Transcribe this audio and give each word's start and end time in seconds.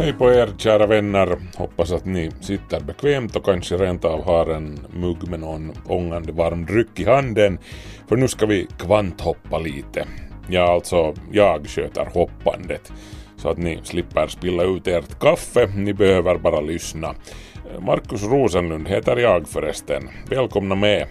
Hej 0.00 0.12
på 0.12 0.30
er 0.32 0.48
kära 0.58 0.86
vänner. 0.86 1.36
Hoppas 1.56 1.92
att 1.92 2.04
ni 2.04 2.30
sitter 2.40 2.80
bekvämt 2.80 3.36
och 3.36 3.44
kanske 3.44 3.76
rent 3.76 4.04
av 4.04 4.24
har 4.24 4.46
en 4.46 4.78
mugg 4.90 5.28
med 5.28 5.40
någon 5.40 5.72
ångande 5.86 6.32
varm 6.32 6.66
dryck 6.66 7.00
i 7.00 7.04
handen. 7.04 7.58
För 8.08 8.16
nu 8.16 8.28
ska 8.28 8.46
vi 8.46 8.66
kvanthoppa 8.78 9.58
lite. 9.58 10.06
Ja, 10.48 10.72
alltså 10.72 11.14
jag 11.32 11.66
sköter 11.66 12.04
hoppandet. 12.14 12.92
Så 13.36 13.48
att 13.48 13.58
ni 13.58 13.80
slipper 13.82 14.26
spilla 14.26 14.62
ut 14.62 14.86
ert 14.86 15.18
kaffe. 15.18 15.66
Ni 15.66 15.94
behöver 15.94 16.38
bara 16.38 16.60
lyssna. 16.60 17.14
Markus 17.80 18.22
Rosenlund 18.24 18.88
heter 18.88 19.16
jag 19.16 19.48
förresten. 19.48 20.08
Välkomna 20.30 20.74
med. 20.74 21.06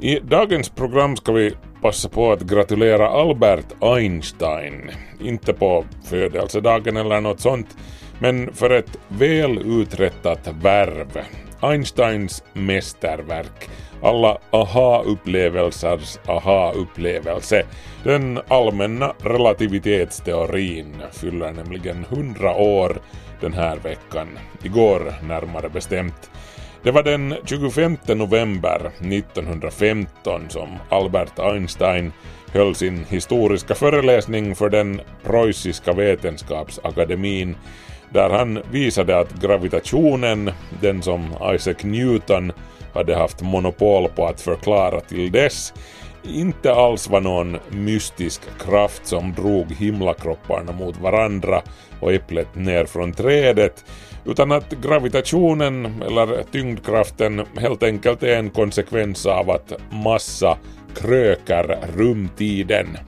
I 0.00 0.18
dagens 0.18 0.68
program 0.68 1.16
ska 1.16 1.32
vi 1.32 1.54
passa 1.82 2.08
på 2.08 2.32
att 2.32 2.42
gratulera 2.42 3.08
Albert 3.08 3.66
Einstein. 3.80 4.90
Inte 5.20 5.52
på 5.52 5.84
födelsedagen 6.04 6.96
eller 6.96 7.20
något 7.20 7.40
sånt, 7.40 7.76
men 8.18 8.54
för 8.54 8.70
ett 8.70 8.98
väl 9.08 9.58
uträttat 9.80 10.48
värv. 10.62 11.24
Einsteins 11.60 12.44
mästerverk. 12.52 13.68
Alla 14.02 14.38
aha-upplevelsers 14.50 16.18
aha-upplevelse. 16.26 17.66
Den 18.04 18.40
allmänna 18.48 19.14
relativitetsteorin 19.22 21.02
fyller 21.12 21.52
nämligen 21.52 22.04
100 22.10 22.54
år 22.54 22.96
den 23.40 23.52
här 23.52 23.76
veckan. 23.76 24.38
Igår 24.62 25.14
närmare 25.22 25.68
bestämt. 25.68 26.30
Det 26.82 26.90
var 26.90 27.02
den 27.02 27.34
25 27.44 27.96
november 28.08 28.90
1915 29.00 30.42
som 30.48 30.68
Albert 30.88 31.38
Einstein 31.38 32.12
höll 32.52 32.74
sin 32.74 33.04
historiska 33.04 33.74
föreläsning 33.74 34.54
för 34.54 34.70
den 34.70 35.00
preussiska 35.22 35.92
vetenskapsakademin 35.92 37.56
där 38.14 38.30
han 38.30 38.62
visade 38.70 39.18
att 39.18 39.40
gravitationen, 39.40 40.50
den 40.80 41.02
som 41.02 41.34
Isaac 41.54 41.76
Newton 41.82 42.52
hade 42.92 43.16
haft 43.16 43.42
monopol 43.42 44.08
på 44.08 44.26
att 44.26 44.40
förklara 44.40 45.00
till 45.00 45.32
dess, 45.32 45.72
inte 46.22 46.74
alls 46.74 47.08
var 47.08 47.20
någon 47.20 47.58
mystisk 47.70 48.40
kraft 48.58 49.06
som 49.06 49.32
drog 49.32 49.72
himlakropparna 49.72 50.72
mot 50.72 50.96
varandra 50.96 51.62
och 52.00 52.12
äpplet 52.12 52.54
ner 52.54 52.84
från 52.84 53.12
trädet, 53.12 53.84
utan 54.24 54.52
att 54.52 54.70
gravitationen, 54.70 56.02
eller 56.02 56.42
tyngdkraften, 56.52 57.42
helt 57.56 57.82
enkelt 57.82 58.22
är 58.22 58.36
en 58.38 58.50
konsekvens 58.50 59.26
av 59.26 59.50
att 59.50 59.72
massa 59.90 60.58
kröker 60.96 61.78
rumtiden. 61.96 62.98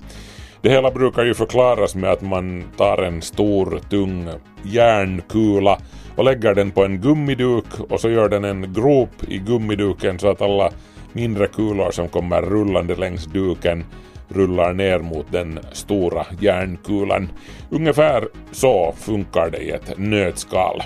Det 0.67 0.73
hela 0.73 0.91
brukar 0.91 1.25
ju 1.25 1.35
förklaras 1.35 1.95
med 1.95 2.11
att 2.11 2.23
man 2.23 2.65
tar 2.77 3.03
en 3.03 3.23
stor 3.23 3.81
tung 3.91 4.29
järnkula 4.63 5.79
och 6.17 6.25
lägger 6.25 6.55
den 6.55 6.71
på 6.71 6.85
en 6.85 7.01
gummiduk 7.01 7.81
och 7.89 8.01
så 8.01 8.11
gör 8.11 8.29
den 8.29 8.45
en 8.45 8.73
grop 8.73 9.11
i 9.29 9.39
gummiduken 9.39 10.19
så 10.19 10.29
att 10.29 10.43
alla 10.43 10.71
mindre 11.13 11.47
kulor 11.47 11.91
som 11.91 12.09
kommer 12.09 12.43
rullande 12.43 12.95
längs 12.95 13.27
duken 13.27 13.85
rullar 14.29 14.73
ner 14.73 14.99
mot 14.99 15.33
den 15.33 15.59
stora 15.73 16.27
järnkulan. 16.41 17.29
Ungefär 17.71 18.29
så 18.53 18.95
funkar 18.97 19.51
det 19.51 19.59
i 19.59 19.71
ett 19.71 19.99
nötskal. 19.99 20.83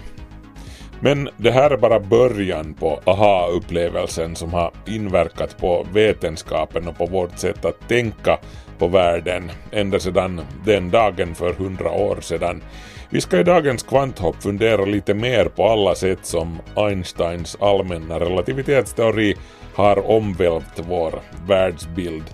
Men 1.02 1.28
det 1.36 1.50
här 1.50 1.70
är 1.70 1.76
bara 1.76 2.00
början 2.00 2.74
på 2.74 3.00
aha-upplevelsen 3.04 4.36
som 4.36 4.54
har 4.54 4.70
inverkat 4.86 5.58
på 5.58 5.86
vetenskapen 5.92 6.88
och 6.88 6.98
på 6.98 7.06
vårt 7.06 7.38
sätt 7.38 7.64
att 7.64 7.88
tänka 7.88 8.38
på 8.80 8.88
världen 8.88 9.50
ända 9.72 10.00
sedan 10.00 10.40
den 10.64 10.90
dagen 10.90 11.34
för 11.34 11.52
hundra 11.52 11.90
år 11.90 12.18
sedan. 12.20 12.62
Vi 13.10 13.20
ska 13.20 13.38
i 13.40 13.44
dagens 13.44 13.82
kvanthopp 13.82 14.42
fundera 14.42 14.84
lite 14.84 15.14
mer 15.14 15.44
på 15.44 15.68
alla 15.68 15.94
sätt 15.94 16.18
som 16.22 16.58
Einsteins 16.76 17.56
allmänna 17.60 18.20
relativitetsteori 18.20 19.36
har 19.74 20.10
omvälvt 20.10 20.80
vår 20.88 21.20
världsbild. 21.46 22.24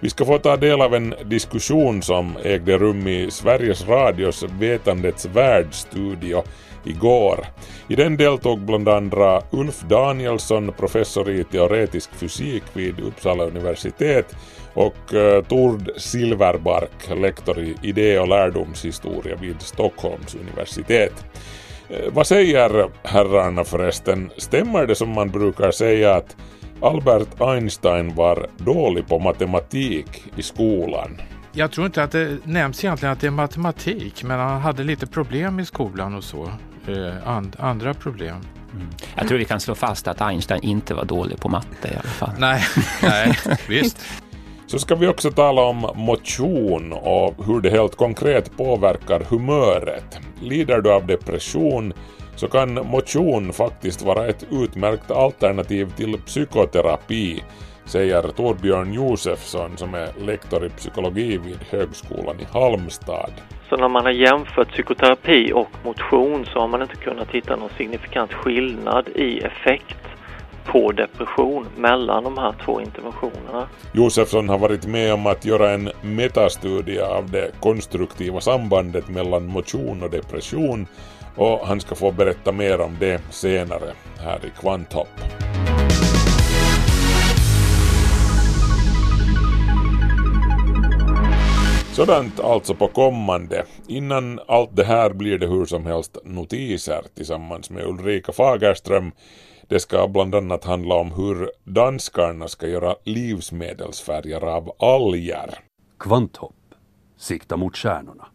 Vi 0.00 0.10
ska 0.10 0.24
få 0.24 0.38
ta 0.38 0.56
del 0.56 0.80
av 0.80 0.94
en 0.94 1.14
diskussion 1.24 2.02
som 2.02 2.36
ägde 2.44 2.78
rum 2.78 3.08
i 3.08 3.30
Sveriges 3.30 3.88
Radios 3.88 4.44
Vetandets 4.58 5.26
världstudio 5.26 6.42
igår. 6.84 7.46
I 7.88 7.96
den 7.96 8.16
deltog 8.16 8.60
bland 8.60 8.88
andra 8.88 9.42
Ulf 9.50 9.80
Danielsson, 9.80 10.72
professor 10.72 11.30
i 11.30 11.44
teoretisk 11.44 12.10
fysik 12.14 12.62
vid 12.72 13.00
Uppsala 13.00 13.44
universitet 13.44 14.36
och 14.74 15.14
uh, 15.14 15.42
Tord 15.42 15.90
Silverbark, 15.96 17.18
lektor 17.20 17.58
i 17.58 17.74
idé 17.82 18.18
och 18.18 18.28
lärdomshistoria 18.28 19.36
vid 19.36 19.62
Stockholms 19.62 20.34
universitet. 20.34 21.24
Uh, 21.90 22.12
vad 22.12 22.26
säger 22.26 22.90
herrarna 23.02 23.64
förresten? 23.64 24.30
Stämmer 24.36 24.86
det 24.86 24.94
som 24.94 25.08
man 25.08 25.30
brukar 25.30 25.70
säga 25.70 26.14
att 26.14 26.36
Albert 26.80 27.40
Einstein 27.40 28.14
var 28.14 28.46
dålig 28.56 29.08
på 29.08 29.18
matematik 29.18 30.24
i 30.36 30.42
skolan? 30.42 31.20
Jag 31.52 31.72
tror 31.72 31.86
inte 31.86 32.02
att 32.02 32.12
det 32.12 32.38
nämns 32.44 32.84
egentligen 32.84 33.12
att 33.12 33.20
det 33.20 33.26
är 33.26 33.30
matematik, 33.30 34.22
men 34.22 34.40
han 34.40 34.60
hade 34.60 34.84
lite 34.84 35.06
problem 35.06 35.60
i 35.60 35.64
skolan 35.64 36.14
och 36.14 36.24
så. 36.24 36.44
Eh, 36.88 37.28
and, 37.28 37.56
andra 37.58 37.94
problem. 37.94 38.36
Mm. 38.74 38.88
Jag 39.14 39.28
tror 39.28 39.38
vi 39.38 39.44
kan 39.44 39.60
slå 39.60 39.74
fast 39.74 40.08
att 40.08 40.20
Einstein 40.20 40.62
inte 40.62 40.94
var 40.94 41.04
dålig 41.04 41.40
på 41.40 41.48
matte 41.48 41.88
i 41.88 41.92
alla 41.92 42.02
fall. 42.02 42.30
Nej, 42.38 42.62
nej 43.02 43.38
visst. 43.68 44.06
Så 44.66 44.78
ska 44.78 44.94
vi 44.94 45.06
också 45.06 45.30
tala 45.30 45.62
om 45.62 45.90
motion 45.94 46.92
och 46.92 47.46
hur 47.46 47.60
det 47.60 47.70
helt 47.70 47.96
konkret 47.96 48.56
påverkar 48.56 49.20
humöret. 49.28 50.18
Lider 50.40 50.80
du 50.80 50.92
av 50.92 51.06
depression 51.06 51.92
så 52.36 52.48
kan 52.48 52.74
motion 52.74 53.52
faktiskt 53.52 54.02
vara 54.02 54.26
ett 54.26 54.46
utmärkt 54.50 55.10
alternativ 55.10 55.92
till 55.96 56.18
psykoterapi, 56.26 57.42
säger 57.84 58.22
Torbjörn 58.22 58.92
Josefsson 58.92 59.76
som 59.76 59.94
är 59.94 60.08
lektor 60.26 60.66
i 60.66 60.68
psykologi 60.68 61.38
vid 61.38 61.58
Högskolan 61.70 62.40
i 62.40 62.46
Halmstad. 62.52 63.32
Så 63.68 63.76
när 63.76 63.88
man 63.88 64.04
har 64.04 64.12
jämfört 64.12 64.72
psykoterapi 64.72 65.52
och 65.52 65.70
motion 65.84 66.46
så 66.52 66.60
har 66.60 66.68
man 66.68 66.82
inte 66.82 66.96
kunnat 66.96 67.30
hitta 67.30 67.56
någon 67.56 67.70
signifikant 67.76 68.32
skillnad 68.32 69.08
i 69.08 69.38
effekt 69.38 69.96
på 70.66 70.92
depression 70.92 71.66
mellan 71.76 72.24
de 72.24 72.38
här 72.38 72.54
två 72.64 72.80
interventionerna. 72.80 73.68
Josefsson 73.92 74.48
har 74.48 74.58
varit 74.58 74.86
med 74.86 75.14
om 75.14 75.26
att 75.26 75.44
göra 75.44 75.70
en 75.70 75.90
metastudie 76.02 77.00
av 77.00 77.30
det 77.30 77.50
konstruktiva 77.60 78.40
sambandet 78.40 79.08
mellan 79.08 79.46
motion 79.46 80.02
och 80.02 80.10
depression 80.10 80.86
och 81.36 81.66
han 81.66 81.80
ska 81.80 81.94
få 81.94 82.12
berätta 82.12 82.52
mer 82.52 82.80
om 82.80 82.96
det 83.00 83.20
senare 83.30 83.92
här 84.18 84.46
i 84.46 84.60
Kvanthopp. 84.60 85.20
Sådant 91.96 92.40
alltså 92.40 92.74
på 92.74 92.88
kommande. 92.88 93.64
Innan 93.88 94.40
allt 94.48 94.76
det 94.76 94.84
här 94.84 95.12
blir 95.12 95.38
det 95.38 95.46
hur 95.46 95.66
som 95.66 95.86
helst 95.86 96.16
notiser 96.24 97.02
tillsammans 97.14 97.70
med 97.70 97.86
Ulrika 97.86 98.32
Fagerström. 98.32 99.12
Det 99.68 99.80
ska 99.80 100.08
bland 100.08 100.34
annat 100.34 100.64
handla 100.64 100.94
om 100.94 101.12
hur 101.12 101.50
danskarna 101.64 102.48
ska 102.48 102.66
göra 102.66 102.94
livsmedelsfärger 103.04 104.44
av 104.44 104.72
alger. 104.78 105.58
Kvanthopp. 105.98 106.54
Sikta 107.16 107.56
mot 107.56 107.76
stjärnorna. 107.76 108.26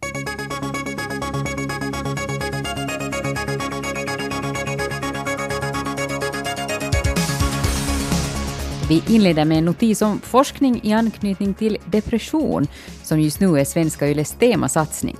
Vi 8.91 9.03
inleder 9.07 9.45
med 9.45 9.57
en 9.57 9.65
notis 9.65 10.01
om 10.01 10.19
forskning 10.19 10.79
i 10.83 10.93
anknytning 10.93 11.53
till 11.53 11.77
depression, 11.85 12.67
som 13.03 13.19
just 13.19 13.39
nu 13.39 13.59
är 13.59 13.65
Svenska 13.65 14.07
Yles 14.07 14.31
temasatsning. 14.31 15.17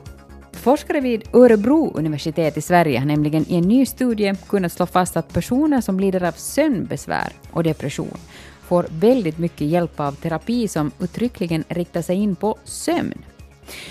Forskare 0.51 1.01
vid 1.01 1.23
Örebro 1.33 1.91
universitet 1.95 2.57
i 2.57 2.61
Sverige 2.61 2.99
har 2.99 3.05
nämligen 3.05 3.45
i 3.47 3.55
en 3.55 3.67
ny 3.67 3.85
studie 3.85 4.35
kunnat 4.47 4.71
slå 4.71 4.85
fast 4.85 5.17
att 5.17 5.33
personer 5.33 5.81
som 5.81 5.99
lider 5.99 6.23
av 6.23 6.31
sömnbesvär 6.31 7.33
och 7.51 7.63
depression 7.63 8.17
får 8.61 8.85
väldigt 8.89 9.37
mycket 9.37 9.67
hjälp 9.67 9.99
av 9.99 10.11
terapi 10.11 10.67
som 10.67 10.91
uttryckligen 10.99 11.63
riktar 11.67 12.01
sig 12.01 12.15
in 12.15 12.35
på 12.35 12.57
sömn. 12.63 13.21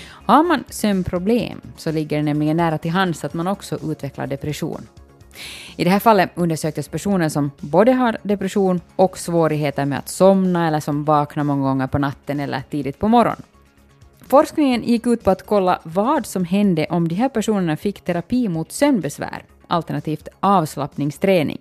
Har 0.05 0.43
man 0.43 0.63
sömnproblem 0.69 1.61
så 1.77 1.91
ligger 1.91 2.17
det 2.17 2.23
nämligen 2.23 2.57
nära 2.57 2.77
till 2.77 2.91
hands 2.91 3.23
att 3.23 3.33
man 3.33 3.47
också 3.47 3.79
utvecklar 3.91 4.27
depression. 4.27 4.87
I 5.75 5.83
det 5.83 5.89
här 5.89 5.99
fallet 5.99 6.29
undersöktes 6.35 6.87
personer 6.87 7.29
som 7.29 7.51
både 7.59 7.91
har 7.91 8.17
depression 8.23 8.81
och 8.95 9.17
svårigheter 9.17 9.85
med 9.85 9.99
att 9.99 10.09
somna 10.09 10.67
eller 10.67 10.79
som 10.79 11.03
vaknar 11.03 11.43
många 11.43 11.61
gånger 11.61 11.87
på 11.87 11.97
natten 11.97 12.39
eller 12.39 12.61
tidigt 12.69 12.99
på 12.99 13.07
morgonen. 13.07 13.41
Forskningen 14.27 14.83
gick 14.83 15.07
ut 15.07 15.23
på 15.23 15.31
att 15.31 15.45
kolla 15.45 15.79
vad 15.83 16.25
som 16.25 16.45
hände 16.45 16.85
om 16.89 17.07
de 17.07 17.15
här 17.15 17.29
personerna 17.29 17.77
fick 17.77 18.01
terapi 18.01 18.47
mot 18.49 18.71
sömnbesvär, 18.71 19.43
alternativt 19.67 20.27
avslappningsträning. 20.39 21.57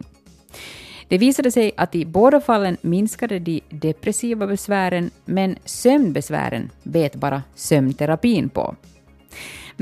Det 1.09 1.19
visade 1.19 1.51
sig 1.51 1.73
att 1.77 1.95
i 1.95 2.05
båda 2.07 2.41
fallen 2.41 2.77
minskade 2.81 3.39
de 3.39 3.61
depressiva 3.69 4.47
besvären, 4.47 5.11
men 5.25 5.57
sömnbesvären 5.65 6.71
bet 6.83 7.15
bara 7.15 7.43
sömnterapin 7.55 8.49
på. 8.49 8.75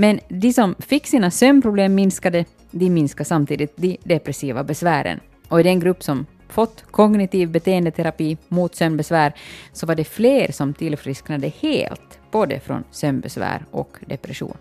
Men 0.00 0.20
de 0.28 0.52
som 0.52 0.74
fick 0.78 1.06
sina 1.06 1.30
sömnproblem 1.30 1.94
minskade, 1.94 2.44
de 2.70 2.90
minskade 2.90 3.24
samtidigt 3.24 3.72
de 3.76 3.96
depressiva 4.04 4.64
besvären. 4.64 5.20
Och 5.48 5.60
i 5.60 5.62
den 5.62 5.80
grupp 5.80 6.02
som 6.02 6.26
fått 6.48 6.84
kognitiv 6.90 7.50
beteendeterapi 7.50 8.36
mot 8.48 8.74
sömnbesvär 8.74 9.32
så 9.72 9.86
var 9.86 9.94
det 9.94 10.04
fler 10.04 10.52
som 10.52 10.74
tillfrisknade 10.74 11.48
helt, 11.48 12.18
både 12.30 12.60
från 12.60 12.84
sömnbesvär 12.90 13.64
och 13.70 13.98
depression. 14.06 14.56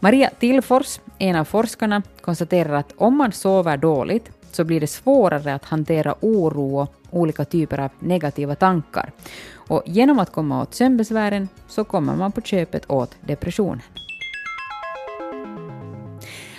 Maria 0.00 0.30
Tillfors, 0.38 1.00
en 1.18 1.36
av 1.36 1.44
forskarna, 1.44 2.02
konstaterar 2.20 2.72
att 2.74 2.92
om 2.96 3.16
man 3.16 3.32
sover 3.32 3.76
dåligt 3.76 4.30
så 4.50 4.64
blir 4.64 4.80
det 4.80 4.86
svårare 4.86 5.54
att 5.54 5.64
hantera 5.64 6.14
oro 6.20 6.78
och 6.78 6.94
olika 7.10 7.44
typer 7.44 7.80
av 7.80 7.90
negativa 7.98 8.54
tankar. 8.54 9.12
Och 9.54 9.82
genom 9.86 10.18
att 10.18 10.32
komma 10.32 10.62
åt 10.62 10.74
sömnbesvären 10.74 11.48
så 11.68 11.84
kommer 11.84 12.16
man 12.16 12.32
på 12.32 12.40
köpet 12.40 12.90
åt 12.90 13.16
depressionen. 13.20 13.82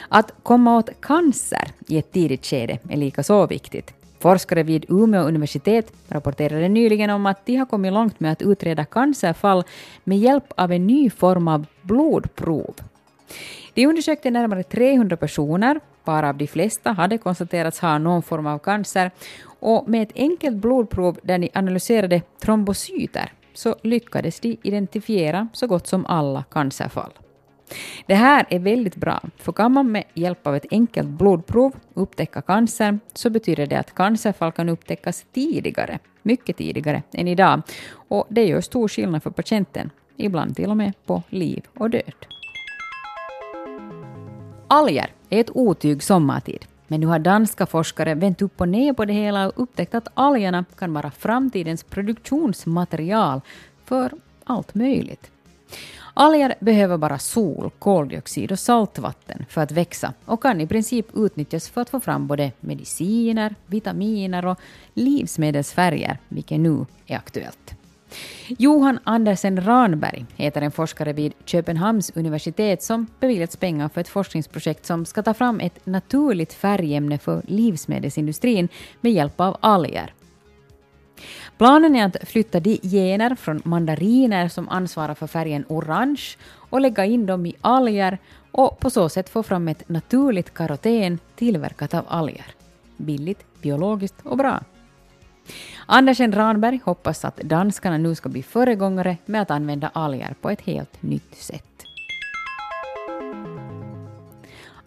Att 0.09 0.33
komma 0.43 0.77
åt 0.77 1.01
cancer 1.01 1.71
i 1.87 1.97
ett 1.97 2.11
tidigt 2.11 2.45
skede 2.45 2.79
är 2.89 2.97
lika 2.97 3.23
så 3.23 3.47
viktigt. 3.47 3.93
Forskare 4.19 4.63
vid 4.63 4.85
Umeå 4.89 5.23
universitet 5.23 5.93
rapporterade 6.09 6.69
nyligen 6.69 7.09
om 7.09 7.25
att 7.25 7.45
de 7.45 7.55
har 7.55 7.65
kommit 7.65 7.93
långt 7.93 8.19
med 8.19 8.31
att 8.31 8.41
utreda 8.41 8.85
cancerfall 8.85 9.63
med 10.03 10.17
hjälp 10.17 10.53
av 10.57 10.71
en 10.71 10.87
ny 10.87 11.09
form 11.09 11.47
av 11.47 11.65
blodprov. 11.81 12.75
De 13.73 13.87
undersökte 13.87 14.31
närmare 14.31 14.63
300 14.63 15.17
personer, 15.17 15.79
varav 16.03 16.37
de 16.37 16.47
flesta 16.47 16.91
hade 16.91 17.17
konstaterats 17.17 17.79
ha 17.79 17.97
någon 17.97 18.23
form 18.23 18.47
av 18.47 18.59
cancer, 18.59 19.11
och 19.59 19.89
med 19.89 20.03
ett 20.03 20.15
enkelt 20.15 20.55
blodprov 20.55 21.19
där 21.23 21.37
de 21.37 21.49
analyserade 21.53 22.21
trombocyter 22.41 23.33
så 23.53 23.75
lyckades 23.83 24.39
de 24.39 24.57
identifiera 24.63 25.47
så 25.53 25.67
gott 25.67 25.87
som 25.87 26.05
alla 26.05 26.43
cancerfall. 26.43 27.11
Det 28.05 28.15
här 28.15 28.45
är 28.49 28.59
väldigt 28.59 28.95
bra, 28.95 29.21
för 29.37 29.51
kan 29.51 29.71
man 29.71 29.91
med 29.91 30.03
hjälp 30.13 30.47
av 30.47 30.55
ett 30.55 30.65
enkelt 30.71 31.07
blodprov 31.07 31.75
upptäcka 31.93 32.41
cancer 32.41 32.99
så 33.13 33.29
betyder 33.29 33.65
det 33.67 33.79
att 33.79 33.95
cancerfall 33.95 34.51
kan 34.51 34.69
upptäckas 34.69 35.25
tidigare, 35.33 35.99
mycket 36.21 36.57
tidigare 36.57 37.03
än 37.13 37.27
idag, 37.27 37.61
och 38.09 38.27
det 38.29 38.45
gör 38.45 38.61
stor 38.61 38.87
skillnad 38.87 39.23
för 39.23 39.29
patienten, 39.29 39.89
ibland 40.17 40.55
till 40.55 40.69
och 40.69 40.77
med 40.77 40.93
på 41.05 41.23
liv 41.29 41.63
och 41.77 41.89
död. 41.89 42.25
Alger 44.67 45.11
är 45.29 45.39
ett 45.39 45.49
otyg 45.55 46.03
sommartid. 46.03 46.65
Men 46.87 46.99
nu 46.99 47.07
har 47.07 47.19
danska 47.19 47.65
forskare 47.65 48.15
vänt 48.15 48.41
upp 48.41 48.61
och 48.61 48.69
ner 48.69 48.93
på 48.93 49.05
det 49.05 49.13
hela 49.13 49.47
och 49.47 49.53
upptäckt 49.55 49.95
att 49.95 50.07
algerna 50.13 50.65
kan 50.77 50.93
vara 50.93 51.11
framtidens 51.11 51.83
produktionsmaterial 51.83 53.41
för 53.85 54.11
allt 54.43 54.75
möjligt. 54.75 55.31
Alger 56.13 56.55
behöver 56.59 56.97
bara 56.97 57.19
sol, 57.19 57.71
koldioxid 57.79 58.51
och 58.51 58.59
saltvatten 58.59 59.45
för 59.49 59.61
att 59.61 59.71
växa 59.71 60.13
och 60.25 60.41
kan 60.41 60.61
i 60.61 60.67
princip 60.67 61.07
utnyttjas 61.13 61.69
för 61.69 61.81
att 61.81 61.89
få 61.89 61.99
fram 61.99 62.27
både 62.27 62.51
mediciner, 62.59 63.55
vitaminer 63.65 64.45
och 64.45 64.59
livsmedelsfärger, 64.93 66.17
vilket 66.29 66.59
nu 66.59 66.85
är 67.07 67.17
aktuellt. 67.17 67.75
Johan 68.47 68.99
Andersen 69.03 69.65
Ranberg 69.65 70.25
heter 70.35 70.61
en 70.61 70.71
forskare 70.71 71.13
vid 71.13 71.33
Köpenhamns 71.45 72.11
universitet 72.15 72.83
som 72.83 73.07
beviljats 73.19 73.57
pengar 73.57 73.89
för 73.89 74.01
ett 74.01 74.07
forskningsprojekt 74.07 74.85
som 74.85 75.05
ska 75.05 75.23
ta 75.23 75.33
fram 75.33 75.59
ett 75.59 75.85
naturligt 75.85 76.53
färgämne 76.53 77.17
för 77.17 77.41
livsmedelsindustrin 77.47 78.69
med 79.01 79.11
hjälp 79.11 79.39
av 79.39 79.57
alger. 79.59 80.13
Planen 81.57 81.95
är 81.95 82.05
att 82.05 82.17
flytta 82.27 82.59
de 82.59 82.79
gener 82.83 83.35
från 83.35 83.61
mandariner 83.65 84.47
som 84.47 84.69
ansvarar 84.69 85.13
för 85.13 85.27
färgen 85.27 85.65
orange 85.67 86.23
och 86.69 86.81
lägga 86.81 87.05
in 87.05 87.25
dem 87.25 87.45
i 87.45 87.55
alger 87.61 88.17
och 88.51 88.79
på 88.79 88.89
så 88.89 89.09
sätt 89.09 89.29
få 89.29 89.43
fram 89.43 89.67
ett 89.67 89.89
naturligt 89.89 90.53
karoten 90.53 91.19
tillverkat 91.35 91.93
av 91.93 92.05
alger. 92.07 92.45
Billigt, 92.97 93.45
biologiskt 93.61 94.15
och 94.23 94.37
bra. 94.37 94.63
Andersen 95.85 96.31
Ranberg 96.31 96.79
hoppas 96.85 97.25
att 97.25 97.37
danskarna 97.37 97.97
nu 97.97 98.15
ska 98.15 98.29
bli 98.29 98.43
föregångare 98.43 99.17
med 99.25 99.41
att 99.41 99.51
använda 99.51 99.91
alger 99.93 100.35
på 100.41 100.49
ett 100.49 100.61
helt 100.61 101.03
nytt 101.03 101.35
sätt. 101.35 101.74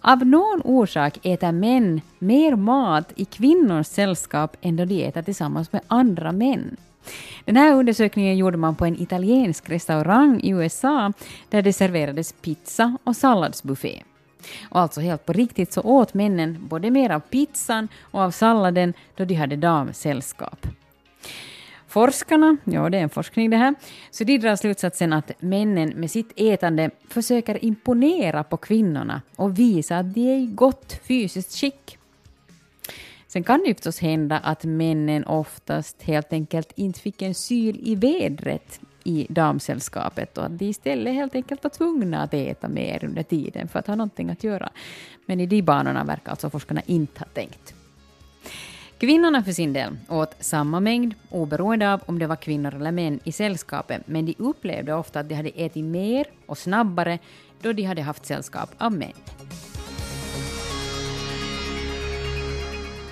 Av 0.00 0.26
någon 0.26 0.62
orsak 0.64 1.18
äter 1.22 1.52
män 1.52 2.00
mer 2.18 2.56
mat 2.56 3.12
i 3.16 3.24
kvinnors 3.24 3.86
sällskap 3.86 4.56
än 4.60 4.76
då 4.76 4.84
de 4.84 5.04
äter 5.04 5.22
tillsammans 5.22 5.72
med 5.72 5.82
andra 5.88 6.32
män. 6.32 6.76
Den 7.44 7.56
här 7.56 7.74
undersökningen 7.74 8.36
gjorde 8.36 8.56
man 8.56 8.74
på 8.74 8.84
en 8.84 9.02
italiensk 9.02 9.70
restaurang 9.70 10.40
i 10.40 10.50
USA 10.50 11.12
där 11.48 11.62
det 11.62 11.72
serverades 11.72 12.32
pizza 12.32 12.96
och 13.04 13.16
salladsbuffé. 13.16 14.02
Och 14.68 14.80
alltså 14.80 15.00
helt 15.00 15.26
på 15.26 15.32
riktigt 15.32 15.72
så 15.72 15.80
åt 15.80 16.14
männen 16.14 16.66
både 16.68 16.90
mer 16.90 17.10
av 17.10 17.20
pizzan 17.20 17.88
och 18.00 18.20
av 18.20 18.30
salladen 18.30 18.94
då 19.16 19.24
de 19.24 19.34
hade 19.34 19.56
damsällskap. 19.56 20.66
Forskarna, 21.98 22.56
ja 22.64 22.90
det 22.90 22.98
är 22.98 23.02
en 23.02 23.08
forskning 23.08 23.50
det 23.50 23.56
här, 23.56 23.74
så 24.10 24.24
de 24.24 24.38
drar 24.38 24.56
slutsatsen 24.56 25.12
att 25.12 25.32
männen 25.42 25.88
med 25.88 26.10
sitt 26.10 26.32
ätande 26.36 26.90
försöker 27.08 27.64
imponera 27.64 28.44
på 28.44 28.56
kvinnorna 28.56 29.22
och 29.36 29.58
visa 29.58 29.98
att 29.98 30.14
de 30.14 30.20
är 30.20 30.38
i 30.38 30.46
gott 30.46 31.00
fysiskt 31.02 31.56
skick. 31.56 31.98
Sen 33.26 33.44
kan 33.44 33.60
det 33.60 33.68
ju 33.68 33.74
förstås 33.74 33.98
hända 33.98 34.38
att 34.38 34.64
männen 34.64 35.24
oftast 35.24 36.02
helt 36.02 36.32
enkelt 36.32 36.72
inte 36.74 37.00
fick 37.00 37.22
en 37.22 37.34
syl 37.34 37.80
i 37.82 37.94
vädret 37.94 38.80
i 39.04 39.26
damsällskapet 39.30 40.38
och 40.38 40.44
att 40.44 40.58
de 40.58 40.64
istället 40.64 41.14
helt 41.14 41.34
enkelt 41.34 41.64
var 41.64 41.70
tvungna 41.70 42.22
att 42.22 42.34
äta 42.34 42.68
mer 42.68 43.04
under 43.04 43.22
tiden 43.22 43.68
för 43.68 43.78
att 43.78 43.86
ha 43.86 43.94
någonting 43.94 44.30
att 44.30 44.44
göra. 44.44 44.70
Men 45.26 45.40
i 45.40 45.46
de 45.46 45.62
banorna 45.62 46.04
verkar 46.04 46.30
alltså 46.30 46.50
forskarna 46.50 46.82
inte 46.86 47.20
ha 47.20 47.26
tänkt. 47.26 47.74
Kvinnorna 48.98 49.42
för 49.42 49.52
sin 49.52 49.72
del 49.72 49.96
åt 50.08 50.36
samma 50.40 50.80
mängd 50.80 51.14
oberoende 51.30 51.92
av 51.92 52.00
om 52.06 52.18
det 52.18 52.26
var 52.26 52.36
kvinnor 52.36 52.74
eller 52.74 52.92
män 52.92 53.20
i 53.24 53.32
sällskapet, 53.32 54.02
men 54.06 54.26
de 54.26 54.34
upplevde 54.38 54.94
ofta 54.94 55.20
att 55.20 55.28
de 55.28 55.34
hade 55.34 55.48
ätit 55.48 55.84
mer 55.84 56.26
och 56.46 56.58
snabbare 56.58 57.18
då 57.62 57.72
de 57.72 57.82
hade 57.82 58.02
haft 58.02 58.26
sällskap 58.26 58.70
av 58.78 58.92
män. 58.92 59.12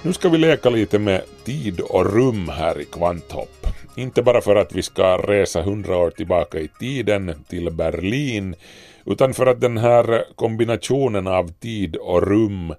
Nu 0.03 0.13
ska 0.13 0.29
vi 0.29 0.39
leka 0.39 0.71
lite 0.71 0.99
med 0.99 1.23
tid 1.45 1.81
och 1.81 2.13
rum 2.15 2.49
här 2.49 2.81
i 2.81 2.85
Kvanthopp. 2.85 3.67
Inte 3.97 4.23
bara 4.23 4.41
för 4.41 4.57
att 4.57 4.73
vi 4.73 4.83
ska 4.83 5.17
resa 5.17 5.63
hundra 5.63 5.97
år 5.97 6.11
tillbaka 6.11 6.59
i 6.59 6.69
tiden 6.69 7.45
till 7.49 7.71
Berlin, 7.71 8.55
utan 9.05 9.35
för 9.35 9.47
att 9.47 9.61
den 9.61 9.79
här 9.79 10.25
kombinationen 10.35 11.27
av 11.27 11.53
tid 11.53 11.97
och 11.97 12.23
rum 12.23 12.75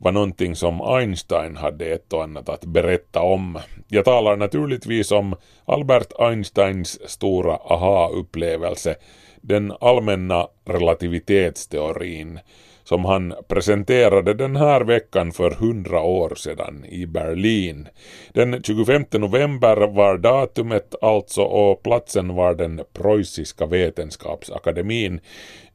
var 0.00 0.12
någonting 0.12 0.56
som 0.56 0.80
Einstein 0.80 1.56
hade 1.56 1.86
ett 1.86 2.12
och 2.12 2.22
annat 2.22 2.48
att 2.48 2.64
berätta 2.64 3.22
om. 3.22 3.58
Jag 3.88 4.04
talar 4.04 4.36
naturligtvis 4.36 5.12
om 5.12 5.36
Albert 5.64 6.12
Einsteins 6.18 7.10
stora 7.10 7.54
aha-upplevelse, 7.54 8.96
den 9.40 9.72
allmänna 9.80 10.48
relativitetsteorin, 10.64 12.40
som 12.84 13.04
han 13.04 13.34
presenterade 13.48 14.34
den 14.34 14.56
här 14.56 14.80
veckan 14.80 15.32
för 15.32 15.50
hundra 15.50 16.00
år 16.00 16.34
sedan 16.34 16.84
i 16.88 17.06
Berlin. 17.06 17.88
Den 18.32 18.62
25 18.62 19.04
november 19.12 19.76
var 19.76 20.18
datumet 20.18 20.94
alltså 21.02 21.42
och 21.42 21.82
platsen 21.82 22.34
var 22.34 22.54
den 22.54 22.80
preussiska 22.92 23.66
vetenskapsakademin. 23.66 25.20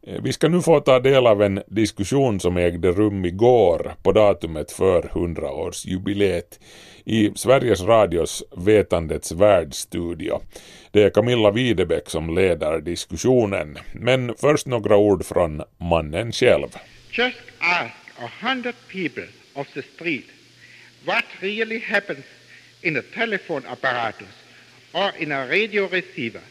Eh, 0.08 0.22
vi 0.22 0.34
ska 0.34 0.48
nu 0.48 0.62
få 0.62 0.80
ta 0.80 1.00
del 1.00 1.28
av 1.28 1.42
en 1.42 1.64
diskussion 1.68 2.40
som 2.40 2.58
ägde 2.58 2.92
rum 2.92 3.26
igår 3.26 3.94
på 4.04 4.12
datumet 4.12 4.72
för 4.72 5.02
100-årsjubileet 5.02 6.60
i 7.06 7.32
Sveriges 7.36 7.82
Radios 7.82 8.44
Vetandets 8.58 9.32
världsstudio. 9.32 10.42
Det 10.92 11.04
är 11.04 11.10
Camilla 11.10 11.52
Widebäck 11.52 12.10
som 12.10 12.36
leder 12.36 12.82
diskussionen. 12.82 13.78
Men 13.94 14.36
först 14.38 14.68
några 14.68 14.98
ord 14.98 15.26
från 15.26 15.64
mannen 15.78 16.32
själv. 16.32 16.68
Just 17.12 17.38
ask 17.60 17.94
a 18.20 18.30
hundred 18.42 18.76
people 18.92 19.28
of 19.54 19.68
the 19.74 19.82
street 19.96 20.26
what 21.06 21.24
really 21.40 21.80
happens 21.80 22.26
in 22.82 22.98
a 22.98 23.02
telephone 23.14 23.68
apparatus 23.68 24.28
or 24.94 25.12
in 25.18 25.32
a 25.32 25.48
radio 25.48 25.88
receiver 25.88 26.42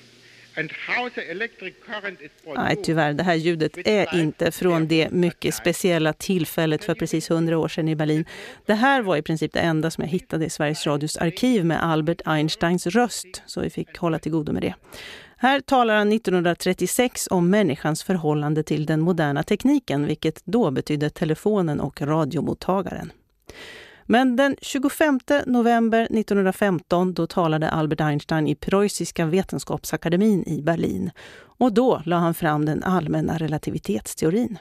Nej, 2.56 2.76
tyvärr, 2.82 3.12
det 3.12 3.22
här 3.22 3.34
ljudet 3.34 3.78
är 3.84 4.20
inte 4.20 4.50
från 4.50 4.88
det 4.88 5.10
mycket 5.10 5.54
speciella 5.54 6.12
tillfället 6.12 6.84
för 6.84 6.94
precis 6.94 7.30
hundra 7.30 7.58
år 7.58 7.68
sedan 7.68 7.88
i 7.88 7.96
Berlin. 7.96 8.24
Det 8.66 8.74
här 8.74 9.02
var 9.02 9.16
i 9.16 9.22
princip 9.22 9.52
det 9.52 9.60
enda 9.60 9.90
som 9.90 10.04
jag 10.04 10.08
hittade 10.08 10.44
i 10.44 10.50
Sveriges 10.50 10.86
Radios 10.86 11.16
arkiv 11.16 11.64
med 11.64 11.84
Albert 11.84 12.20
Einsteins 12.24 12.86
röst, 12.86 13.42
så 13.46 13.60
vi 13.60 13.70
fick 13.70 13.98
hålla 13.98 14.18
till 14.18 14.32
godo 14.32 14.52
med 14.52 14.62
det. 14.62 14.74
Här 15.36 15.60
talar 15.60 15.96
han 15.96 16.12
1936 16.12 17.28
om 17.30 17.50
människans 17.50 18.02
förhållande 18.02 18.62
till 18.62 18.86
den 18.86 19.00
moderna 19.00 19.42
tekniken, 19.42 20.06
vilket 20.06 20.42
då 20.44 20.70
betydde 20.70 21.10
telefonen 21.10 21.80
och 21.80 22.02
radiomottagaren. 22.02 23.12
Men 24.06 24.36
den 24.36 24.56
25 24.62 25.20
november 25.46 26.02
1915 26.02 27.14
då 27.14 27.26
talade 27.26 27.70
Albert 27.70 28.00
Einstein 28.00 28.46
i 28.48 28.54
Preussiska 28.54 29.26
vetenskapsakademin 29.26 30.44
i 30.46 30.62
Berlin. 30.62 31.10
Och 31.36 31.72
då 31.72 32.02
la 32.04 32.16
han 32.16 32.34
fram 32.34 32.64
den 32.64 32.82
allmänna 32.82 33.38
relativitetsteorin. 33.38 34.58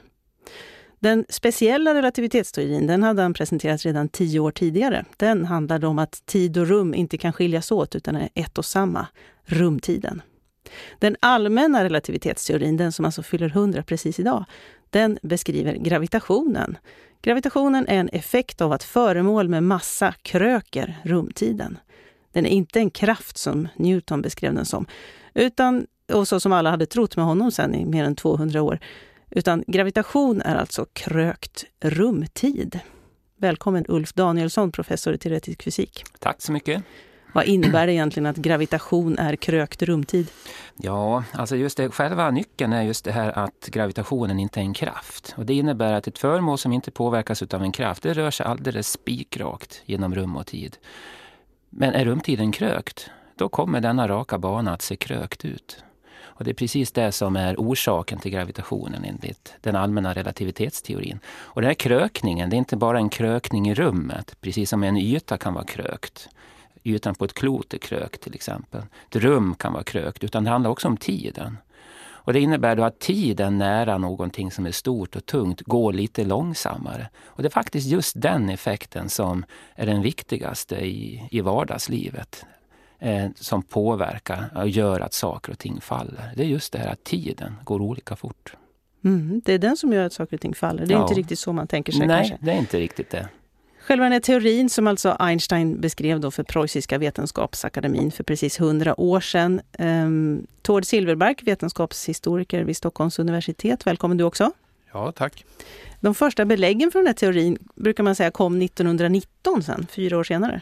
Den 0.99 1.25
speciella 1.29 1.93
relativitetsteorin 1.93 2.87
den 2.87 3.03
hade 3.03 3.21
han 3.21 3.33
presenterat 3.33 3.85
redan 3.85 4.09
tio 4.09 4.39
år 4.39 4.51
tidigare. 4.51 5.05
Den 5.17 5.45
handlade 5.45 5.87
om 5.87 5.99
att 5.99 6.25
tid 6.25 6.57
och 6.57 6.67
rum 6.67 6.93
inte 6.93 7.17
kan 7.17 7.33
skiljas 7.33 7.71
åt 7.71 7.95
utan 7.95 8.15
är 8.15 8.29
ett 8.33 8.57
och 8.57 8.65
samma, 8.65 9.07
rumtiden. 9.45 10.21
Den 10.99 11.15
allmänna 11.19 11.83
relativitetsteorin, 11.83 12.77
den 12.77 12.91
som 12.91 13.05
alltså 13.05 13.23
fyller 13.23 13.47
100 13.47 13.83
precis 13.83 14.19
idag, 14.19 14.45
den 14.89 15.19
beskriver 15.21 15.75
gravitationen. 15.75 16.77
Gravitationen 17.23 17.87
är 17.87 17.99
en 17.99 18.09
effekt 18.09 18.61
av 18.61 18.71
att 18.71 18.83
föremål 18.83 19.49
med 19.49 19.63
massa 19.63 20.13
kröker 20.21 21.01
rumtiden. 21.03 21.77
Den 22.31 22.45
är 22.45 22.49
inte 22.49 22.79
en 22.79 22.89
kraft 22.89 23.37
som 23.37 23.67
Newton 23.75 24.21
beskrev 24.21 24.53
den 24.53 24.65
som, 24.65 24.85
utan, 25.33 25.87
och 26.13 26.27
så 26.27 26.39
som 26.39 26.53
alla 26.53 26.69
hade 26.69 26.85
trott 26.85 27.15
med 27.15 27.25
honom 27.25 27.51
sen 27.51 27.75
i 27.75 27.85
mer 27.85 28.03
än 28.03 28.15
200 28.15 28.61
år. 28.61 28.79
Utan 29.29 29.63
gravitation 29.67 30.41
är 30.41 30.55
alltså 30.55 30.85
krökt 30.93 31.65
rumtid. 31.79 32.79
Välkommen 33.37 33.85
Ulf 33.87 34.13
Danielsson, 34.13 34.71
professor 34.71 35.13
i 35.13 35.17
teoretisk 35.17 35.63
fysik. 35.63 36.03
Tack 36.19 36.41
så 36.41 36.51
mycket. 36.51 36.83
Vad 37.33 37.45
innebär 37.45 37.87
det 37.87 37.93
egentligen 37.93 38.25
att 38.25 38.37
gravitation 38.37 39.17
är 39.17 39.35
krökt 39.35 39.81
rumtid? 39.81 40.27
Ja, 40.77 41.23
alltså 41.31 41.55
just 41.55 41.77
det, 41.77 41.89
själva 41.89 42.31
nyckeln 42.31 42.73
är 42.73 42.83
just 42.83 43.05
det 43.05 43.11
här 43.11 43.37
att 43.37 43.67
gravitationen 43.67 44.39
inte 44.39 44.59
är 44.59 44.61
en 44.61 44.73
kraft. 44.73 45.33
Och 45.37 45.45
det 45.45 45.53
innebär 45.53 45.93
att 45.93 46.07
ett 46.07 46.17
föremål 46.17 46.57
som 46.57 46.73
inte 46.73 46.91
påverkas 46.91 47.41
av 47.41 47.63
en 47.63 47.71
kraft, 47.71 48.03
det 48.03 48.13
rör 48.13 48.31
sig 48.31 48.45
alldeles 48.45 48.91
spikrakt 48.91 49.81
genom 49.85 50.15
rum 50.15 50.37
och 50.37 50.47
tid. 50.47 50.77
Men 51.69 51.93
är 51.93 52.05
rumtiden 52.05 52.51
krökt, 52.51 53.09
då 53.35 53.49
kommer 53.49 53.81
denna 53.81 54.07
raka 54.07 54.37
bana 54.37 54.73
att 54.73 54.81
se 54.81 54.95
krökt 54.95 55.45
ut. 55.45 55.83
Och 56.35 56.43
det 56.43 56.51
är 56.51 56.55
precis 56.55 56.91
det 56.91 57.11
som 57.11 57.35
är 57.35 57.55
orsaken 57.55 58.19
till 58.19 58.31
gravitationen 58.31 59.03
enligt 59.03 59.53
den 59.61 59.75
allmänna 59.75 60.13
relativitetsteorin. 60.13 61.19
Och 61.27 61.61
den 61.61 61.67
här 61.67 61.75
krökningen, 61.75 62.49
det 62.49 62.55
är 62.55 62.57
inte 62.57 62.77
bara 62.77 62.97
en 62.97 63.09
krökning 63.09 63.69
i 63.69 63.75
rummet, 63.75 64.35
precis 64.41 64.69
som 64.69 64.83
en 64.83 64.97
yta 64.97 65.37
kan 65.37 65.53
vara 65.53 65.65
krökt. 65.65 66.29
Ytan 66.83 67.15
på 67.15 67.25
ett 67.25 67.33
klot 67.33 67.73
är 67.73 67.77
krökt 67.77 68.21
till 68.21 68.35
exempel. 68.35 68.81
Ett 69.09 69.15
rum 69.15 69.55
kan 69.55 69.73
vara 69.73 69.83
krökt, 69.83 70.23
utan 70.23 70.43
det 70.43 70.49
handlar 70.49 70.69
också 70.71 70.87
om 70.87 70.97
tiden. 70.97 71.57
Och 72.25 72.33
det 72.33 72.39
innebär 72.39 72.75
då 72.75 72.83
att 72.83 72.99
tiden 72.99 73.57
nära 73.57 73.97
någonting 73.97 74.51
som 74.51 74.65
är 74.65 74.71
stort 74.71 75.15
och 75.15 75.25
tungt 75.25 75.61
går 75.61 75.93
lite 75.93 76.23
långsammare. 76.23 77.09
Och 77.25 77.41
det 77.43 77.47
är 77.47 77.51
faktiskt 77.51 77.87
just 77.87 78.21
den 78.21 78.49
effekten 78.49 79.09
som 79.09 79.45
är 79.75 79.85
den 79.85 80.01
viktigaste 80.01 80.75
i, 80.85 81.27
i 81.31 81.41
vardagslivet. 81.41 82.45
Eh, 82.99 83.29
som 83.35 83.61
påverkar 83.63 84.49
och 84.55 84.69
gör 84.69 84.99
att 84.99 85.13
saker 85.13 85.51
och 85.51 85.59
ting 85.59 85.81
faller. 85.81 86.31
Det 86.35 86.43
är 86.43 86.47
just 86.47 86.73
det 86.73 86.79
här 86.79 86.87
att 86.87 87.03
tiden 87.03 87.55
går 87.63 87.81
olika 87.81 88.15
fort. 88.15 88.55
Mm, 89.03 89.41
det 89.45 89.53
är 89.53 89.59
den 89.59 89.77
som 89.77 89.93
gör 89.93 90.05
att 90.05 90.13
saker 90.13 90.37
och 90.37 90.41
ting 90.41 90.53
faller. 90.55 90.85
Det 90.85 90.93
är 90.93 90.97
Ja. 90.97 91.03
inte 91.03 91.13
riktigt 91.19 91.39
så 91.39 91.53
man 91.53 91.67
tänker 91.67 91.91
sig 91.91 92.07
Nej, 92.07 92.29
kanske. 92.29 92.45
det 92.45 92.51
är 92.51 92.57
inte 92.57 92.79
riktigt 92.79 93.09
det. 93.09 93.27
Själva 93.87 94.03
den 94.03 94.11
här 94.11 94.19
teorin 94.19 94.69
som 94.69 94.87
alltså 94.87 95.15
Einstein 95.19 95.81
beskrev 95.81 96.19
då 96.19 96.31
för 96.31 96.43
Preussiska 96.43 96.97
vetenskapsakademin 96.97 98.11
för 98.11 98.23
precis 98.23 98.59
100 98.59 98.99
år 98.99 99.19
sedan. 99.19 99.61
Um, 99.79 100.47
Tord 100.61 100.85
Silverbark, 100.85 101.43
vetenskapshistoriker 101.43 102.63
vid 102.63 102.77
Stockholms 102.77 103.19
universitet. 103.19 103.87
Välkommen 103.87 104.17
du 104.17 104.23
också. 104.23 104.51
Ja, 104.93 105.11
tack. 105.11 105.45
De 105.99 106.15
första 106.15 106.45
beläggen 106.45 106.91
för 106.91 106.99
den 106.99 107.07
här 107.07 107.13
teorin 107.13 107.57
brukar 107.75 108.03
man 108.03 108.15
säga 108.15 108.31
kom 108.31 108.61
1919 108.61 109.63
sen, 109.63 109.87
fyra 109.91 110.17
år 110.17 110.23
senare. 110.23 110.61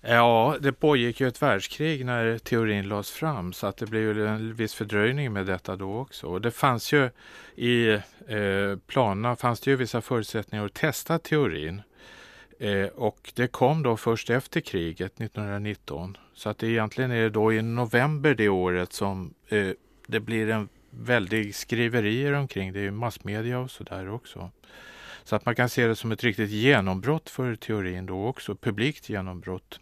Ja, 0.00 0.56
det 0.60 0.72
pågick 0.72 1.20
ju 1.20 1.28
ett 1.28 1.42
världskrig 1.42 2.06
när 2.06 2.38
teorin 2.38 2.88
lades 2.88 3.10
fram 3.10 3.52
så 3.52 3.66
att 3.66 3.76
det 3.76 3.86
blev 3.86 4.02
ju 4.02 4.26
en 4.26 4.54
viss 4.54 4.74
fördröjning 4.74 5.32
med 5.32 5.46
detta 5.46 5.76
då 5.76 5.98
också. 5.98 6.26
Och 6.26 6.40
det 6.40 6.50
fanns 6.50 6.92
ju 6.92 7.10
i 7.56 7.88
eh, 8.28 8.78
planerna 8.86 9.36
fanns 9.36 9.60
det 9.60 9.70
ju 9.70 9.76
vissa 9.76 10.00
förutsättningar 10.00 10.64
att 10.66 10.74
testa 10.74 11.18
teorin. 11.18 11.82
Eh, 12.58 12.86
och 12.86 13.32
det 13.34 13.48
kom 13.48 13.82
då 13.82 13.96
först 13.96 14.30
efter 14.30 14.60
kriget 14.60 15.20
1919. 15.20 16.16
Så 16.34 16.48
att 16.48 16.58
det 16.58 16.66
egentligen 16.66 17.10
är 17.10 17.30
då 17.30 17.52
i 17.52 17.62
november 17.62 18.34
det 18.34 18.48
året 18.48 18.92
som 18.92 19.34
eh, 19.48 19.70
det 20.06 20.20
blir 20.20 20.50
en 20.50 20.68
väldig 20.90 21.54
skriverier 21.54 22.32
omkring 22.32 22.72
det 22.72 22.80
i 22.80 22.90
massmedia 22.90 23.58
och 23.58 23.70
sådär 23.70 24.10
också. 24.10 24.50
Så 25.24 25.36
att 25.36 25.46
man 25.46 25.54
kan 25.54 25.68
se 25.68 25.86
det 25.86 25.96
som 25.96 26.12
ett 26.12 26.24
riktigt 26.24 26.50
genombrott 26.50 27.30
för 27.30 27.56
teorin 27.56 28.06
då 28.06 28.26
också, 28.26 28.54
publikt 28.54 29.08
genombrott. 29.08 29.80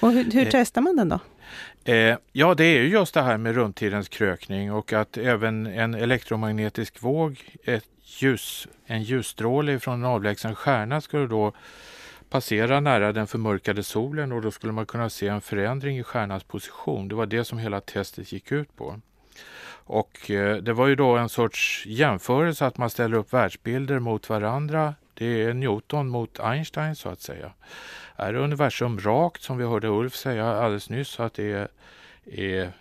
Och 0.00 0.12
hur, 0.12 0.24
hur 0.24 0.46
Eh, 0.46 0.48
testar 0.50 0.80
man 0.80 0.96
den 0.96 1.08
då? 1.08 1.20
Eh, 1.92 2.16
ja, 2.32 2.54
det 2.54 2.64
är 2.64 2.82
ju 2.82 2.88
just 2.88 3.14
det 3.14 3.22
här 3.22 3.38
med 3.38 3.54
rumtidens 3.54 4.08
krökning 4.08 4.72
och 4.72 4.92
att 4.92 5.16
även 5.16 5.66
en 5.66 5.94
elektromagnetisk 5.94 7.02
våg, 7.02 7.44
ett 7.64 7.84
ljus, 8.08 8.68
en 8.86 9.02
ljusstråle 9.02 9.80
från 9.80 9.94
en 9.94 10.04
avlägsen 10.04 10.54
stjärna 10.54 11.00
skulle 11.00 11.26
då 11.26 11.52
passera 12.30 12.80
nära 12.80 13.12
den 13.12 13.26
förmörkade 13.26 13.82
solen 13.82 14.32
och 14.32 14.42
då 14.42 14.50
skulle 14.50 14.72
man 14.72 14.86
kunna 14.86 15.10
se 15.10 15.28
en 15.28 15.40
förändring 15.40 15.98
i 15.98 16.02
stjärnans 16.02 16.44
position. 16.44 17.08
Det 17.08 17.14
var 17.14 17.26
det 17.26 17.44
som 17.44 17.58
hela 17.58 17.80
testet 17.80 18.32
gick 18.32 18.52
ut 18.52 18.76
på. 18.76 19.00
Och 19.88 20.30
eh, 20.30 20.56
det 20.56 20.72
var 20.72 20.86
ju 20.86 20.94
då 20.94 21.16
en 21.16 21.28
sorts 21.28 21.86
jämförelse 21.86 22.66
att 22.66 22.78
man 22.78 22.90
ställer 22.90 23.16
upp 23.16 23.32
världsbilder 23.32 23.98
mot 23.98 24.28
varandra. 24.28 24.94
Det 25.14 25.42
är 25.42 25.54
Newton 25.54 26.08
mot 26.08 26.40
Einstein 26.40 26.96
så 26.96 27.08
att 27.08 27.20
säga. 27.20 27.52
Är 28.16 28.34
universum 28.34 28.98
rakt 29.00 29.42
som 29.42 29.58
vi 29.58 29.64
hörde 29.64 29.88
Ulf 29.88 30.14
säga 30.14 30.46
alldeles 30.46 30.90
nyss 30.90 31.20
att 31.20 31.34
det 31.34 31.52
är, 31.52 31.68
är 32.24 32.72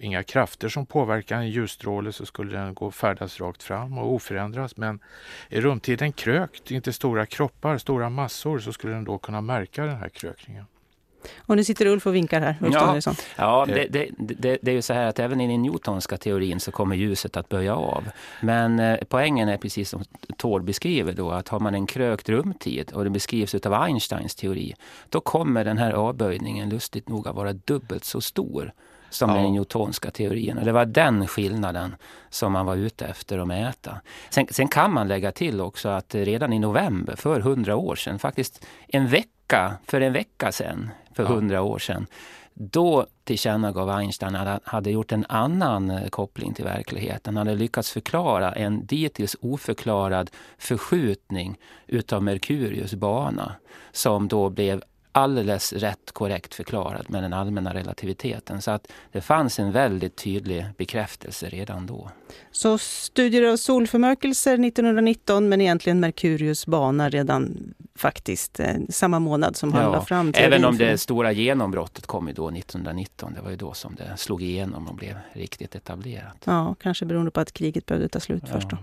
inga 0.00 0.22
krafter 0.22 0.68
som 0.68 0.86
påverkar 0.86 1.36
en 1.36 1.50
ljusstråle 1.50 2.12
så 2.12 2.26
skulle 2.26 2.58
den 2.58 2.74
gå 2.74 2.90
färdas 2.90 3.40
rakt 3.40 3.62
fram 3.62 3.98
och 3.98 4.12
oförändras. 4.12 4.76
Men 4.76 5.00
är 5.48 5.60
rumtiden 5.60 6.12
krökt, 6.12 6.70
inte 6.70 6.92
stora 6.92 7.26
kroppar, 7.26 7.78
stora 7.78 8.10
massor, 8.10 8.58
så 8.58 8.72
skulle 8.72 8.92
den 8.92 9.04
då 9.04 9.18
kunna 9.18 9.40
märka 9.40 9.86
den 9.86 9.96
här 9.96 10.08
krökningen. 10.08 10.64
Och 11.38 11.56
nu 11.56 11.64
sitter 11.64 11.86
Ulf 11.86 12.06
och 12.06 12.14
vinkar 12.14 12.40
här, 12.40 12.56
Ulf 12.60 12.74
Ja, 12.74 13.00
ja 13.36 13.64
det, 13.68 13.86
det, 13.90 14.08
det, 14.18 14.58
det 14.62 14.70
är 14.70 14.74
ju 14.74 14.82
så 14.82 14.92
här 14.92 15.06
att 15.06 15.18
även 15.18 15.40
i 15.40 15.48
den 15.48 15.62
newtonska 15.62 16.16
teorin 16.16 16.60
så 16.60 16.72
kommer 16.72 16.96
ljuset 16.96 17.36
att 17.36 17.48
böja 17.48 17.76
av. 17.76 18.04
Men 18.40 18.78
eh, 18.78 18.98
poängen 19.08 19.48
är 19.48 19.56
precis 19.56 19.90
som 19.90 20.04
Tord 20.36 20.64
beskriver 20.64 21.12
då 21.12 21.30
att 21.30 21.48
har 21.48 21.60
man 21.60 21.74
en 21.74 21.86
krökt 21.86 22.28
rumtid 22.28 22.92
och 22.92 23.04
det 23.04 23.10
beskrivs 23.10 23.54
utav 23.54 23.74
Einsteins 23.74 24.34
teori, 24.34 24.74
då 25.08 25.20
kommer 25.20 25.64
den 25.64 25.78
här 25.78 25.92
avböjningen 25.92 26.68
lustigt 26.68 27.08
nog 27.08 27.28
att 27.28 27.36
vara 27.36 27.52
dubbelt 27.52 28.04
så 28.04 28.20
stor 28.20 28.72
som 29.12 29.30
Ja. 29.30 29.36
den 29.36 29.52
newtonska 29.52 30.10
teorin. 30.10 30.58
Och 30.58 30.64
det 30.64 30.72
var 30.72 30.84
den 30.84 31.26
skillnaden 31.26 31.96
som 32.30 32.52
man 32.52 32.66
var 32.66 32.76
ute 32.76 33.06
efter 33.06 33.38
att 33.38 33.46
mäta. 33.46 34.00
Sen, 34.30 34.46
sen 34.50 34.68
kan 34.68 34.92
man 34.92 35.08
lägga 35.08 35.32
till 35.32 35.60
också 35.60 35.88
att 35.88 36.14
redan 36.14 36.52
i 36.52 36.58
november 36.58 37.16
för 37.16 37.40
hundra 37.40 37.76
år 37.76 37.96
sedan, 37.96 38.18
faktiskt 38.18 38.66
en 38.88 39.06
vecka, 39.08 39.74
för 39.86 40.00
en 40.00 40.12
vecka 40.12 40.52
sedan, 40.52 40.90
för 41.14 41.22
Ja. 41.22 41.28
hundra 41.28 41.62
år 41.62 41.78
sedan, 41.78 42.06
då 42.54 43.06
tillkännagav 43.24 43.90
Einstein 43.90 44.34
att 44.34 44.46
han 44.46 44.60
hade 44.64 44.90
gjort 44.90 45.12
en 45.12 45.26
annan 45.28 45.90
eh, 45.90 46.08
koppling 46.08 46.54
till 46.54 46.64
verkligheten. 46.64 47.36
Han 47.36 47.46
hade 47.46 47.58
lyckats 47.58 47.90
förklara 47.90 48.52
en 48.52 48.86
dittills 48.86 49.36
oförklarad 49.40 50.30
förskjutning 50.58 51.58
utav 51.86 52.22
Merkurius 52.22 52.94
bana 52.94 53.52
som 53.92 54.28
då 54.28 54.50
blev 54.50 54.82
alldeles 55.12 55.72
rätt 55.72 56.12
korrekt 56.12 56.54
förklarad 56.54 57.10
med 57.10 57.22
den 57.22 57.32
allmänna 57.32 57.74
relativiteten. 57.74 58.62
Så 58.62 58.70
att 58.70 58.92
det 59.12 59.20
fanns 59.20 59.58
en 59.58 59.72
väldigt 59.72 60.16
tydlig 60.16 60.66
bekräftelse 60.76 61.48
redan 61.48 61.86
då. 61.86 62.10
Så 62.50 62.78
studier 62.78 63.52
av 63.52 63.56
solförmörkelser 63.56 64.66
1919 64.66 65.48
men 65.48 65.60
egentligen 65.60 66.00
Merkurius 66.00 66.66
bana 66.66 67.08
redan 67.08 67.74
faktiskt 67.94 68.60
eh, 68.60 68.74
samma 68.88 69.18
månad 69.18 69.56
som 69.56 69.72
han 69.72 69.92
la 69.92 70.04
fram 70.04 70.32
teorin 70.32 70.52
även 70.52 70.64
om 70.64 70.78
det 70.78 70.98
stora 70.98 71.32
genombrottet 71.32 72.06
kom 72.06 72.28
ju 72.28 72.34
då 72.34 72.48
1919. 72.48 73.34
Det 73.34 73.40
var 73.40 73.50
ju 73.50 73.56
då 73.56 73.72
som 73.72 73.94
det 73.94 74.16
slog 74.16 74.42
igenom 74.42 74.88
och 74.88 74.94
blev 74.94 75.14
riktigt 75.32 75.74
etablerat. 75.74 76.36
Ja, 76.44 76.74
kanske 76.80 77.04
beroende 77.04 77.30
på 77.30 77.40
att 77.40 77.52
kriget 77.52 77.86
behövde 77.86 78.08
ta 78.08 78.20
slut 78.20 78.42
först 78.48 78.70
då. 78.70 78.76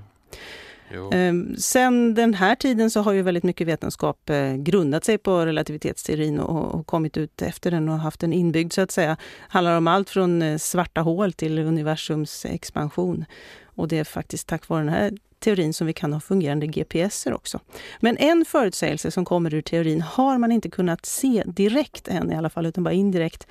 Jo. 0.93 1.09
Ehm, 1.13 1.55
sen 1.57 2.13
den 2.13 2.33
här 2.33 2.55
tiden 2.55 2.89
så 2.89 3.01
har 3.01 3.11
ju 3.11 3.21
väldigt 3.21 3.43
mycket 3.43 3.67
vetenskap 3.67 4.29
eh, 4.29 4.53
grundat 4.53 5.05
sig 5.05 5.17
på 5.17 5.45
relativitetsteorin 5.45 6.39
och, 6.39 6.75
och 6.75 6.87
kommit 6.87 7.17
ut 7.17 7.41
efter 7.41 7.71
den 7.71 7.89
och 7.89 7.99
haft 7.99 8.19
den 8.19 8.33
inbyggd 8.33 8.73
så 8.73 8.81
att 8.81 8.91
säga. 8.91 9.17
handlar 9.39 9.77
om 9.77 9.87
allt 9.87 10.09
från 10.09 10.41
eh, 10.41 10.57
svarta 10.57 11.01
hål 11.01 11.33
till 11.33 11.59
universums 11.59 12.45
expansion. 12.45 13.25
Och 13.63 13.87
det 13.87 13.99
är 13.99 14.03
faktiskt 14.03 14.47
tack 14.47 14.67
vare 14.67 14.79
den 14.79 14.93
här 14.93 15.11
teorin 15.39 15.73
som 15.73 15.87
vi 15.87 15.93
kan 15.93 16.13
ha 16.13 16.19
fungerande 16.19 16.67
GPSer 16.67 17.33
också. 17.33 17.59
Men 17.99 18.17
en 18.17 18.45
förutsägelse 18.45 19.11
som 19.11 19.25
kommer 19.25 19.53
ur 19.53 19.61
teorin 19.61 20.01
har 20.01 20.37
man 20.37 20.51
inte 20.51 20.69
kunnat 20.69 21.05
se 21.05 21.43
direkt 21.45 22.07
än 22.07 22.31
i 22.31 22.35
alla 22.35 22.49
fall, 22.49 22.65
utan 22.65 22.83
bara 22.83 22.93
indirekt. 22.93 23.47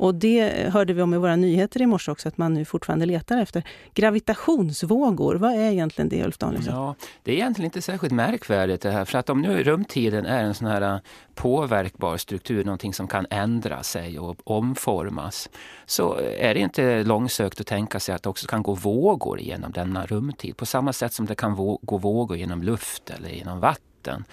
Och 0.00 0.14
det 0.14 0.70
hörde 0.72 0.92
vi 0.92 1.02
om 1.02 1.14
i 1.14 1.16
våra 1.16 1.36
nyheter 1.36 1.82
i 1.82 1.86
morse 1.86 2.10
också, 2.10 2.28
att 2.28 2.38
man 2.38 2.54
nu 2.54 2.64
fortfarande 2.64 3.06
letar 3.06 3.38
efter. 3.38 3.62
Gravitationsvågor, 3.94 5.34
vad 5.34 5.52
är 5.52 5.70
egentligen 5.72 6.08
det 6.08 6.24
Ulf 6.24 6.38
Danielsson? 6.38 6.74
Ja, 6.74 6.94
det 7.22 7.32
är 7.32 7.34
egentligen 7.34 7.64
inte 7.64 7.82
särskilt 7.82 8.12
märkvärdigt 8.12 8.82
det 8.82 8.90
här. 8.90 9.04
För 9.04 9.18
att 9.18 9.30
om 9.30 9.42
nu 9.42 9.62
rumtiden 9.62 10.26
är 10.26 10.44
en 10.44 10.54
sån 10.54 10.66
här 10.66 10.94
äh, 10.94 10.98
påverkbar 11.34 12.16
struktur, 12.16 12.64
någonting 12.64 12.94
som 12.94 13.08
kan 13.08 13.26
ändra 13.30 13.82
sig 13.82 14.18
och 14.18 14.36
omformas, 14.44 15.48
så 15.86 16.18
är 16.38 16.54
det 16.54 16.60
inte 16.60 17.04
långsökt 17.04 17.60
att 17.60 17.66
tänka 17.66 18.00
sig 18.00 18.14
att 18.14 18.22
det 18.22 18.28
också 18.28 18.46
kan 18.46 18.62
gå 18.62 18.74
vågor 18.74 19.40
genom 19.40 19.72
denna 19.72 20.06
rumtid. 20.06 20.56
På 20.56 20.66
samma 20.66 20.92
sätt 20.92 21.12
som 21.12 21.26
det 21.26 21.34
kan 21.34 21.78
gå 21.82 21.96
vågor 21.96 22.36
genom 22.36 22.62
luft 22.62 23.10
eller 23.10 23.28
genom 23.28 23.60
vatten. 23.60 24.24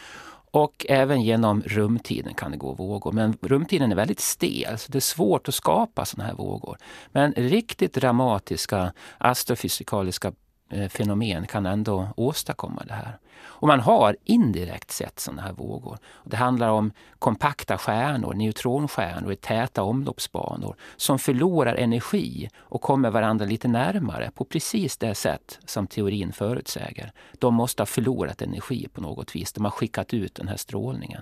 Och 0.57 0.85
även 0.89 1.21
genom 1.21 1.61
rumtiden 1.61 2.33
kan 2.33 2.51
det 2.51 2.57
gå 2.57 2.73
vågor. 2.73 3.11
Men 3.11 3.37
rumtiden 3.41 3.91
är 3.91 3.95
väldigt 3.95 4.19
stel, 4.19 4.77
så 4.77 4.91
det 4.91 4.97
är 4.97 4.99
svårt 4.99 5.47
att 5.47 5.55
skapa 5.55 6.05
sådana 6.05 6.27
här 6.27 6.35
vågor. 6.35 6.77
Men 7.11 7.33
riktigt 7.33 7.93
dramatiska 7.93 8.93
astrofysikaliska 9.17 10.31
Eh, 10.69 10.89
fenomen 10.89 11.47
kan 11.47 11.65
ändå 11.65 12.07
åstadkomma 12.15 12.83
det 12.87 12.93
här. 12.93 13.17
Och 13.59 13.67
man 13.67 13.79
har 13.79 14.17
indirekt 14.23 14.91
sett 14.91 15.19
sådana 15.19 15.41
här 15.41 15.53
vågor. 15.53 15.97
Det 16.23 16.37
handlar 16.37 16.69
om 16.69 16.91
kompakta 17.19 17.77
stjärnor, 17.77 18.33
neutronstjärnor 18.33 19.31
i 19.31 19.35
täta 19.35 19.83
omloppsbanor 19.83 20.75
som 20.95 21.19
förlorar 21.19 21.75
energi 21.75 22.49
och 22.57 22.81
kommer 22.81 23.09
varandra 23.09 23.45
lite 23.45 23.67
närmare 23.67 24.31
på 24.35 24.45
precis 24.45 24.97
det 24.97 25.15
sätt 25.15 25.59
som 25.65 25.87
teorin 25.87 26.33
förutsäger. 26.33 27.11
De 27.39 27.53
måste 27.53 27.81
ha 27.81 27.85
förlorat 27.85 28.41
energi 28.41 28.87
på 28.93 29.01
något 29.01 29.35
vis. 29.35 29.53
De 29.53 29.63
har 29.63 29.71
skickat 29.71 30.13
ut 30.13 30.35
den 30.35 30.47
här 30.47 30.57
strålningen. 30.57 31.21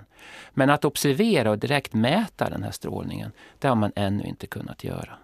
Men 0.54 0.70
att 0.70 0.84
observera 0.84 1.50
och 1.50 1.58
direkt 1.58 1.94
mäta 1.94 2.50
den 2.50 2.62
här 2.62 2.70
strålningen, 2.70 3.32
det 3.58 3.68
har 3.68 3.74
man 3.74 3.92
ännu 3.96 4.24
inte 4.24 4.46
kunnat 4.46 4.84
göra. 4.84 5.18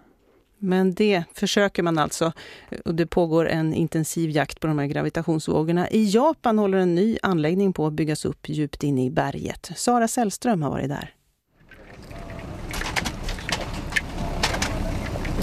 Men 0.63 0.93
det 0.93 1.23
försöker 1.33 1.83
man 1.83 1.97
alltså. 1.97 2.31
Och 2.85 2.95
det 2.95 3.05
pågår 3.05 3.49
en 3.49 3.73
intensiv 3.73 4.29
jakt 4.29 4.59
på 4.59 4.67
de 4.67 4.79
här 4.79 4.85
gravitationsvågorna. 4.85 5.89
I 5.89 6.09
Japan 6.09 6.59
håller 6.59 6.77
en 6.77 6.95
ny 6.95 7.17
anläggning 7.21 7.73
på 7.73 7.87
att 7.87 7.93
byggas 7.93 8.25
upp 8.25 8.49
djupt 8.49 8.83
inne 8.83 9.05
i 9.05 9.09
berget. 9.09 9.71
Sara 9.75 10.07
Sällström 10.07 10.61
har 10.61 10.69
varit 10.69 10.89
där. 10.89 11.13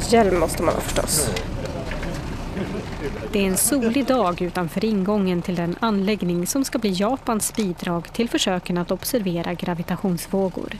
Hjälm 0.08 0.40
måste 0.40 0.62
man 0.62 0.74
ha 0.74 0.80
förstås. 0.80 1.30
Det 3.32 3.38
är 3.38 3.46
en 3.46 3.56
solig 3.56 4.06
dag 4.06 4.42
utanför 4.42 4.84
ingången 4.84 5.42
till 5.42 5.54
den 5.54 5.76
anläggning 5.80 6.46
som 6.46 6.64
ska 6.64 6.78
bli 6.78 6.90
Japans 6.90 7.56
bidrag 7.56 8.12
till 8.12 8.28
försöken 8.28 8.78
att 8.78 8.90
observera 8.90 9.54
gravitationsvågor. 9.54 10.76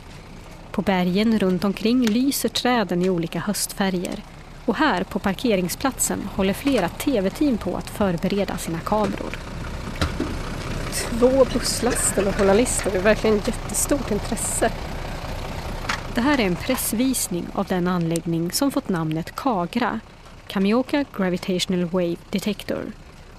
På 0.71 0.81
bergen 0.81 1.39
runt 1.39 1.63
omkring 1.63 2.05
lyser 2.05 2.49
träden 2.49 3.01
i 3.01 3.09
olika 3.09 3.39
höstfärger. 3.39 4.23
Och 4.65 4.75
här 4.75 5.03
på 5.03 5.19
parkeringsplatsen 5.19 6.29
håller 6.35 6.53
flera 6.53 6.89
tv-team 6.89 7.57
på 7.57 7.77
att 7.77 7.89
förbereda 7.89 8.57
sina 8.57 8.79
kameror. 8.79 9.37
Två 10.93 11.45
busslaster 11.53 12.23
med 12.23 12.35
journalister. 12.35 12.91
Det 12.91 12.97
är 12.97 13.01
verkligen 13.01 13.35
jättestort 13.35 14.11
intresse. 14.11 14.71
Det 16.15 16.21
här 16.21 16.39
är 16.39 16.45
en 16.45 16.55
pressvisning 16.55 17.45
av 17.53 17.65
den 17.65 17.87
anläggning 17.87 18.51
som 18.51 18.71
fått 18.71 18.89
namnet 18.89 19.35
KAGRA, 19.35 19.99
Kamioka 20.47 21.05
Gravitational 21.17 21.85
Wave 21.85 22.15
Detector. 22.29 22.91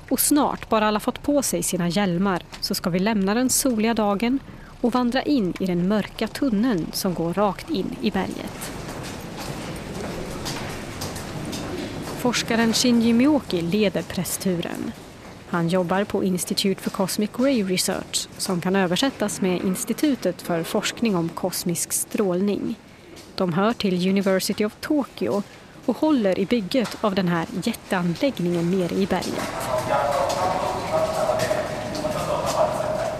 Och 0.08 0.20
snart, 0.20 0.68
bara 0.68 0.88
alla 0.88 1.00
fått 1.00 1.22
på 1.22 1.42
sig 1.42 1.62
sina 1.62 1.88
hjälmar, 1.88 2.42
så 2.60 2.74
ska 2.74 2.90
vi 2.90 2.98
lämna 2.98 3.34
den 3.34 3.50
soliga 3.50 3.94
dagen 3.94 4.38
och 4.82 4.92
vandra 4.92 5.22
in 5.22 5.54
i 5.60 5.66
den 5.66 5.88
mörka 5.88 6.28
tunneln 6.28 6.86
som 6.92 7.14
går 7.14 7.34
rakt 7.34 7.70
in 7.70 7.96
i 8.02 8.10
berget. 8.10 8.72
Forskaren 12.18 12.72
Shinji 12.72 13.12
Miyoki 13.12 13.60
leder 13.60 14.02
pressturen. 14.02 14.92
Han 15.48 15.68
jobbar 15.68 16.04
på 16.04 16.24
Institute 16.24 16.82
for 16.82 16.90
Cosmic 16.90 17.30
Ray 17.38 17.62
Research 17.64 18.28
som 18.38 18.60
kan 18.60 18.76
översättas 18.76 19.40
med 19.40 19.64
Institutet 19.64 20.42
för 20.42 20.62
forskning 20.62 21.16
om 21.16 21.28
kosmisk 21.28 21.92
strålning. 21.92 22.74
De 23.34 23.52
hör 23.52 23.72
till 23.72 24.08
University 24.08 24.64
of 24.64 24.76
Tokyo 24.80 25.42
och 25.86 25.96
håller 25.96 26.38
i 26.38 26.46
bygget 26.46 26.96
av 27.00 27.14
den 27.14 27.28
här 27.28 27.46
jätteanläggningen 27.64 28.70
nere 28.70 28.94
i 28.94 29.06
berget. 29.06 30.41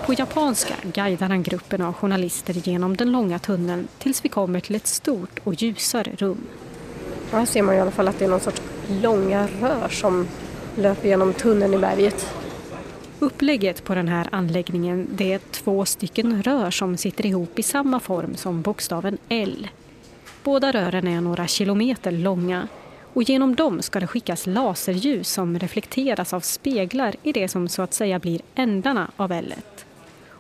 På 0.06 0.12
japanska 0.12 0.74
guidar 0.82 1.28
han 1.28 1.42
gruppen 1.42 1.82
av 1.82 1.92
journalister 1.92 2.54
genom 2.68 2.96
den 2.96 3.12
långa 3.12 3.38
tunneln 3.38 3.88
tills 3.98 4.24
vi 4.24 4.28
kommer 4.28 4.60
till 4.60 4.74
ett 4.74 4.86
stort 4.86 5.40
och 5.44 5.54
ljusare 5.54 6.12
rum. 6.16 6.46
Här 7.32 7.46
ser 7.46 7.62
man 7.62 7.74
i 7.74 7.80
alla 7.80 7.90
fall 7.90 8.08
att 8.08 8.18
det 8.18 8.24
är 8.24 8.28
någon 8.28 8.40
sorts 8.40 8.62
långa 9.02 9.48
rör 9.60 9.88
som 9.88 10.28
löper 10.76 11.08
genom 11.08 11.32
tunneln 11.32 11.74
i 11.74 11.78
berget. 11.78 12.34
Upplägget 13.18 13.84
på 13.84 13.94
den 13.94 14.08
här 14.08 14.28
anläggningen 14.32 15.08
det 15.10 15.32
är 15.32 15.38
två 15.38 15.84
stycken 15.84 16.42
rör 16.42 16.70
som 16.70 16.96
sitter 16.96 17.26
ihop 17.26 17.58
i 17.58 17.62
samma 17.62 18.00
form 18.00 18.36
som 18.36 18.62
bokstaven 18.62 19.18
L. 19.28 19.68
Båda 20.44 20.72
rören 20.72 21.08
är 21.08 21.20
några 21.20 21.46
kilometer 21.46 22.10
långa 22.10 22.68
och 23.12 23.22
genom 23.22 23.54
dem 23.54 23.82
ska 23.82 24.00
det 24.00 24.06
skickas 24.06 24.46
laserljus 24.46 25.28
som 25.28 25.58
reflekteras 25.58 26.32
av 26.32 26.40
speglar 26.40 27.14
i 27.22 27.32
det 27.32 27.48
som 27.48 27.68
så 27.68 27.82
att 27.82 27.94
säga 27.94 28.18
blir 28.18 28.40
ändarna 28.54 29.10
av 29.16 29.32
L. 29.32 29.54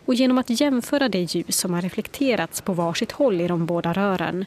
Och 0.04 0.14
genom 0.14 0.38
att 0.38 0.60
jämföra 0.60 1.08
det 1.08 1.34
ljus 1.34 1.58
som 1.58 1.74
har 1.74 1.82
reflekterats 1.82 2.60
på 2.60 2.72
varsitt 2.72 3.12
håll 3.12 3.40
i 3.40 3.48
de 3.48 3.66
båda 3.66 3.92
rören 3.92 4.44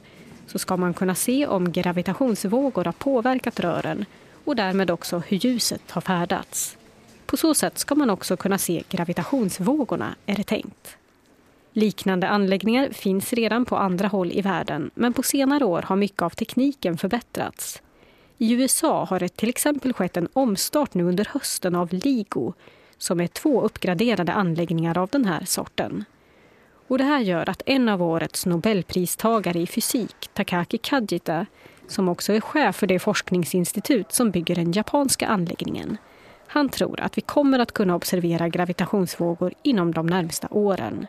så 0.48 0.60
ska 0.60 0.78
man 0.78 0.94
kunna 0.94 1.16
se 1.16 1.48
om 1.48 1.72
gravitationsvågor 1.72 2.86
har 2.86 2.92
påverkat 2.92 3.60
rören 3.60 4.06
och 4.46 4.56
därmed 4.56 4.92
också 4.92 5.22
hur 5.28 5.38
ljuset 5.38 5.92
har 5.92 6.02
färdats. 6.02 6.78
På 7.26 7.38
så 7.38 7.54
sätt 7.54 7.78
ska 7.78 7.96
man 7.96 8.10
också 8.10 8.38
kunna 8.38 8.58
se 8.58 8.84
gravitationsvågorna, 8.90 10.16
är 10.26 10.36
det 10.36 10.44
tänkt. 10.44 10.98
Liknande 11.74 12.28
anläggningar 12.28 12.90
finns 12.90 13.34
redan 13.34 13.66
på 13.66 13.78
andra 13.78 14.08
håll 14.08 14.32
i 14.32 14.42
världen 14.42 14.92
men 14.96 15.14
på 15.14 15.24
senare 15.24 15.66
år 15.66 15.82
har 15.82 15.96
mycket 15.96 16.22
av 16.22 16.30
tekniken 16.30 16.98
förbättrats. 16.98 17.82
I 18.38 18.54
USA 18.54 19.06
har 19.06 19.20
det 19.20 19.38
till 19.38 19.50
exempel 19.50 19.94
skett 19.94 20.18
en 20.18 20.28
omstart 20.34 20.94
nu 20.94 21.04
under 21.04 21.28
hösten 21.32 21.76
av 21.76 21.94
LIGO 21.94 22.54
som 22.98 23.20
är 23.20 23.28
två 23.28 23.62
uppgraderade 23.62 24.34
anläggningar 24.34 24.98
av 24.98 25.10
den 25.12 25.26
här 25.26 25.46
sorten. 25.46 26.06
Och 26.88 26.98
det 26.98 27.04
här 27.04 27.20
gör 27.20 27.50
att 27.50 27.62
en 27.66 27.90
av 27.90 28.04
årets 28.04 28.46
nobelpristagare 28.46 29.60
i 29.60 29.68
fysik, 29.68 30.30
Takaki 30.34 30.78
Kajita, 30.78 31.46
som 31.88 32.10
också 32.10 32.34
är 32.34 32.42
chef 32.42 32.76
för 32.76 32.88
det 32.88 33.00
forskningsinstitut 33.00 34.12
som 34.12 34.32
bygger 34.32 34.56
den 34.56 34.72
japanska 34.72 35.28
anläggningen, 35.28 35.98
han 36.48 36.70
tror 36.70 37.02
att 37.02 37.18
vi 37.18 37.22
kommer 37.22 37.60
att 37.60 37.72
kunna 37.72 37.96
observera 37.96 38.50
gravitationsvågor 38.50 39.54
inom 39.64 39.94
de 39.94 40.06
närmsta 40.06 40.48
åren. 40.52 41.08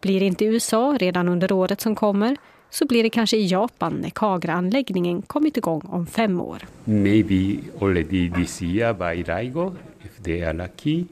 Blir 0.00 0.20
det 0.20 0.26
inte 0.26 0.44
i 0.44 0.48
USA 0.48 0.96
redan 1.00 1.28
under 1.28 1.52
året 1.52 1.80
som 1.80 1.94
kommer 1.94 2.36
så 2.70 2.86
blir 2.86 3.02
det 3.02 3.10
kanske 3.10 3.36
i 3.36 3.46
Japan 3.46 3.92
när 3.92 4.10
Kagra-anläggningen 4.10 5.22
kommit 5.22 5.56
igång 5.56 5.82
om 5.86 6.06
fem 6.06 6.40
år. 6.40 6.62
maybe 6.84 7.58
already 7.80 8.30
this 8.30 8.62
year 8.62 8.94
by 8.94 9.22
LIGO, 9.32 9.74
if 10.04 10.24
they 10.24 10.44
are 10.44 10.52
lucky. 10.52 11.04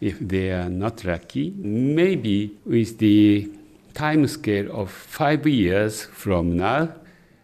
If 0.00 0.18
they 0.28 0.52
are 0.52 0.68
not 0.68 1.04
lucky, 1.04 1.50
maybe 1.94 2.48
with 2.64 2.98
the 2.98 3.46
time 3.92 4.28
scale 4.28 4.70
of 4.70 4.90
five 5.08 5.46
years 5.50 6.06
from 6.12 6.56
now, 6.56 6.86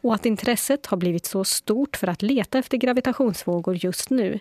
Och 0.01 0.15
att 0.15 0.27
intresset 0.27 0.87
har 0.87 0.97
blivit 0.97 1.27
så 1.27 1.45
stort 1.45 1.97
för 1.97 2.07
att 2.07 2.23
leta 2.23 2.59
efter 2.59 2.77
gravitationsvågor 2.77 3.77
just 3.85 4.11
nu, 4.11 4.39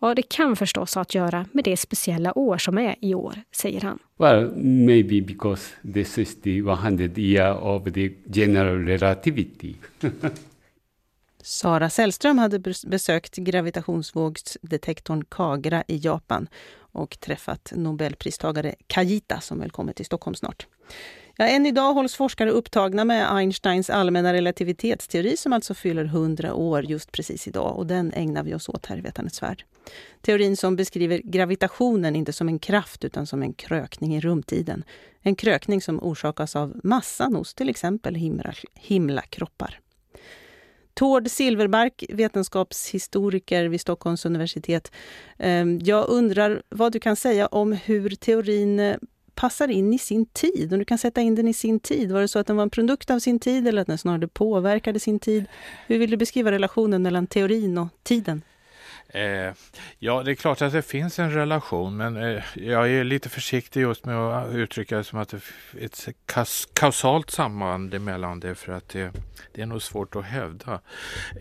ja 0.00 0.14
det 0.14 0.22
kan 0.22 0.56
förstås 0.56 0.94
ha 0.94 1.02
att 1.02 1.14
göra 1.14 1.46
med 1.52 1.64
det 1.64 1.76
speciella 1.76 2.38
år 2.38 2.58
som 2.58 2.78
är 2.78 2.94
i 3.00 3.14
år, 3.14 3.34
säger 3.52 3.80
han. 3.80 3.98
well, 4.18 4.56
maybe 4.56 5.20
because 5.20 5.72
this 5.94 6.18
is 6.18 6.40
the 6.40 6.58
100 6.58 7.08
year 7.16 7.58
of 7.58 7.84
the 7.94 8.10
general 8.32 8.84
relativity. 8.84 9.74
Sara 11.46 11.90
Sällström 11.90 12.38
hade 12.38 12.58
besökt 12.86 13.36
gravitationsvågsdetektorn 13.36 15.24
Kagra 15.28 15.84
i 15.88 15.96
Japan 15.96 16.48
och 16.78 17.20
träffat 17.20 17.72
nobelpristagare 17.76 18.74
Kajita 18.86 19.40
som 19.40 19.58
väl 19.58 19.70
kommer 19.70 19.92
till 19.92 20.06
Stockholm 20.06 20.34
snart. 20.34 20.66
Ja, 21.36 21.46
än 21.46 21.66
idag 21.66 21.94
hålls 21.94 22.14
forskare 22.14 22.50
upptagna 22.50 23.04
med 23.04 23.32
Einsteins 23.36 23.90
allmänna 23.90 24.32
relativitetsteori 24.32 25.36
som 25.36 25.52
alltså 25.52 25.74
fyller 25.74 26.04
100 26.04 26.54
år 26.54 26.84
just 26.84 27.12
precis 27.12 27.48
idag 27.48 27.76
och 27.76 27.86
den 27.86 28.12
ägnar 28.12 28.42
vi 28.42 28.54
oss 28.54 28.68
åt 28.68 28.86
här 28.86 28.98
i 28.98 29.00
Vetandets 29.00 29.42
värld. 29.42 29.64
Teorin 30.20 30.56
som 30.56 30.76
beskriver 30.76 31.20
gravitationen 31.24 32.16
inte 32.16 32.32
som 32.32 32.48
en 32.48 32.58
kraft 32.58 33.04
utan 33.04 33.26
som 33.26 33.42
en 33.42 33.52
krökning 33.52 34.16
i 34.16 34.20
rumtiden. 34.20 34.84
En 35.20 35.36
krökning 35.36 35.82
som 35.82 36.00
orsakas 36.02 36.56
av 36.56 36.80
massan 36.84 37.34
hos 37.34 37.54
till 37.54 37.68
exempel 37.68 38.14
himla, 38.14 38.54
himlakroppar. 38.74 39.80
Tord 40.98 41.30
Silverbark, 41.30 42.04
vetenskapshistoriker 42.08 43.64
vid 43.64 43.80
Stockholms 43.80 44.24
universitet. 44.26 44.92
Ehm, 45.38 45.80
jag 45.82 46.08
undrar 46.08 46.62
vad 46.68 46.92
du 46.92 47.00
kan 47.00 47.16
säga 47.16 47.46
om 47.46 47.72
hur 47.72 48.10
teorin 48.10 48.80
eh, 48.80 48.96
passar 49.34 49.68
in 49.68 49.92
i 49.92 49.98
sin 49.98 50.26
tid, 50.26 50.72
om 50.72 50.78
du 50.78 50.84
kan 50.84 50.98
sätta 50.98 51.20
in 51.20 51.34
den 51.34 51.48
i 51.48 51.54
sin 51.54 51.80
tid. 51.80 52.12
Var 52.12 52.20
det 52.20 52.28
så 52.28 52.38
att 52.38 52.46
den 52.46 52.56
var 52.56 52.62
en 52.62 52.70
produkt 52.70 53.10
av 53.10 53.18
sin 53.18 53.38
tid 53.38 53.68
eller 53.68 53.80
att 53.80 53.86
den 53.86 53.98
snarare 53.98 54.28
påverkade 54.28 55.00
sin 55.00 55.18
tid? 55.18 55.44
Hur 55.86 55.98
vill 55.98 56.10
du 56.10 56.16
beskriva 56.16 56.50
relationen 56.50 57.02
mellan 57.02 57.26
teorin 57.26 57.78
och 57.78 57.88
tiden? 58.02 58.42
Eh, 59.08 59.52
ja, 59.98 60.22
det 60.22 60.30
är 60.30 60.34
klart 60.34 60.62
att 60.62 60.72
det 60.72 60.82
finns 60.82 61.18
en 61.18 61.32
relation, 61.32 61.96
men 61.96 62.16
eh, 62.16 62.42
jag 62.54 62.90
är 62.90 63.04
lite 63.04 63.28
försiktig 63.28 63.80
just 63.80 64.04
med 64.04 64.16
att 64.16 64.54
uttrycka 64.54 64.96
det 64.96 65.04
som 65.04 65.18
att 65.18 65.28
det 65.28 65.36
är 65.36 65.84
ett 65.84 66.08
kas 66.26 66.68
kausalt 66.72 67.30
samband 67.30 68.00
mellan 68.00 68.40
det, 68.40 68.54
för 68.54 68.72
att 68.72 68.88
det, 68.88 69.12
det 69.52 69.62
är 69.62 69.66
nog 69.66 69.82
svårt 69.82 70.16
att 70.16 70.24
hävda. 70.24 70.80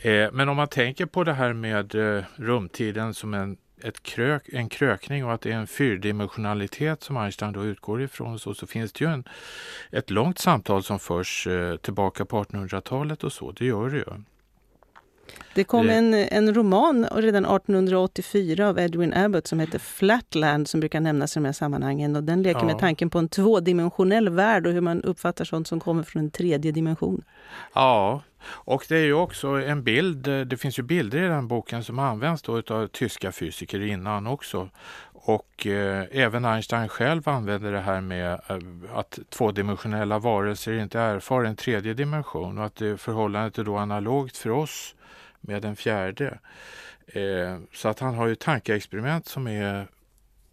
Eh, 0.01 0.31
men 0.31 0.49
om 0.49 0.57
man 0.57 0.67
tänker 0.67 1.05
på 1.05 1.23
det 1.23 1.33
här 1.33 1.53
med 1.53 1.95
eh, 1.95 2.23
rumtiden 2.35 3.13
som 3.13 3.33
en 3.33 3.57
ett 3.83 4.03
krök, 4.03 4.49
en 4.49 4.69
krökning 4.69 5.25
och 5.25 5.33
att 5.33 5.41
det 5.41 5.51
är 5.51 5.55
en 5.55 5.67
fyrdimensionalitet 5.67 7.03
som 7.03 7.17
Einstein 7.17 7.53
då 7.53 7.65
utgår 7.65 8.01
ifrån 8.01 8.39
så, 8.39 8.53
så 8.53 8.67
finns 8.67 8.93
det 8.93 9.05
ju 9.05 9.11
en, 9.11 9.23
ett 9.91 10.09
långt 10.09 10.39
samtal 10.39 10.83
som 10.83 10.99
förs 10.99 11.47
eh, 11.47 11.75
tillbaka 11.75 12.25
på 12.25 12.43
1800-talet 12.43 13.23
och 13.23 13.33
så, 13.33 13.51
det 13.51 13.65
gör 13.65 13.89
det 13.89 13.97
ju. 13.97 14.05
Det 15.53 15.63
kom 15.63 15.89
en, 15.89 16.13
en 16.13 16.53
roman 16.53 17.07
redan 17.11 17.45
1884 17.45 18.69
av 18.69 18.79
Edwin 18.79 19.13
Abbott 19.13 19.47
som 19.47 19.59
heter 19.59 19.79
Flatland 19.79 20.67
som 20.67 20.79
brukar 20.79 20.99
nämnas 20.99 21.37
i 21.37 21.39
de 21.39 21.45
här 21.45 21.53
sammanhangen. 21.53 22.15
Och 22.15 22.23
den 22.23 22.43
leker 22.43 22.59
ja. 22.59 22.65
med 22.65 22.79
tanken 22.79 23.09
på 23.09 23.19
en 23.19 23.29
tvådimensionell 23.29 24.29
värld 24.29 24.67
och 24.67 24.73
hur 24.73 24.81
man 24.81 25.01
uppfattar 25.01 25.45
sånt 25.45 25.67
som 25.67 25.79
kommer 25.79 26.03
från 26.03 26.21
en 26.21 26.31
tredje 26.31 26.71
dimension. 26.71 27.23
Ja, 27.73 28.21
och 28.47 28.85
det 28.89 28.97
är 28.97 29.05
ju 29.05 29.13
också 29.13 29.47
en 29.47 29.83
bild, 29.83 30.17
det 30.47 30.57
finns 30.57 30.79
ju 30.79 30.83
bilder 30.83 31.23
i 31.23 31.27
den 31.27 31.47
boken 31.47 31.83
som 31.83 31.99
används 31.99 32.41
då 32.41 32.61
av 32.67 32.87
tyska 32.87 33.31
fysiker 33.31 33.81
innan 33.81 34.27
också. 34.27 34.69
Och 35.27 35.67
eh, 35.67 36.05
även 36.11 36.45
Einstein 36.45 36.89
själv 36.89 37.29
använder 37.29 37.71
det 37.71 37.79
här 37.79 38.01
med 38.01 38.31
eh, 38.31 38.57
att 38.93 39.19
tvådimensionella 39.29 40.19
varelser 40.19 40.73
inte 40.73 40.99
erfar 40.99 41.43
en 41.43 41.55
tredje 41.55 41.93
dimension 41.93 42.57
och 42.57 42.65
att 42.65 42.75
det 42.75 42.97
förhållandet 42.97 43.57
är 43.57 43.63
då 43.63 43.77
analogt 43.77 44.37
för 44.37 44.49
oss 44.49 44.95
med 45.41 45.65
en 45.65 45.75
fjärde. 45.75 46.39
Eh, 47.07 47.57
så 47.73 47.87
att 47.87 47.99
han 47.99 48.15
har 48.15 48.27
ju 48.27 48.35
tankeexperiment 48.35 49.27
som 49.27 49.47
är, 49.47 49.87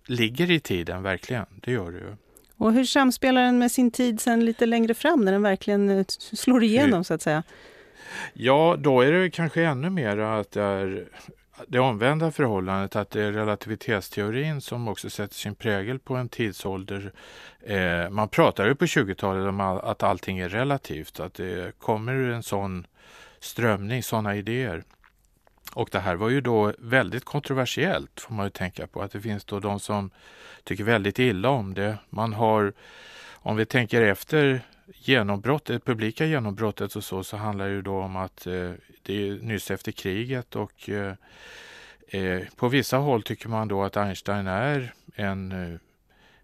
ligger 0.06 0.50
i 0.50 0.60
tiden 0.60 1.02
verkligen, 1.02 1.46
det 1.54 1.72
gör 1.72 1.90
det 1.90 1.98
ju. 1.98 2.16
Och 2.56 2.72
hur 2.72 2.84
samspelar 2.84 3.42
den 3.42 3.58
med 3.58 3.72
sin 3.72 3.90
tid 3.90 4.20
sen 4.20 4.44
lite 4.44 4.66
längre 4.66 4.94
fram 4.94 5.24
när 5.24 5.32
den 5.32 5.42
verkligen 5.42 5.90
eh, 5.90 6.04
slår 6.08 6.62
igenom 6.62 7.04
så 7.04 7.14
att 7.14 7.22
säga? 7.22 7.42
Ja, 8.32 8.76
då 8.78 9.00
är 9.00 9.12
det 9.12 9.30
kanske 9.30 9.62
ännu 9.62 9.90
mer 9.90 10.18
att 10.18 10.50
det 10.50 10.62
är 10.62 11.08
det 11.68 11.78
omvända 11.78 12.30
förhållandet 12.30 12.96
att 12.96 13.10
det 13.10 13.22
är 13.22 13.32
relativitetsteorin 13.32 14.60
som 14.60 14.88
också 14.88 15.10
sätter 15.10 15.34
sin 15.34 15.54
prägel 15.54 15.98
på 15.98 16.16
en 16.16 16.28
tidsålder. 16.28 17.12
Eh, 17.60 18.10
man 18.10 18.28
pratar 18.28 18.66
ju 18.66 18.74
på 18.74 18.84
20-talet 18.84 19.48
om 19.48 19.60
att 19.60 20.02
allting 20.02 20.38
är 20.38 20.48
relativt, 20.48 21.20
att 21.20 21.34
det 21.34 21.78
kommer 21.78 22.14
en 22.14 22.42
sån 22.42 22.86
strömning, 23.40 24.02
sådana 24.02 24.36
idéer. 24.36 24.82
Och 25.74 25.88
det 25.92 25.98
här 25.98 26.14
var 26.14 26.28
ju 26.28 26.40
då 26.40 26.72
väldigt 26.78 27.24
kontroversiellt 27.24 28.20
får 28.20 28.34
man 28.34 28.46
ju 28.46 28.50
tänka 28.50 28.86
på, 28.86 29.02
att 29.02 29.12
det 29.12 29.20
finns 29.20 29.44
då 29.44 29.60
de 29.60 29.80
som 29.80 30.10
tycker 30.64 30.84
väldigt 30.84 31.18
illa 31.18 31.48
om 31.48 31.74
det. 31.74 31.98
Man 32.10 32.32
har, 32.32 32.72
om 33.32 33.56
vi 33.56 33.66
tänker 33.66 34.02
efter 34.02 34.60
genombrottet, 34.94 35.84
publika 35.84 36.26
genombrottet 36.26 36.96
och 36.96 37.04
så, 37.04 37.24
så 37.24 37.36
handlar 37.36 37.68
det 37.68 37.74
ju 37.74 37.82
då 37.82 38.00
om 38.00 38.16
att 38.16 38.46
eh, 38.46 38.70
det 39.02 39.28
är 39.28 39.42
nyss 39.42 39.70
efter 39.70 39.92
kriget 39.92 40.56
och 40.56 40.88
eh, 40.88 41.14
eh, 42.08 42.42
på 42.56 42.68
vissa 42.68 42.96
håll 42.96 43.22
tycker 43.22 43.48
man 43.48 43.68
då 43.68 43.82
att 43.82 43.96
Einstein 43.96 44.46
är 44.46 44.94
en 45.14 45.52
eh, 45.52 45.78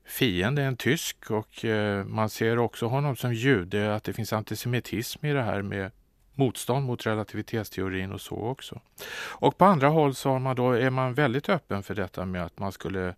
fiende, 0.05 0.63
en 0.63 0.77
tysk 0.77 1.31
och 1.31 1.65
eh, 1.65 2.05
man 2.05 2.31
ser 2.31 2.59
också 2.59 2.87
honom 2.87 3.17
som 3.17 3.35
jude, 3.35 3.95
att 3.95 4.05
det 4.05 4.13
finns 4.13 4.33
antisemitism 4.33 5.27
i 5.27 5.33
det 5.33 5.43
här 5.43 5.63
med 5.63 5.91
motstånd 6.39 6.87
mot 6.87 7.07
relativitetsteorin 7.07 8.13
och 8.13 8.21
så 8.21 8.37
också. 8.37 8.81
Och 9.15 9.59
på 9.59 9.65
andra 9.65 9.89
håll 9.89 10.15
så 10.15 10.39
man 10.39 10.57
då, 10.57 10.73
är 10.73 10.91
man 10.91 11.15
väldigt 11.15 11.49
öppen 11.49 11.83
för 11.83 11.95
detta 11.95 12.25
med 12.25 12.45
att 12.45 12.59
man 12.59 12.73
skulle 12.73 13.15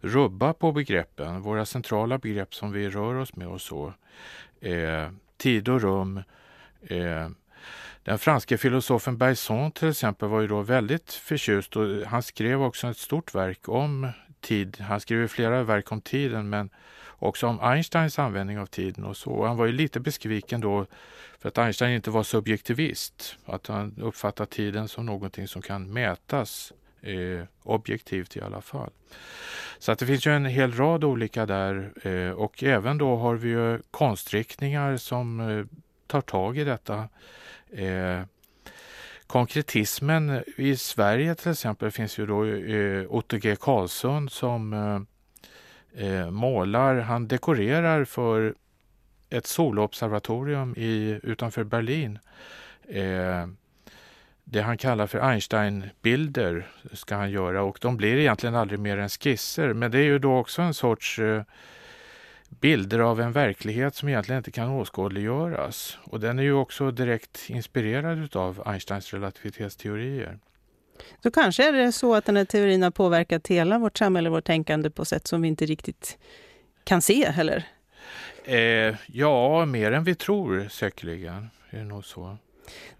rubba 0.00 0.52
på 0.52 0.72
begreppen, 0.72 1.42
våra 1.42 1.66
centrala 1.66 2.18
begrepp 2.18 2.54
som 2.54 2.72
vi 2.72 2.90
rör 2.90 3.14
oss 3.14 3.36
med 3.36 3.48
och 3.48 3.60
så. 3.60 3.92
Eh, 4.60 5.10
tid 5.36 5.68
och 5.68 5.80
rum. 5.80 6.22
Eh, 6.82 7.28
den 8.02 8.18
franske 8.18 8.58
filosofen 8.58 9.18
Bergson 9.18 9.72
till 9.72 9.88
exempel 9.88 10.28
var 10.28 10.40
ju 10.40 10.46
då 10.46 10.60
väldigt 10.60 11.12
förtjust 11.12 11.76
och 11.76 12.06
han 12.06 12.22
skrev 12.22 12.62
också 12.62 12.86
ett 12.86 12.96
stort 12.96 13.34
verk 13.34 13.68
om 13.68 14.08
tid. 14.40 14.80
Han 14.80 15.00
skrev 15.00 15.28
flera 15.28 15.62
verk 15.62 15.92
om 15.92 16.00
tiden 16.00 16.48
men 16.48 16.70
också 17.20 17.46
om 17.46 17.60
Einsteins 17.60 18.18
användning 18.18 18.58
av 18.58 18.66
tiden 18.66 19.04
och 19.04 19.16
så. 19.16 19.46
Han 19.46 19.56
var 19.56 19.66
ju 19.66 19.72
lite 19.72 20.00
besviken 20.00 20.60
då 20.60 20.86
för 21.38 21.48
att 21.48 21.58
Einstein 21.58 21.94
inte 21.94 22.10
var 22.10 22.22
subjektivist. 22.22 23.36
Att 23.44 23.66
han 23.66 23.94
uppfattar 24.02 24.46
tiden 24.46 24.88
som 24.88 25.06
någonting 25.06 25.48
som 25.48 25.62
kan 25.62 25.92
mätas 25.92 26.72
eh, 27.00 27.44
objektivt 27.62 28.36
i 28.36 28.40
alla 28.40 28.60
fall. 28.60 28.90
Så 29.78 29.92
att 29.92 29.98
det 29.98 30.06
finns 30.06 30.26
ju 30.26 30.32
en 30.32 30.44
hel 30.44 30.72
rad 30.72 31.04
olika 31.04 31.46
där 31.46 31.92
eh, 32.02 32.30
och 32.30 32.62
även 32.62 32.98
då 32.98 33.16
har 33.16 33.34
vi 33.34 33.48
ju 33.48 33.78
konstriktningar 33.90 34.96
som 34.96 35.40
eh, 35.40 35.64
tar 36.06 36.20
tag 36.20 36.58
i 36.58 36.64
detta. 36.64 37.08
Eh, 37.72 38.20
konkretismen 39.26 40.44
i 40.56 40.76
Sverige 40.76 41.34
till 41.34 41.50
exempel 41.50 41.90
finns 41.90 42.18
ju 42.18 42.26
då 42.26 42.44
eh, 42.44 43.06
Otto 43.08 43.36
G 43.36 43.56
Karlsson 43.56 44.30
som 44.30 44.72
eh, 44.72 45.00
eh, 45.94 46.30
målar, 46.30 46.96
han 46.96 47.28
dekorerar 47.28 48.04
för 48.04 48.54
ett 49.30 49.46
solobservatorium 49.46 50.74
i, 50.76 51.20
utanför 51.22 51.64
Berlin. 51.64 52.18
Eh, 52.88 53.46
det 54.44 54.60
han 54.60 54.78
kallar 54.78 55.06
för 55.06 55.18
Einstein-bilder 55.18 56.66
ska 56.92 57.14
han 57.14 57.30
göra 57.30 57.62
och 57.62 57.78
de 57.80 57.96
blir 57.96 58.16
egentligen 58.16 58.54
aldrig 58.54 58.80
mer 58.80 58.98
än 58.98 59.08
skisser. 59.08 59.72
Men 59.72 59.90
det 59.90 59.98
är 59.98 60.04
ju 60.04 60.18
då 60.18 60.36
också 60.36 60.62
en 60.62 60.74
sorts 60.74 61.18
eh, 61.18 61.42
bilder 62.48 62.98
av 62.98 63.20
en 63.20 63.32
verklighet 63.32 63.94
som 63.94 64.08
egentligen 64.08 64.38
inte 64.38 64.50
kan 64.50 64.68
åskådliggöras. 64.68 65.98
Och 66.04 66.20
den 66.20 66.38
är 66.38 66.42
ju 66.42 66.52
också 66.52 66.90
direkt 66.90 67.50
inspirerad 67.50 68.36
av 68.36 68.62
Einsteins 68.66 69.14
relativitetsteorier. 69.14 70.38
Så 71.22 71.30
kanske 71.30 71.68
är 71.68 71.72
det 71.72 71.92
så 71.92 72.14
att 72.14 72.24
den 72.24 72.36
här 72.36 72.44
teorin 72.44 72.82
har 72.82 72.90
påverkat 72.90 73.48
hela 73.48 73.78
vårt 73.78 73.98
samhälle, 73.98 74.30
vårt 74.30 74.44
tänkande 74.44 74.90
på 74.90 75.04
sätt 75.04 75.26
som 75.26 75.42
vi 75.42 75.48
inte 75.48 75.66
riktigt 75.66 76.18
kan 76.84 77.02
se 77.02 77.30
heller? 77.30 77.64
Eh, 78.44 78.94
ja, 79.06 79.64
mer 79.64 79.92
än 79.92 80.04
vi 80.04 80.14
tror 80.14 80.68
säkerligen. 80.70 81.50
Är 81.70 81.78
det 81.78 81.84
nog 81.84 82.04
så. 82.04 82.36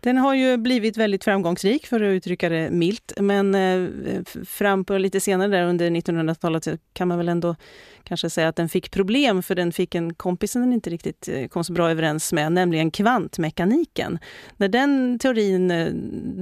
Den 0.01 0.17
har 0.17 0.35
ju 0.35 0.57
blivit 0.57 0.97
väldigt 0.97 1.25
framgångsrik 1.25 1.87
för 1.87 2.01
att 2.01 2.13
uttrycka 2.13 2.49
det 2.49 2.71
milt. 2.71 3.13
Men 3.17 3.55
eh, 3.55 4.23
fram 4.47 4.85
på 4.85 4.99
lite 4.99 5.21
senare 5.21 5.49
där 5.49 5.65
under 5.65 5.91
1900-talet 5.91 6.81
kan 6.93 7.09
man 7.09 7.19
väl 7.19 7.29
ändå 7.29 7.57
kanske 8.05 8.31
säga 8.31 8.49
att 8.49 8.57
den 8.57 8.69
fick 8.69 8.91
problem 8.91 9.43
för 9.43 9.55
den 9.55 9.73
fick 9.73 9.95
en 9.95 10.15
kompis 10.15 10.53
som 10.53 10.63
den 10.63 10.73
inte 10.73 10.91
riktigt 10.91 11.29
eh, 11.29 11.49
kom 11.49 11.65
så 11.65 11.73
bra 11.73 11.91
överens 11.91 12.33
med, 12.33 12.53
nämligen 12.53 12.91
kvantmekaniken. 12.91 14.19
När 14.57 14.69
den 14.69 15.19
teorin 15.19 15.71
eh, 15.71 15.93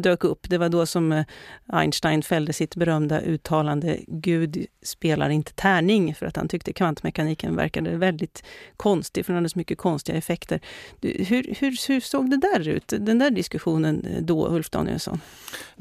dök 0.02 0.24
upp, 0.24 0.50
det 0.50 0.58
var 0.58 0.68
då 0.68 0.86
som 0.86 1.24
Einstein 1.72 2.22
fällde 2.22 2.52
sitt 2.52 2.76
berömda 2.76 3.20
uttalande 3.20 3.98
Gud 4.06 4.66
spelar 4.82 5.30
inte 5.30 5.52
tärning 5.52 6.14
för 6.14 6.26
att 6.26 6.36
han 6.36 6.48
tyckte 6.48 6.72
kvantmekaniken 6.72 7.56
verkade 7.56 7.96
väldigt 7.96 8.44
konstig, 8.76 9.26
för 9.26 9.32
den 9.32 9.36
hade 9.36 9.48
så 9.48 9.58
mycket 9.58 9.78
konstiga 9.78 10.18
effekter. 10.18 10.60
Hur, 11.02 11.54
hur, 11.60 11.88
hur 11.88 12.00
såg 12.00 12.30
det 12.30 12.36
där 12.36 12.68
ut, 12.68 12.92
den 12.98 13.17
den 13.18 13.32
där 13.32 13.36
diskussionen 13.36 14.04
eh, 14.04 14.22
då, 14.22 14.48
Ulf 14.48 14.70
Danielsson? 14.70 15.20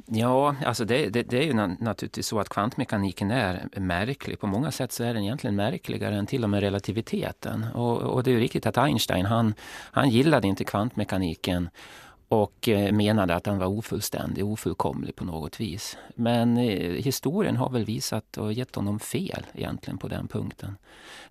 Ja, 0.06 0.56
alltså 0.66 0.86
det, 0.86 1.10
det, 1.10 1.24
det 1.24 1.38
är 1.38 1.44
ju 1.44 1.54
naturligtvis 1.54 2.28
så 2.28 2.40
att 2.40 2.50
kvantmekaniken 2.50 3.32
är 3.32 3.70
märklig. 3.76 4.40
På 4.40 4.48
många 4.48 4.72
sätt 4.72 4.92
så 4.92 5.04
är 5.04 5.14
den 5.14 5.24
egentligen 5.24 5.56
märkligare 5.56 6.16
än 6.16 6.26
till 6.26 6.44
och 6.44 6.50
med 6.50 6.60
relativiteten. 6.60 7.66
Och, 7.74 7.98
och 8.02 8.24
det 8.24 8.32
är 8.32 8.34
ju 8.34 8.40
riktigt 8.40 8.66
att 8.66 8.78
Einstein, 8.78 9.26
han, 9.26 9.54
han 9.92 10.10
gillade 10.10 10.48
inte 10.48 10.64
kvantmekaniken 10.64 11.70
och 12.30 12.70
eh, 12.70 12.92
menade 12.92 13.36
att 13.36 13.44
den 13.44 13.58
var 13.58 13.68
ofullständig, 13.68 14.46
ofullkomlig 14.46 15.16
på 15.16 15.26
något 15.26 15.60
vis. 15.60 15.98
Men 16.16 16.58
eh, 16.58 16.92
historien 16.92 17.58
har 17.58 17.70
väl 17.70 17.86
visat 17.86 18.38
och 18.38 18.54
gett 18.54 18.76
honom 18.76 19.00
fel 19.00 19.46
egentligen 19.54 19.98
på 19.98 20.08
den 20.08 20.28
punkten. 20.28 20.78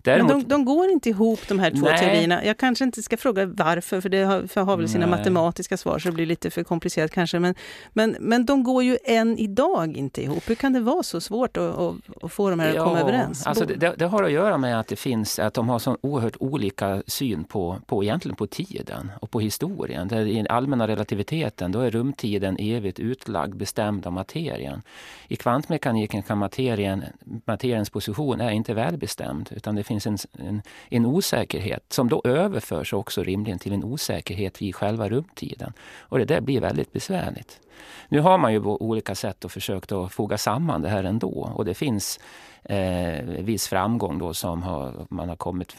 Däremot, 0.01 0.31
Men 0.31 0.41
de, 0.41 0.47
de 0.49 0.65
går 0.65 0.89
inte 0.89 1.09
ihop 1.09 1.39
de 1.47 1.59
här 1.59 1.71
två 1.71 1.85
Nej. 1.85 1.99
teorierna. 1.99 2.45
Jag 2.45 2.57
kanske 2.57 2.83
inte 2.83 3.03
ska 3.03 3.17
fråga 3.17 3.45
varför, 3.45 4.01
för 4.01 4.09
det 4.09 4.23
har, 4.23 4.47
för 4.47 4.61
har 4.61 4.77
väl 4.77 4.89
sina 4.89 5.05
Nej. 5.05 5.17
matematiska 5.17 5.77
svar 5.77 5.99
så 5.99 6.09
det 6.09 6.13
blir 6.13 6.25
lite 6.25 6.49
för 6.49 6.63
komplicerat 6.63 7.11
kanske. 7.11 7.39
Men, 7.39 7.55
men, 7.93 8.15
men 8.19 8.45
de 8.45 8.63
går 8.63 8.83
ju 8.83 8.97
än 9.05 9.37
idag 9.37 9.97
inte 9.97 10.23
ihop. 10.23 10.49
Hur 10.49 10.55
kan 10.55 10.73
det 10.73 10.79
vara 10.79 11.03
så 11.03 11.21
svårt 11.21 11.57
att, 11.57 11.77
att, 11.77 11.95
att 12.21 12.31
få 12.31 12.49
de 12.49 12.59
här 12.59 12.69
att 12.69 12.83
komma 12.83 12.99
överens? 12.99 13.47
Alltså 13.47 13.65
det, 13.65 13.95
det 13.97 14.05
har 14.05 14.23
att 14.23 14.31
göra 14.31 14.57
med 14.57 14.79
att 14.79 14.87
det 14.87 14.95
finns, 14.95 15.39
att 15.39 15.53
de 15.53 15.69
har 15.69 15.79
så 15.79 15.97
oerhört 16.01 16.35
olika 16.39 17.03
syn 17.07 17.43
på, 17.43 17.77
på 17.85 18.03
egentligen 18.03 18.35
på 18.35 18.47
tiden 18.47 19.11
och 19.21 19.31
på 19.31 19.39
historien. 19.39 20.13
I 20.13 20.33
den 20.33 20.47
allmänna 20.87 20.97
relativiteten 20.97 21.71
då 21.71 21.79
är 21.81 21.91
rumtiden 21.91 22.57
evigt 22.59 22.99
utlagd, 22.99 23.55
bestämd 23.55 24.07
av 24.07 24.13
materien. 24.13 24.81
I 25.29 25.35
kvantmekaniken 25.35 26.23
kan 26.23 26.37
materien, 26.37 27.03
materiens 27.45 27.89
position 27.89 28.41
är 28.41 28.51
inte 28.51 28.73
välbestämd 28.73 29.49
utan 29.55 29.75
det 29.75 29.83
finns 29.83 30.07
en, 30.07 30.17
en, 30.39 30.61
en 30.89 31.05
osäkerhet 31.05 31.93
som 31.93 32.09
då 32.09 32.21
överförs 32.25 32.93
också 32.93 33.23
rimligen 33.23 33.59
till 33.59 33.73
en 33.73 33.83
osäkerhet 33.83 34.61
i 34.61 34.73
själva 34.73 35.09
rumtiden. 35.09 35.73
Och 36.09 36.19
det 36.19 36.25
där 36.25 36.41
blir 36.41 36.61
väldigt 36.61 36.93
besvärligt. 36.93 37.59
Nu 38.09 38.21
har 38.21 38.37
man 38.37 38.53
ju 38.53 38.61
på 38.61 38.77
olika 38.81 39.15
sätt 39.15 39.45
och 39.45 39.51
försökt 39.51 39.91
att 39.91 40.13
foga 40.13 40.37
samman 40.37 40.81
det 40.81 40.89
här 40.89 41.03
ändå 41.03 41.51
och 41.55 41.65
det 41.65 41.75
finns 41.75 42.19
eh, 42.69 43.43
viss 43.43 43.67
framgång 43.67 44.19
då 44.19 44.33
som 44.33 44.63
har, 44.63 45.05
man 45.09 45.29
har 45.29 45.35
kommit 45.35 45.75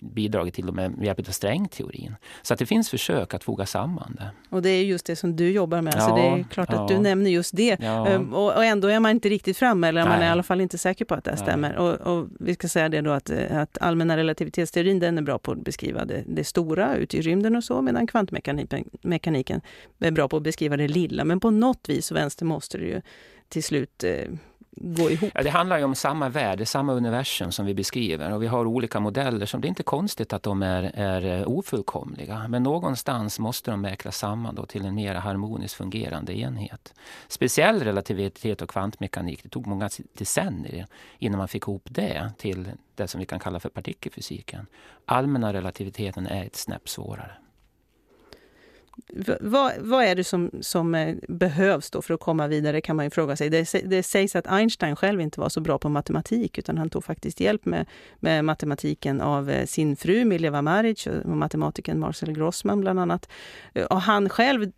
bidragit 0.00 0.54
till 0.54 0.72
med 0.72 1.04
hjälp 1.04 1.18
av 1.28 1.32
strängteorin. 1.32 2.14
Så 2.42 2.54
att 2.54 2.58
det 2.58 2.66
finns 2.66 2.90
försök 2.90 3.34
att 3.34 3.44
foga 3.44 3.66
samman 3.66 4.16
det. 4.18 4.30
Och 4.50 4.62
det 4.62 4.68
är 4.68 4.84
just 4.84 5.06
det 5.06 5.16
som 5.16 5.36
du 5.36 5.50
jobbar 5.50 5.82
med, 5.82 5.94
Ja, 5.96 6.00
så 6.00 6.16
det 6.16 6.22
är 6.22 6.42
klart 6.42 6.68
att 6.68 6.90
ja. 6.90 6.96
du 6.96 7.02
nämner 7.02 7.30
just 7.30 7.56
det. 7.56 7.76
Ja. 7.80 8.06
Ehm, 8.06 8.34
Och, 8.34 8.54
och 8.54 8.64
ändå 8.64 8.88
är 8.88 9.00
man 9.00 9.10
inte 9.10 9.28
riktigt 9.28 9.56
framme, 9.56 9.88
eller 9.88 10.04
man 10.04 10.12
är 10.12 10.18
Nej. 10.18 10.28
i 10.28 10.30
alla 10.30 10.42
fall 10.42 10.60
inte 10.60 10.78
säker 10.78 11.04
på 11.04 11.14
att 11.14 11.24
det 11.24 11.30
Nej. 11.30 11.40
stämmer. 11.40 11.76
Och, 11.76 11.94
och 11.94 12.28
vi 12.40 12.54
ska 12.54 12.68
säga 12.68 12.88
det 12.88 13.00
då 13.00 13.10
att, 13.10 13.30
eh, 13.30 13.58
att 13.58 13.78
allmänna 13.80 14.16
relativitetsteorin 14.16 14.98
den 14.98 15.18
är 15.18 15.22
bra 15.22 15.38
på 15.38 15.52
att 15.52 15.64
beskriva 15.64 16.04
det, 16.04 16.24
det 16.26 16.44
stora 16.44 16.96
ute 16.96 17.16
i 17.16 17.20
rymden 17.20 17.56
och 17.56 17.64
så, 17.64 17.82
medan 17.82 18.06
kvantmekaniken 18.06 18.84
mekaniken 19.02 19.60
är 19.98 20.10
bra 20.10 20.28
på 20.28 20.36
att 20.36 20.42
beskriva 20.42 20.76
det 20.76 20.88
lilla. 20.88 21.24
Men 21.24 21.40
på 21.40 21.50
något 21.50 21.88
vis, 21.88 22.10
och 22.10 22.16
vänster, 22.16 22.44
måste 22.44 22.78
det 22.78 22.84
ju 22.84 23.02
till 23.48 23.62
slut 23.62 24.04
eh, 24.04 24.12
gå 24.76 25.10
ihop. 25.10 25.30
Ja, 25.34 25.42
det 25.42 25.50
handlar 25.50 25.78
ju 25.78 25.84
om 25.84 25.94
samma 25.94 26.28
värld, 26.28 26.68
samma 26.68 26.92
universum 26.92 27.52
som 27.52 27.66
vi 27.66 27.74
beskriver 27.74 28.32
och 28.32 28.42
vi 28.42 28.46
har 28.46 28.66
olika 28.66 29.00
modeller 29.00 29.46
som 29.46 29.60
det 29.60 29.66
är 29.66 29.68
inte 29.68 29.82
konstigt 29.82 30.32
att 30.32 30.42
de 30.42 30.62
är, 30.62 30.92
är 30.94 31.40
eh, 31.40 31.48
ofullkomliga. 31.48 32.48
Men 32.48 32.62
någonstans 32.62 33.38
måste 33.38 33.70
de 33.70 33.80
mäklas 33.80 34.18
samman 34.18 34.54
då 34.54 34.66
till 34.66 34.84
en 34.84 34.94
mer 34.94 35.14
harmoniskt 35.14 35.74
fungerande 35.74 36.38
enhet. 36.38 36.94
Speciell 37.28 37.82
relativitet 37.82 38.62
och 38.62 38.70
kvantmekanik, 38.70 39.42
det 39.42 39.48
tog 39.48 39.66
många 39.66 39.90
decennier 40.12 40.86
innan 41.18 41.38
man 41.38 41.48
fick 41.48 41.62
ihop 41.62 41.88
det 41.90 42.32
till 42.38 42.70
det 42.94 43.08
som 43.08 43.20
vi 43.20 43.26
kan 43.26 43.38
kalla 43.38 43.60
för 43.60 43.68
partikelfysiken. 43.68 44.66
Allmänna 45.04 45.52
relativiteten 45.52 46.26
är 46.26 46.44
ett 46.44 46.56
snäpp 46.56 46.88
svårare. 46.88 47.32
Vad, 49.40 49.72
vad 49.78 50.04
är 50.04 50.14
det 50.14 50.24
som, 50.24 50.50
som 50.60 50.94
eh, 50.94 51.16
behövs 51.28 51.90
då 51.90 52.02
för 52.02 52.14
att 52.14 52.20
komma 52.20 52.46
vidare 52.46 52.80
kan 52.80 52.96
man 52.96 53.04
ju 53.04 53.10
fråga 53.10 53.36
sig. 53.36 53.50
Det, 53.50 53.72
det 53.84 54.02
sägs 54.02 54.36
att 54.36 54.46
Einstein 54.46 54.96
själv 54.96 55.20
inte 55.20 55.40
var 55.40 55.48
så 55.48 55.60
bra 55.60 55.78
på 55.78 55.88
matematik 55.88 56.58
utan 56.58 56.78
han 56.78 56.90
tog 56.90 57.04
faktiskt 57.04 57.40
hjälp 57.40 57.64
med, 57.64 57.86
med 58.20 58.44
matematiken 58.44 59.20
av 59.20 59.50
eh, 59.50 59.66
sin 59.66 59.96
fru 59.96 60.24
Mileva 60.24 60.62
Maric 60.62 61.06
och 61.06 61.26
matematikern 61.26 61.98
Marcel 61.98 62.32
Grossman 62.32 62.80
bland 62.80 63.00
annat. 63.00 63.28
Eh, 63.74 63.84
och 63.84 64.00
han 64.00 64.28
själv 64.28 64.72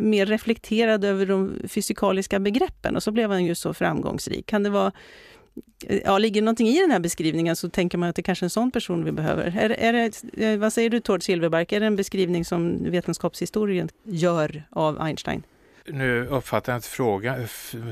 mer 0.00 0.26
reflekterade 0.26 1.08
över 1.08 1.26
de 1.26 1.56
fysikaliska 1.68 2.38
begreppen 2.38 2.96
och 2.96 3.02
så 3.02 3.10
blev 3.10 3.30
han 3.30 3.44
ju 3.44 3.54
så 3.54 3.74
framgångsrik. 3.74 4.46
Kan 4.46 4.62
det 4.62 4.70
vara 4.70 4.92
Ja, 6.04 6.18
ligger 6.18 6.40
det 6.40 6.44
någonting 6.44 6.68
i 6.68 6.80
den 6.80 6.90
här 6.90 7.00
beskrivningen 7.00 7.56
så 7.56 7.68
tänker 7.68 7.98
man 7.98 8.08
att 8.08 8.16
det 8.16 8.22
kanske 8.22 8.42
är 8.42 8.46
en 8.46 8.50
sån 8.50 8.70
person 8.70 9.04
vi 9.04 9.12
behöver. 9.12 9.56
Är, 9.58 9.70
är 9.70 9.92
det, 9.92 10.44
eh, 10.46 10.58
vad 10.58 10.72
säger 10.72 10.90
du 10.90 11.00
Tord 11.00 11.22
Silverbark, 11.22 11.72
är 11.72 11.80
det 11.80 11.86
en 11.86 11.96
beskrivning 11.96 12.44
som 12.44 12.90
vetenskapshistorien 12.90 13.88
gör 14.04 14.62
av 14.70 15.00
Einstein? 15.00 15.42
Nu 15.86 16.26
uppfattar 16.26 16.72
jag 16.72 16.78
inte 16.78 16.88
fråga, 16.88 17.34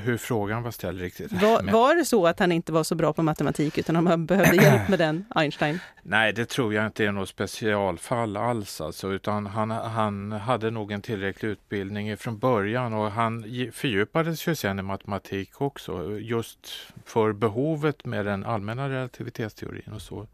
hur 0.03 0.17
frågan 0.17 0.63
var 0.63 0.71
ställd 0.71 1.01
riktigt. 1.01 1.33
Var, 1.33 1.63
Men- 1.63 1.75
var 1.75 1.95
det 1.95 2.05
så 2.05 2.27
att 2.27 2.39
han 2.39 2.53
inte 2.53 2.73
var 2.73 2.85
så 2.85 2.95
bra 2.95 3.13
på 3.13 3.23
matematik 3.23 3.79
utan 3.79 3.97
han 4.07 4.27
behövde 4.27 4.57
hjälp 4.63 4.89
med 4.89 4.99
den, 4.99 5.25
Einstein? 5.35 5.79
Nej, 6.03 6.33
det 6.33 6.45
tror 6.49 6.75
jag 6.75 6.87
inte 6.87 7.05
är 7.05 7.13
något 7.13 7.29
specialfall 7.29 8.37
alls 8.37 8.81
alltså, 8.81 9.13
utan 9.13 9.47
han, 9.47 9.71
han 9.71 10.33
hade 10.33 10.71
nog 10.71 10.93
en 10.93 11.03
tillräcklig 11.03 11.49
utbildning 11.49 12.17
från 12.17 12.39
början 12.39 12.95
och 12.95 13.11
han 13.13 13.43
fördjupades 13.73 14.49
ju 14.49 14.55
sen 14.55 14.79
i 14.79 14.83
matematik 14.83 15.61
också, 15.61 16.19
just 16.19 16.69
för 17.05 17.33
behovet 17.33 18.05
med 18.05 18.27
den 18.27 18.45
allmänna 18.45 18.89
relativitetsteorin 18.89 19.93
och 19.95 20.03
så. 20.03 20.27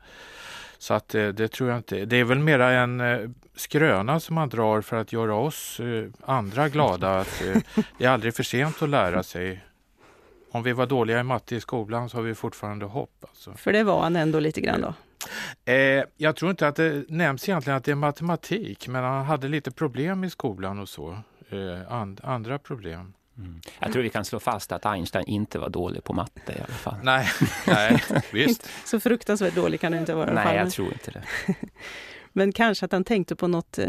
Så 0.78 0.94
att 0.94 1.14
eh, 1.14 1.28
det 1.28 1.48
tror 1.48 1.68
jag 1.70 1.78
inte. 1.78 2.04
Det 2.04 2.16
är 2.16 2.24
väl 2.24 2.38
mera 2.38 2.70
en 2.72 3.00
eh, 3.00 3.18
skröna 3.56 4.20
som 4.20 4.34
man 4.34 4.48
drar 4.48 4.80
för 4.80 4.96
att 4.96 5.12
göra 5.12 5.34
oss 5.34 5.80
eh, 5.80 6.04
andra 6.24 6.68
glada 6.68 7.18
att 7.18 7.42
eh, 7.42 7.84
det 7.98 8.04
är 8.04 8.08
aldrig 8.08 8.34
för 8.34 8.42
sent 8.42 8.82
att 8.82 8.88
lära 8.88 9.22
sig. 9.22 9.64
Om 10.50 10.62
vi 10.62 10.72
var 10.72 10.86
dåliga 10.86 11.20
i 11.20 11.22
matte 11.22 11.56
i 11.56 11.60
skolan 11.60 12.08
så 12.08 12.16
har 12.16 12.22
vi 12.22 12.34
fortfarande 12.34 12.86
hopp. 12.86 13.24
Alltså. 13.28 13.54
För 13.54 13.72
det 13.72 13.84
var 13.84 14.02
han 14.02 14.16
ändå 14.16 14.40
lite 14.40 14.60
grann 14.60 14.80
då. 14.80 14.94
Eh, 15.72 16.04
jag 16.16 16.36
tror 16.36 16.50
inte 16.50 16.68
att 16.68 16.76
det 16.76 17.04
nämns 17.08 17.48
egentligen 17.48 17.76
att 17.76 17.84
det 17.84 17.90
är 17.90 17.96
matematik, 17.96 18.88
men 18.88 19.04
han 19.04 19.24
hade 19.24 19.48
lite 19.48 19.70
problem 19.70 20.24
i 20.24 20.30
skolan 20.30 20.78
och 20.78 20.88
så. 20.88 21.18
Eh, 21.50 21.92
and, 21.92 22.20
andra 22.24 22.58
problem. 22.58 23.12
Jag 23.78 23.92
tror 23.92 24.02
vi 24.02 24.10
kan 24.10 24.24
slå 24.24 24.40
fast 24.40 24.72
att 24.72 24.86
Einstein 24.86 25.26
inte 25.26 25.58
var 25.58 25.68
dålig 25.68 26.04
på 26.04 26.12
matte 26.12 26.52
i 26.52 26.58
alla 26.58 26.74
fall. 26.74 26.96
Nej, 27.02 27.28
nej 27.66 28.02
visst. 28.32 28.68
Så 28.84 29.00
fruktansvärt 29.00 29.54
dålig 29.54 29.80
kan 29.80 29.92
det 29.92 29.98
inte 29.98 30.14
vara. 30.14 30.26
i 30.26 30.30
alla 30.30 30.42
fall. 30.42 30.52
Nej, 30.52 30.62
jag 30.62 30.72
tror 30.72 30.92
inte 30.92 31.10
det. 31.10 31.24
Men 32.36 32.52
kanske 32.52 32.84
att 32.84 32.92
han 32.92 33.04
tänkte 33.04 33.36
på 33.36 33.48
något, 33.48 33.78
eh, 33.78 33.88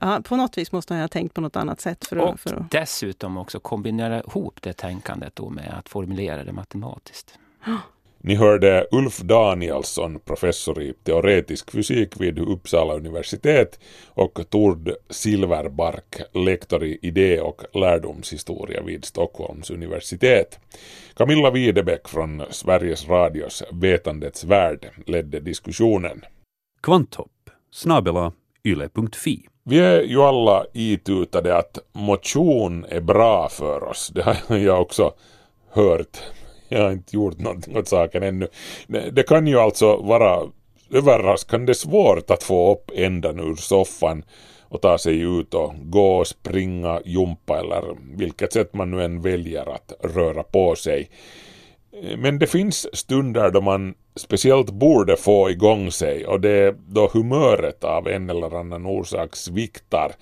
ja, 0.00 0.20
på 0.24 0.36
något 0.36 0.58
vis 0.58 0.72
måste 0.72 0.94
han 0.94 1.00
ha 1.00 1.08
tänkt 1.08 1.34
på 1.34 1.40
något 1.40 1.56
annat 1.56 1.80
sätt. 1.80 2.06
För 2.06 2.16
att, 2.16 2.32
Och 2.32 2.40
för 2.40 2.54
att, 2.54 2.70
dessutom 2.70 3.36
också 3.36 3.60
kombinera 3.60 4.20
ihop 4.20 4.62
det 4.62 4.72
tänkandet 4.72 5.36
då 5.36 5.50
med 5.50 5.74
att 5.78 5.88
formulera 5.88 6.44
det 6.44 6.52
matematiskt. 6.52 7.38
Ni 8.18 8.34
hörde 8.34 8.86
Ulf 8.90 9.18
Danielsson, 9.18 10.20
professor 10.20 10.82
i 10.82 10.92
teoretisk 10.92 11.70
fysik 11.70 12.20
vid 12.20 12.38
Uppsala 12.38 12.94
universitet 12.94 13.80
och 14.08 14.50
Tord 14.50 14.90
Silverbark, 15.10 16.20
lektor 16.32 16.84
i 16.84 16.98
idé 17.02 17.40
och 17.40 17.62
lärdomshistoria 17.72 18.82
vid 18.82 19.04
Stockholms 19.04 19.70
universitet. 19.70 20.58
Camilla 21.14 21.50
Widebäck 21.50 22.08
från 22.08 22.42
Sveriges 22.50 23.08
Radios 23.08 23.62
Vetandets 23.72 24.44
värld 24.44 24.90
ledde 25.06 25.40
diskussionen. 25.40 26.24
Kvanthopp 26.82 27.33
snabela 27.74 28.32
yle.fi. 28.64 29.48
Vi 29.64 29.78
är 29.78 30.02
ju 30.02 30.22
alla 30.22 30.66
itutade 30.72 31.56
att 31.56 31.78
motion 31.92 32.84
är 32.88 33.00
bra 33.00 33.48
för 33.48 33.84
oss. 33.84 34.12
Det 34.14 34.22
har 34.22 34.56
jag 34.56 34.82
också 34.82 35.12
hört. 35.70 36.18
Jag 36.68 36.82
har 36.82 36.90
inte 36.90 37.16
gjort 37.16 37.38
någonting 37.38 37.76
åt 37.76 37.88
saken 37.88 38.22
ännu. 38.22 38.48
Det 38.86 39.10
det 39.10 39.22
kan 39.22 39.46
ju 39.46 39.58
alltså 39.58 39.96
vara 39.96 40.40
överraskande 40.90 41.74
svårt 41.74 42.30
att 42.30 42.42
få 42.42 42.72
upp 42.72 42.90
ändan 42.94 43.40
ur 43.40 43.54
soffan 43.54 44.24
och 44.68 44.80
ta 44.80 44.98
sig 44.98 45.20
ut 45.20 45.54
och 45.54 45.74
gå, 45.82 46.24
springa, 46.24 47.00
jumpa 47.04 47.60
eller 47.60 47.82
vilket 48.16 48.52
sätt 48.52 48.74
man 48.74 48.90
nu 48.90 49.04
än 49.04 49.22
väljer 49.22 49.74
att 49.74 49.92
röra 50.00 50.42
på 50.42 50.76
sig. 50.76 51.10
Eh, 52.02 52.16
men 52.16 52.38
det 52.38 52.46
finns 52.46 52.96
stunder 52.96 53.50
då 53.50 53.60
man 53.60 53.94
speciellt 54.16 54.70
borde 54.70 55.16
få 55.16 55.50
igång 55.50 55.90
sig 55.90 56.26
och 56.26 56.40
det 56.40 56.50
är 56.50 56.74
då 56.88 57.10
humöret 57.12 57.84
av 57.84 58.08
en 58.08 58.30
eller 58.30 58.60
annan 58.60 58.86
orsak 58.86 59.36
sviktar. 59.36 60.12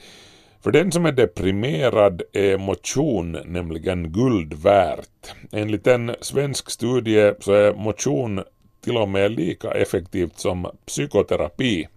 För 0.63 0.71
den 0.71 0.93
som 0.93 1.07
är 1.07 1.13
deprimerad 1.13 2.23
är 2.33 2.59
motion 2.59 3.39
nämligen 3.45 4.13
guld 4.13 4.55
värt. 4.55 5.35
Enligt 5.53 5.87
en 5.87 6.15
svensk 6.21 6.71
studie 6.71 7.33
så 7.41 7.53
är 7.53 7.75
motion 7.75 8.43
till 8.85 8.97
och 8.97 9.09
med 9.09 9.31
lika 9.31 9.71
effektivt 9.71 10.39
som 10.39 10.67
psykoterapi. 10.87 11.89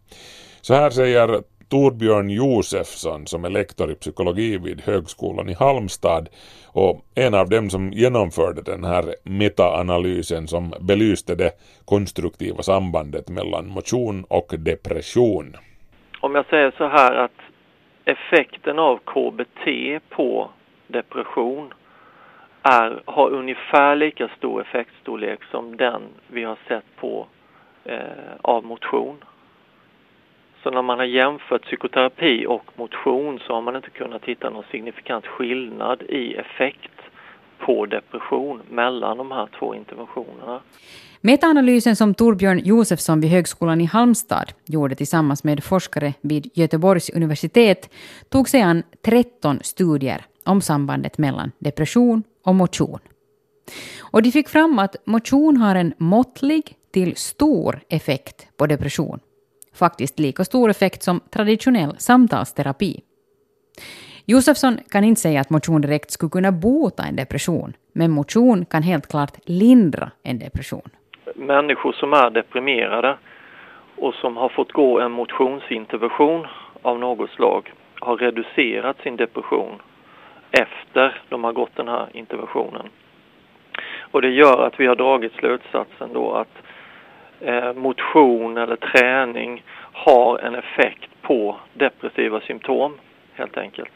Så 0.62 0.74
här 0.74 0.90
säger 0.90 1.44
Torbjörn 1.70 2.30
Josefsson 2.30 3.28
som 3.28 3.46
är 3.46 3.50
lektor 3.50 3.92
i 3.92 3.96
psykologi 3.96 4.58
vid 4.58 4.82
Högskolan 4.82 5.50
i 5.50 5.54
Halmstad 5.54 6.30
och 6.74 7.06
en 7.16 7.34
av 7.34 7.50
dem 7.50 7.70
som 7.70 7.92
genomförde 7.92 8.62
den 8.62 8.84
här 8.84 9.04
metaanalysen 9.24 10.48
som 10.48 10.74
belyste 10.80 11.36
det 11.36 11.52
konstruktiva 11.86 12.64
sambandet 12.64 13.30
mellan 13.30 13.68
motion 13.68 14.26
och 14.30 14.54
depression. 14.58 15.56
Om 16.20 16.36
jag 16.36 16.46
säger 16.46 16.72
så 16.78 16.88
här 16.88 17.16
att 17.16 17.40
effekten 18.06 18.80
av 18.80 18.98
KBT 18.98 19.66
på 20.10 20.50
depression 20.88 21.74
är, 22.64 23.02
har 23.06 23.30
ungefär 23.30 23.96
lika 23.96 24.30
stor 24.38 24.62
effektstorlek 24.62 25.40
som 25.52 25.78
den 25.78 26.02
vi 26.28 26.44
har 26.44 26.58
sett 26.68 26.86
på 27.00 27.28
eh, 27.84 28.00
av 28.42 28.66
motion. 28.66 29.18
Så 30.66 30.72
när 30.72 30.82
man 30.82 30.98
har 31.00 31.06
jämfört 31.06 31.62
psykoterapi 31.62 32.46
och 32.48 32.66
motion 32.76 33.40
så 33.48 33.54
har 33.54 33.62
man 33.62 33.76
inte 33.76 33.90
kunnat 33.90 34.26
hitta 34.26 34.50
någon 34.50 34.64
signifikant 34.72 35.26
skillnad 35.26 36.02
i 36.02 36.34
effekt 36.36 36.92
på 37.60 37.86
depression 37.86 38.62
mellan 38.70 39.18
de 39.18 39.32
här 39.32 39.48
två 39.60 39.76
interventionerna. 39.76 40.62
Metaanalysen 41.22 41.96
som 41.96 42.14
Torbjörn 42.14 42.62
Josefsson 42.64 43.22
vid 43.22 43.30
Högskolan 43.30 43.82
i 43.82 43.86
Halmstad 43.86 44.52
gjorde 44.66 44.96
tillsammans 44.96 45.44
med 45.44 45.64
forskare 45.64 46.14
vid 46.22 46.52
Göteborgs 46.54 47.10
universitet 47.10 47.90
tog 48.30 48.50
sig 48.50 48.62
an 48.62 48.84
13 49.06 49.60
studier 49.62 50.26
om 50.46 50.62
sambandet 50.62 51.18
mellan 51.18 51.52
depression 51.60 52.24
och 52.46 52.56
motion. 52.56 53.00
Och 54.12 54.24
de 54.24 54.32
fick 54.32 54.50
fram 54.50 54.80
att 54.80 54.96
motion 55.06 55.58
har 55.58 55.76
en 55.76 55.94
måttlig 55.98 56.76
till 56.92 57.16
stor 57.16 57.80
effekt 57.90 58.48
på 58.58 58.68
depression. 58.68 59.20
Faktiskt 59.76 60.20
lika 60.20 60.44
stor 60.44 60.70
effekt 60.70 61.04
som 61.04 61.20
traditionell 61.20 61.96
samtalsterapi. 61.98 63.02
Josefsson 64.26 64.78
kan 64.92 65.04
inte 65.04 65.22
säga 65.22 65.42
att 65.42 65.50
motion 65.50 65.82
direkt 65.82 66.12
skulle 66.12 66.30
kunna 66.30 66.52
bota 66.52 67.04
en 67.04 67.16
depression, 67.16 67.74
men 67.94 68.12
motion 68.12 68.66
kan 68.66 68.84
helt 68.84 69.08
klart 69.08 69.38
lindra 69.46 70.12
en 70.24 70.40
depression. 70.40 70.90
Människor 71.36 71.92
som 71.92 72.14
är 72.14 72.30
deprimerade 72.30 73.18
och 73.96 74.14
som 74.14 74.38
har 74.38 74.50
fått 74.50 74.72
gå 74.72 75.00
en 75.00 75.12
motionsintervention 75.12 76.48
av 76.82 77.00
något 77.00 77.30
slag 77.30 77.74
har 78.00 78.18
reducerat 78.18 79.02
sin 79.04 79.16
depression 79.16 79.82
efter 80.52 81.22
de 81.30 81.44
har 81.44 81.54
gått 81.54 81.76
den 81.76 81.88
här 81.88 82.08
interventionen. 82.14 82.90
Och 84.12 84.22
det 84.22 84.30
gör 84.30 84.68
att 84.68 84.80
vi 84.80 84.86
har 84.86 84.96
dragit 84.96 85.34
slutsatsen 85.34 86.10
då 86.14 86.34
att 86.34 86.58
eh, 86.58 86.75
Eh, 87.42 87.74
motion 87.74 88.58
eller 88.58 88.76
träning 88.76 89.64
har 89.92 90.40
en 90.40 90.56
effekt 90.56 91.10
på 91.22 91.56
depressiva 91.74 92.42
symptom 92.42 92.94
helt 93.34 93.58
enkelt. 93.58 93.92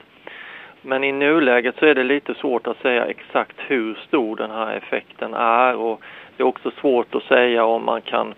Men 0.81 1.03
i 1.03 1.11
nuläget 1.11 1.75
så 1.79 1.85
är 1.85 1.95
det 1.95 2.03
lite 2.03 2.33
svårt 2.33 2.67
att 2.67 2.81
säga 2.81 3.05
exakt 3.05 3.57
hur 3.57 3.95
stor 4.07 4.35
den 4.35 4.51
här 4.51 4.73
effekten 4.73 5.33
är 5.33 5.75
och 5.75 6.01
det 6.37 6.43
är 6.43 6.47
också 6.47 6.71
svårt 6.71 7.15
att 7.15 7.23
säga 7.23 7.65
om 7.65 7.85
man 7.85 8.01
kan 8.01 8.33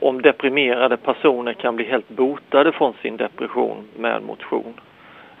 om 0.00 0.22
deprimerade 0.22 0.96
personer 0.96 1.52
kan 1.52 1.76
bli 1.76 1.84
helt 1.84 2.08
botade 2.08 2.72
från 2.72 2.94
sin 3.02 3.16
depression 3.16 3.88
med 3.96 4.22
motion. 4.22 4.74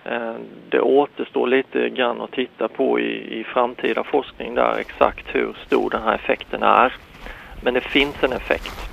Eh, 0.04 0.34
det 0.68 0.80
återstår 0.80 1.46
lite 1.46 1.88
grann 1.88 2.20
att 2.20 2.32
titta 2.32 2.68
på 2.68 3.00
i, 3.00 3.40
i 3.40 3.44
framtida 3.44 4.04
forskning 4.04 4.54
där 4.54 4.76
exakt 4.78 5.34
hur 5.34 5.52
stor 5.66 5.90
den 5.90 6.02
här 6.02 6.14
effekten 6.14 6.62
är. 6.62 6.92
Men 7.60 7.74
det 7.74 7.80
finns 7.80 8.22
en 8.22 8.32
effekt. 8.32 8.90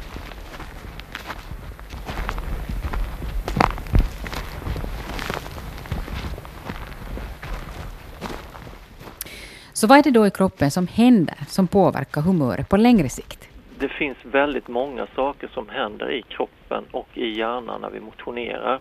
Så 9.74 9.88
vad 9.88 9.98
är 9.98 10.04
det 10.04 10.12
då 10.12 10.28
i 10.28 10.32
kroppen 10.32 10.72
som 10.72 10.88
händer 10.88 11.36
som 11.48 11.68
påverkar 11.68 12.22
humöret 12.22 12.70
på 12.70 12.78
längre 12.78 13.10
sikt? 13.10 13.50
Det 13.80 13.90
finns 13.90 14.18
väldigt 14.24 14.68
många 14.68 15.08
saker 15.16 15.50
som 15.54 15.70
händer 15.70 16.12
i 16.12 16.22
kroppen 16.22 16.84
och 16.92 17.08
i 17.14 17.38
hjärnan 17.38 17.82
när 17.82 17.90
vi 17.90 18.00
motionerar. 18.00 18.80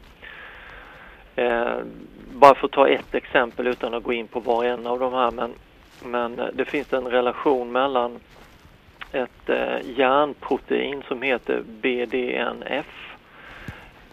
Eh, 1.36 1.76
bara 2.32 2.54
för 2.54 2.66
att 2.66 2.72
ta 2.72 2.88
ett 2.88 3.14
exempel 3.14 3.66
utan 3.66 3.94
att 3.94 4.02
gå 4.02 4.12
in 4.12 4.26
på 4.28 4.40
var 4.40 4.56
och 4.56 4.64
en 4.64 4.86
av 4.86 4.98
de 4.98 5.12
här 5.12 5.30
men, 5.30 5.52
men 6.04 6.40
det 6.54 6.64
finns 6.64 6.92
en 6.92 7.06
relation 7.06 7.72
mellan 7.72 8.20
ett 9.16 9.48
eh, 9.48 9.98
järnprotein 9.98 11.02
som 11.08 11.22
heter 11.22 11.62
BDNF. 11.66 13.16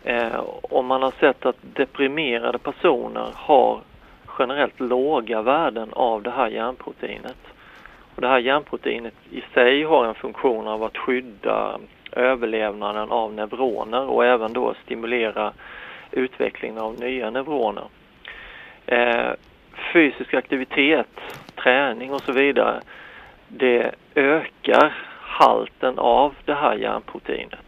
Eh, 0.04 0.36
och 0.62 0.84
man 0.84 1.04
har 1.04 1.12
sett 1.20 1.46
att 1.46 1.58
deprimerade 1.62 2.58
personer 2.58 3.28
har 3.34 3.82
generellt 4.39 4.80
låga 4.80 5.42
värden 5.42 5.89
av 5.94 6.22
det 6.22 6.32
här 6.32 6.48
järnproteinet. 6.48 7.38
Och 8.16 8.22
det 8.22 8.28
här 8.28 8.39
järnproteinet 8.39 9.13
i 9.32 9.44
sig 9.54 9.84
har 9.84 10.06
en 10.06 10.16
funktion 10.16 10.68
av 10.68 10.84
att 10.84 10.98
skydda 10.98 11.80
överlevnaden 12.12 13.12
av 13.12 13.34
neuroner 13.34 14.06
och 14.06 14.26
även 14.26 14.54
då 14.54 14.74
stimulera 14.84 15.54
utvecklingen 16.12 16.78
av 16.78 17.00
nya 17.00 17.30
neuroner. 17.30 17.84
Eh, 18.86 19.32
fysisk 19.94 20.34
aktivitet, 20.34 21.08
träning 21.56 22.13
och 22.13 22.22
så 22.22 22.32
vidare, 22.32 22.82
det 23.58 23.92
ökar 24.16 24.94
halten 25.22 26.00
av 26.00 26.36
det 26.46 26.54
här 26.54 26.76
järnproteinet. 26.76 27.60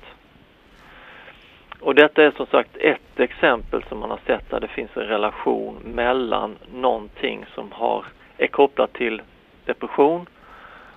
Och 1.80 1.96
detta 1.96 2.24
är 2.24 2.32
som 2.32 2.46
sagt 2.46 2.78
ett 2.78 3.20
exempel 3.20 3.84
som 3.84 4.00
man 4.00 4.10
har 4.10 4.20
sett 4.26 4.50
där 4.50 4.60
det 4.60 4.68
finns 4.68 4.98
en 4.98 5.08
relation 5.08 5.76
mellan 5.84 6.56
någonting 6.74 7.46
som 7.56 7.72
har, 7.72 8.06
är 8.38 8.48
kopplat 8.48 8.94
till 8.94 9.22
depression 9.66 10.26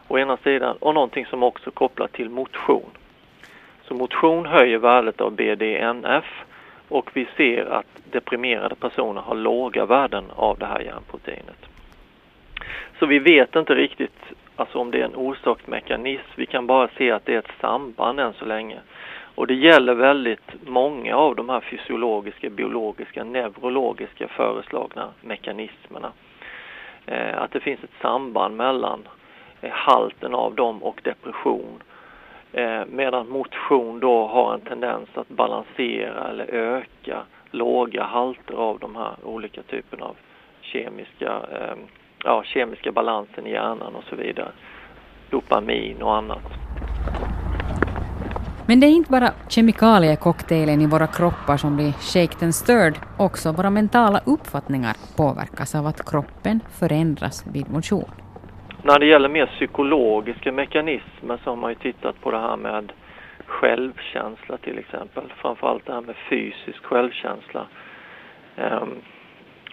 å 0.09 0.19
ena 0.19 0.37
sidan 0.37 0.77
och 0.81 0.95
någonting 0.95 1.27
som 1.27 1.43
också 1.43 1.71
är 1.71 1.75
kopplat 1.75 2.13
till 2.13 2.31
motion. 2.31 2.91
Så 3.83 3.95
motion 3.95 4.47
höjer 4.47 4.79
värdet 4.79 5.21
av 5.21 5.33
BDNF 5.33 6.45
och 6.89 7.11
vi 7.15 7.29
ser 7.37 7.65
att 7.65 7.87
deprimerade 8.11 8.75
personer 8.75 9.21
har 9.21 9.35
låga 9.35 9.87
värden 9.87 10.25
av 10.35 10.59
det 10.59 10.67
här 10.67 10.81
järnproteinet. 10.81 11.67
Så 12.99 13.07
vi 13.07 13.19
vet 13.19 13.57
inte 13.57 13.75
riktigt 13.75 14.33
alltså 14.59 14.79
om 14.79 14.91
det 14.91 15.01
är 15.01 15.05
en 15.05 15.17
orsaksmekanism. 15.17 16.31
Vi 16.37 16.47
kan 16.47 16.67
bara 16.67 16.89
se 16.89 17.11
att 17.11 17.25
det 17.25 17.35
är 17.35 17.39
ett 17.39 17.61
samband 17.61 18.21
än 18.21 18.33
så 18.33 18.45
länge. 18.45 18.79
Och 19.35 19.47
det 19.47 19.55
gäller 19.55 19.95
väldigt 19.95 20.67
många 20.67 21.17
av 21.17 21.37
de 21.37 21.49
här 21.49 21.61
fysiologiska, 21.61 22.51
biologiska, 22.51 23.25
neurologiska 23.25 24.29
föreslagna 24.29 25.09
mekanismerna. 25.21 26.13
Eh, 27.07 27.43
att 27.43 27.51
det 27.51 27.61
finns 27.61 27.85
ett 27.85 28.01
samband 28.03 28.57
mellan 28.57 29.09
eh, 29.61 29.71
halten 29.73 30.35
av 30.35 30.55
dem 30.55 30.83
och 30.83 31.01
depression. 31.05 31.83
Eh, 32.53 32.83
medan 32.87 33.29
motion 33.29 34.01
då 34.01 34.27
har 34.27 34.55
en 34.55 34.61
tendens 34.61 35.09
att 35.15 35.29
balansera 35.29 36.29
eller 36.29 36.45
öka 36.55 37.23
låga 37.51 38.03
halter 38.03 38.55
av 38.55 38.79
de 38.79 38.97
här 38.97 39.15
olika 39.23 39.63
typerna 39.63 40.05
av 40.05 40.17
kemiska, 40.61 41.41
eh, 41.53 41.77
ja, 42.25 42.43
kemiska 42.45 42.93
balansen 42.93 43.47
i 43.47 43.51
hjärnan 43.51 43.95
och 43.95 44.05
så 44.11 44.17
vidare. 44.17 44.53
Dopamin 45.31 46.03
och 46.03 46.17
annat. 46.17 46.43
Men 48.67 48.81
det 48.81 48.87
är 48.87 48.91
inte 48.91 49.11
bara 49.11 49.33
kemikaliecocktailen 49.49 50.81
i 50.81 50.87
våra 50.87 51.07
kroppar 51.07 51.57
som 51.57 51.77
blir 51.77 51.93
shaked 51.93 52.43
and 52.43 52.55
stirred, 52.55 52.99
också 53.19 53.53
våra 53.53 53.71
mentala 53.71 54.21
uppfattningar 54.27 54.97
påverkas 55.17 55.75
av 55.75 55.87
att 55.87 56.11
kroppen 56.11 56.61
förändras 56.81 57.47
vid 57.53 57.71
motion. 57.71 58.11
När 58.83 58.99
det 58.99 59.07
gäller 59.07 59.29
mer 59.29 59.47
psykologiska 59.47 60.53
mekanismer 60.53 61.39
så 61.45 61.51
har 61.51 61.57
man 61.57 61.71
ju 61.71 61.75
tittat 61.75 62.21
på 62.21 62.31
det 62.31 62.41
här 62.41 62.57
med 62.57 62.93
självkänsla 63.47 64.57
till 64.57 64.79
exempel. 64.79 65.25
Framförallt 65.37 65.87
det 65.87 65.93
här 65.93 66.01
med 66.01 66.17
fysisk 66.31 66.85
självkänsla. 66.85 67.67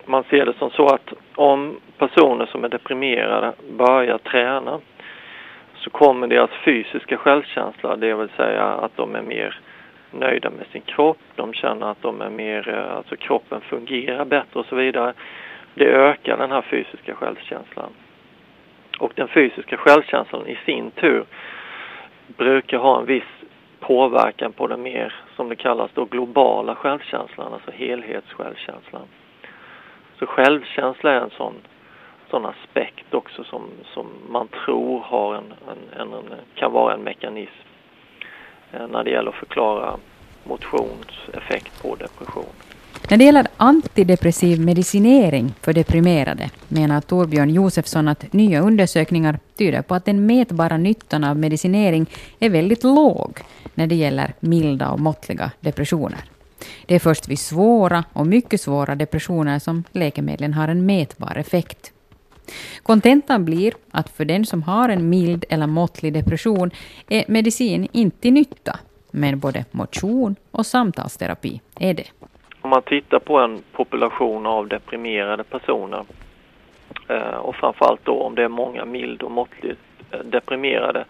Man 0.06 0.24
ser 0.24 0.46
det 0.46 0.54
som 0.54 0.70
så 0.70 0.88
att 0.88 1.14
om 1.36 1.80
personer 1.98 2.46
som 2.46 2.64
är 2.64 2.70
deprimerade 2.70 3.54
börjar 3.78 4.18
träna 4.18 4.80
så 5.76 5.90
kommer 5.90 6.28
deras 6.28 6.50
fysiska 6.66 7.18
självkänsla, 7.18 7.96
det 7.96 8.14
vill 8.14 8.30
säga 8.30 8.64
att 8.64 8.98
de 8.98 9.16
är 9.16 9.22
mer 9.22 9.60
nöjda 10.12 10.50
med 10.50 10.68
sin 10.72 10.82
kropp, 10.82 11.18
de 11.36 11.54
känner 11.54 11.92
att 11.92 12.02
de 12.02 12.22
är 12.22 12.30
mer, 12.30 12.70
alltså 12.70 13.16
kroppen 13.16 13.62
fungerar 13.62 14.26
bättre 14.26 14.60
och 14.60 14.66
så 14.66 14.76
vidare. 14.76 15.14
Det 15.74 15.86
ökar 15.86 16.38
den 16.38 16.52
här 16.52 16.62
fysiska 16.62 17.16
självkänslan. 17.16 17.90
Och 19.00 19.12
den 19.16 19.28
fysiska 19.28 19.78
självkänslan 19.78 20.48
i 20.48 20.58
sin 20.66 20.92
tur 20.92 21.26
brukar 22.28 22.78
ha 22.78 23.00
en 23.00 23.06
viss 23.06 23.24
påverkan 23.80 24.52
på 24.52 24.68
den 24.68 24.82
mer, 24.82 25.14
som 25.36 25.50
det 25.50 25.56
kallas 25.56 25.92
då, 25.94 26.06
globala 26.06 26.76
självkänslan, 26.76 27.54
alltså 27.54 27.72
helhetssjälvkänslan. 27.72 29.08
Så 30.20 30.26
självkänsla 30.26 31.12
är 31.12 31.22
en 31.22 31.30
sån, 31.38 31.54
sån 32.30 32.46
aspekt 32.46 33.14
också 33.14 33.44
som, 33.44 33.62
som 33.94 34.08
man 34.30 34.48
tror 34.66 35.00
har 35.00 35.36
en, 35.36 35.54
en, 35.98 36.14
en, 36.14 36.24
kan 36.56 36.72
vara 36.72 36.94
en 36.94 37.02
mekanism 37.02 37.68
eh, 38.72 38.88
när 38.88 39.04
det 39.04 39.10
gäller 39.10 39.30
att 39.30 39.36
förklara 39.36 39.98
motionseffekt 40.44 41.82
på 41.82 41.96
depression. 41.96 42.54
När 43.10 43.18
det 43.18 43.24
gäller 43.24 43.48
antidepressiv 43.58 44.62
medicinering 44.62 45.54
för 45.62 45.74
deprimerade 45.74 46.50
menar 46.68 47.02
Torbjörn 47.02 47.50
Josefsson 47.50 48.08
att 48.08 48.34
nya 48.34 48.62
undersökningar 48.62 49.40
tyder 49.58 49.82
på 49.82 49.96
att 49.96 50.06
den 50.06 50.26
mätbara 50.26 50.78
nyttan 50.78 51.24
av 51.24 51.38
medicinering 51.38 52.06
är 52.40 52.50
väldigt 52.50 52.84
låg 52.84 53.40
när 53.74 53.88
det 53.88 53.96
gäller 53.96 54.34
milda 54.40 54.90
och 54.90 55.00
måttliga 55.00 55.52
depressioner. 55.60 56.35
Det 56.86 56.96
är 56.96 57.00
först 57.00 57.28
vid 57.28 57.40
svåra 57.40 58.04
och 58.14 58.28
mycket 58.28 58.62
svåra 58.62 58.96
depressioner 58.96 59.60
som 59.60 59.84
läkemedlen 59.92 60.54
har 60.54 60.68
en 60.68 60.86
mätbar 60.86 61.38
effekt. 61.38 61.92
Kontentan 62.84 63.46
blir 63.46 63.74
att 63.92 64.10
för 64.10 64.26
den 64.26 64.46
som 64.46 64.64
har 64.64 64.90
en 64.90 65.10
mild 65.10 65.46
eller 65.50 65.68
måttlig 65.68 66.14
depression 66.14 66.72
är 67.10 67.24
medicin 67.28 67.88
inte 67.92 68.22
till 68.22 68.34
nytta, 68.34 68.80
Men 69.12 69.40
både 69.40 69.66
motion 69.72 70.36
och 70.52 70.66
samtalsterapi 70.66 71.62
är 71.80 71.94
det. 71.94 72.08
Om 72.62 72.70
man 72.70 72.82
tittar 72.82 73.20
på 73.20 73.40
en 73.40 73.64
population 73.72 74.46
av 74.46 74.68
deprimerade 74.68 75.44
personer 75.44 76.06
eh, 77.08 77.38
och 77.38 77.56
framförallt 77.56 78.06
då 78.06 78.22
om 78.22 78.36
det 78.36 78.44
är 78.44 78.50
många 78.50 78.86
mild 78.86 79.22
och 79.22 79.32
måttligt 79.32 79.82
eh, 80.12 80.20
deprimerade 80.20 81.06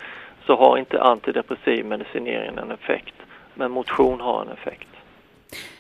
så 0.46 0.56
har 0.56 0.78
inte 0.78 1.02
antidepressiv 1.02 1.86
medicinering 1.86 2.58
en 2.58 2.72
effekt. 2.72 3.16
Men 3.54 3.72
motion 3.72 4.22
har 4.22 4.42
en 4.42 4.50
effekt. 4.50 4.95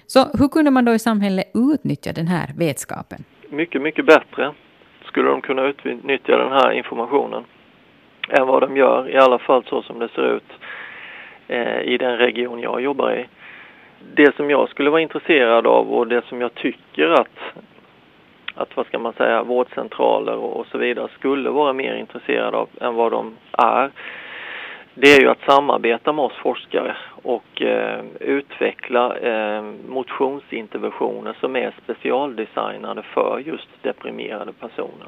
Så 0.07 0.19
hur 0.19 0.47
kunde 0.47 0.71
man 0.71 0.85
då 0.85 0.93
i 0.93 0.99
samhället 0.99 1.45
utnyttja 1.73 2.13
den 2.13 2.27
här 2.27 2.47
vetskapen? 2.57 3.23
Mycket, 3.49 3.81
mycket 3.81 4.05
bättre 4.05 4.53
skulle 5.05 5.29
de 5.29 5.41
kunna 5.41 5.63
utnyttja 5.63 6.37
den 6.37 6.51
här 6.51 6.71
informationen 6.71 7.43
än 8.29 8.47
vad 8.47 8.61
de 8.61 8.77
gör, 8.77 9.09
i 9.09 9.17
alla 9.17 9.39
fall 9.39 9.63
så 9.69 9.81
som 9.81 9.99
det 9.99 10.09
ser 10.09 10.35
ut 10.35 10.51
eh, 11.47 11.79
i 11.81 11.97
den 11.97 12.17
region 12.17 12.59
jag 12.59 12.81
jobbar 12.81 13.11
i. 13.11 13.25
Det 14.13 14.35
som 14.35 14.49
jag 14.49 14.69
skulle 14.69 14.89
vara 14.89 15.01
intresserad 15.01 15.67
av 15.67 15.93
och 15.93 16.07
det 16.07 16.25
som 16.25 16.41
jag 16.41 16.53
tycker 16.55 17.09
att, 17.09 17.37
att 18.55 18.77
vad 18.77 18.85
ska 18.85 18.99
man 18.99 19.13
säga, 19.13 19.43
vårdcentraler 19.43 20.35
och 20.35 20.65
så 20.71 20.77
vidare 20.77 21.07
skulle 21.17 21.49
vara 21.49 21.73
mer 21.73 21.95
intresserade 21.95 22.57
av 22.57 22.69
än 22.81 22.95
vad 22.95 23.11
de 23.11 23.37
är, 23.51 23.91
det 24.97 25.13
är 25.13 25.21
ju 25.21 25.29
att 25.29 25.45
samarbeta 25.47 26.13
med 26.13 26.25
oss 26.25 26.33
forskare 26.33 26.95
och 27.23 27.61
eh, 27.61 28.03
utveckla 28.19 29.17
eh, 29.17 29.63
motionsinterventioner 29.87 31.35
som 31.39 31.55
är 31.55 31.73
specialdesignade 31.83 33.01
för 33.01 33.41
just 33.45 33.67
deprimerade 33.81 34.53
personer. 34.53 35.07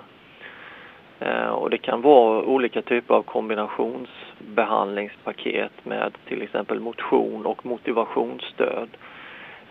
Eh, 1.19 1.47
och 1.47 1.69
det 1.69 1.77
kan 1.77 2.01
vara 2.01 2.43
olika 2.43 2.81
typer 2.81 3.15
av 3.15 3.23
kombinationsbehandlingspaket 3.23 5.71
med 5.83 6.17
till 6.27 6.41
exempel 6.41 6.79
motion 6.79 7.45
och 7.45 7.65
motivationsstöd. 7.65 8.89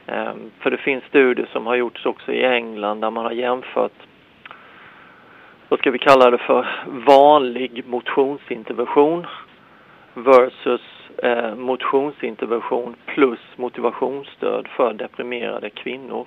Eh, 0.07 0.35
för 0.59 0.71
det 0.71 0.79
finns 0.79 1.05
studier 1.05 1.49
som 1.53 1.67
har 1.67 1.77
gjorts 1.77 2.07
också 2.07 2.33
i 2.33 2.45
England 2.45 3.01
där 3.01 3.11
man 3.11 3.25
har 3.25 3.33
jämfört 3.33 3.93
vad 5.69 5.79
ska 5.79 5.91
vi 5.91 5.99
kalla 5.99 6.31
det 6.31 6.39
för, 6.39 6.67
vanlig 6.87 7.85
motionsintervention 7.87 9.27
versus 10.17 10.81
eh, 11.23 11.55
motionsintervention 11.55 12.95
plus 13.07 13.39
motivationsstöd 13.57 14.69
för 14.69 14.93
deprimerade 14.93 15.71
kvinnor. 15.71 16.27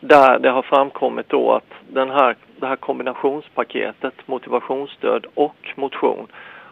Där 0.00 0.38
det 0.38 0.50
har 0.50 0.62
framkommit 0.62 1.28
då 1.28 1.52
att 1.52 1.72
den 1.88 2.10
här, 2.10 2.36
det 2.56 2.66
här 2.66 2.76
kombinationspaketet 2.76 4.14
motivationsstöd 4.26 5.26
och 5.34 5.72
motion 5.76 6.26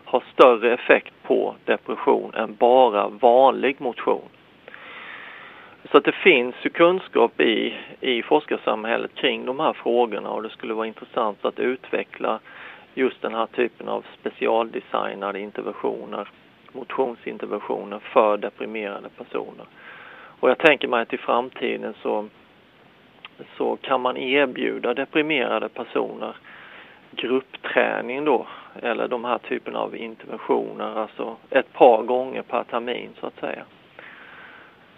har 0.05 0.23
större 0.33 0.75
effekt 0.75 1.15
på 1.23 1.55
depression 1.65 2.35
än 2.35 2.55
bara 2.55 3.09
vanlig 3.09 3.81
motion. 3.81 4.29
Så 5.91 5.99
att 5.99 6.05
det 6.05 6.13
finns 6.13 6.55
ju 6.63 6.71
kunskap 6.71 7.41
i, 7.41 7.75
i 8.01 8.23
forskarsamhället 8.23 9.15
kring 9.15 9.47
de 9.47 9.61
här 9.61 9.73
frågorna 9.73 10.31
och 10.31 10.43
det 10.43 10.51
skulle 10.51 10.75
vara 10.75 10.87
intressant 10.87 11.45
att 11.45 11.59
utveckla 11.59 12.41
just 12.97 13.23
den 13.23 13.35
här 13.35 13.47
typen 13.47 13.89
av 13.89 14.05
specialdesignade 14.21 15.41
interventioner, 15.41 16.29
motionsinterventioner 16.73 17.99
för 17.99 18.37
deprimerade 18.37 19.09
personer. 19.09 19.67
Och 20.41 20.51
jag 20.51 20.59
tänker 20.59 20.89
mig 20.89 21.03
att 21.03 21.13
i 21.13 21.19
framtiden 21.19 21.95
så, 22.03 22.29
så 23.57 23.77
kan 23.77 24.01
man 24.01 24.17
erbjuda 24.17 24.95
deprimerade 24.95 25.69
personer 25.69 26.37
gruppträning 27.11 28.25
då, 28.25 28.47
eller 28.83 29.09
de 29.09 29.25
här 29.25 29.39
typen 29.39 29.77
av 29.77 29.97
interventioner, 29.97 30.99
alltså 30.99 31.37
ett 31.51 31.73
par 31.73 32.03
gånger 32.03 32.43
per 32.43 32.65
termin 32.65 33.11
så 33.21 33.27
att 33.27 33.41
säga. 33.41 33.65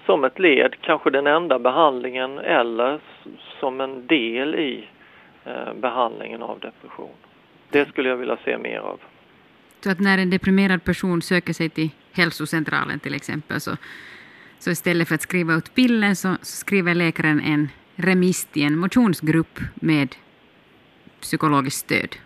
Som 0.07 0.25
ett 0.25 0.39
led, 0.39 0.75
kanske 0.81 1.11
den 1.11 1.27
enda 1.27 1.59
behandlingen 1.59 2.39
eller 2.39 3.01
som 3.61 3.81
en 3.81 4.07
del 4.07 4.55
i 4.55 4.89
eh, 5.45 5.73
behandlingen 5.75 6.43
av 6.43 6.59
depression. 6.59 7.15
Det 7.71 7.89
skulle 7.89 8.09
jag 8.09 8.17
vilja 8.17 8.39
se 8.45 8.59
mer 8.59 8.79
av. 8.79 9.01
Så 9.85 9.91
att 9.91 10.01
när 10.01 10.19
en 10.19 10.31
deprimerad 10.31 10.85
person 10.85 11.23
söker 11.23 11.53
sig 11.53 11.69
till 11.69 11.91
hälsocentralen 12.13 13.01
till 13.01 13.15
exempel 13.15 13.61
så, 13.61 13.77
så 14.59 14.71
istället 14.71 15.09
för 15.09 15.15
att 15.15 15.23
skriva 15.23 15.55
ut 15.55 15.75
pillen 15.75 16.17
så 16.17 16.37
skriver 16.43 16.95
läkaren 16.95 17.41
en 17.41 17.69
remiss 17.97 18.45
till 18.45 18.63
en 18.63 18.79
motionsgrupp 18.79 19.61
med 19.75 20.17
psykologiskt 21.21 21.79
stöd? 21.79 22.17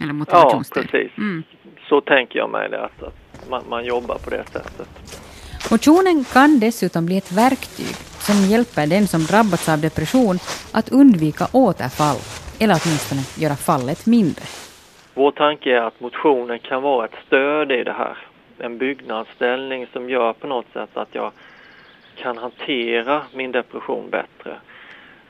Eller 0.00 0.12
motivationsstöd? 0.12 0.84
Ja, 0.84 0.88
precis. 0.90 1.18
Mm. 1.18 1.42
Så 1.88 2.00
tänker 2.00 2.38
jag 2.38 2.50
mig 2.50 2.68
det, 2.68 2.84
att, 2.84 3.02
att 3.02 3.50
man, 3.50 3.62
man 3.68 3.84
jobbar 3.84 4.18
på 4.18 4.30
det 4.30 4.44
sättet. 4.52 4.88
Motionen 5.70 6.24
kan 6.24 6.60
dessutom 6.60 7.06
bli 7.06 7.16
ett 7.18 7.32
verktyg 7.32 7.96
som 8.18 8.36
hjälper 8.36 8.86
den 8.86 9.06
som 9.06 9.20
drabbats 9.20 9.68
av 9.68 9.80
depression 9.80 10.38
att 10.72 10.88
undvika 10.92 11.46
återfall 11.52 12.16
eller 12.58 12.80
åtminstone 12.84 13.22
göra 13.36 13.56
fallet 13.56 14.06
mindre. 14.06 14.42
Vår 15.18 15.30
tanke 15.30 15.76
är 15.76 15.80
att 15.80 16.00
motionen 16.00 16.58
kan 16.58 16.82
vara 16.82 17.04
ett 17.04 17.16
stöd 17.26 17.72
i 17.72 17.84
det 17.84 17.92
här. 17.92 18.18
En 18.58 18.78
byggnadsställning 18.78 19.86
som 19.86 20.10
gör 20.10 20.32
på 20.32 20.46
något 20.46 20.72
sätt 20.72 20.96
att 20.96 21.14
jag 21.14 21.32
kan 22.16 22.38
hantera 22.38 23.22
min 23.34 23.52
depression 23.52 24.10
bättre. 24.10 24.56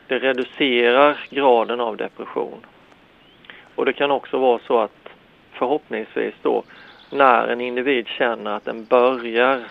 Det 0.06 0.18
reducerar 0.18 1.26
graden 1.30 1.80
av 1.80 1.96
depression. 1.96 2.66
Och 3.74 3.84
det 3.84 3.92
kan 3.92 4.10
också 4.10 4.38
vara 4.38 4.58
så 4.66 4.78
att 4.78 5.08
förhoppningsvis 5.52 6.34
då 6.42 6.62
när 7.10 7.48
en 7.48 7.60
individ 7.60 8.06
känner 8.08 8.50
att 8.50 8.64
den 8.64 8.84
börjar 8.84 9.64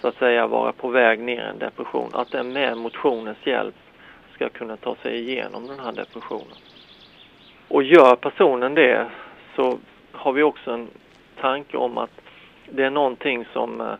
så 0.00 0.08
att 0.08 0.16
säga 0.16 0.46
vara 0.46 0.72
på 0.72 0.88
väg 0.88 1.20
ner 1.20 1.46
i 1.46 1.50
en 1.50 1.58
depression, 1.58 2.10
att 2.12 2.30
den 2.30 2.52
med 2.52 2.76
motionens 2.76 3.46
hjälp 3.46 3.74
ska 4.34 4.48
kunna 4.48 4.76
ta 4.76 4.94
sig 4.94 5.18
igenom 5.18 5.66
den 5.66 5.80
här 5.80 5.92
depressionen. 5.92 6.56
Och 7.68 7.82
gör 7.82 8.16
personen 8.16 8.74
det 8.74 9.06
så 9.56 9.78
har 10.12 10.32
vi 10.32 10.42
också 10.42 10.70
en 10.70 10.88
tanke 11.40 11.76
om 11.76 11.98
att 11.98 12.10
det 12.70 12.84
är 12.84 12.90
någonting 12.90 13.44
som, 13.52 13.80
eh, 13.80 13.94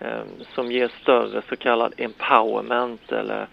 eh, 0.00 0.22
som 0.54 0.72
ger 0.72 0.92
större 1.02 1.42
så 1.48 1.56
kallad 1.56 1.94
empowerment 1.96 3.12
eller 3.12 3.46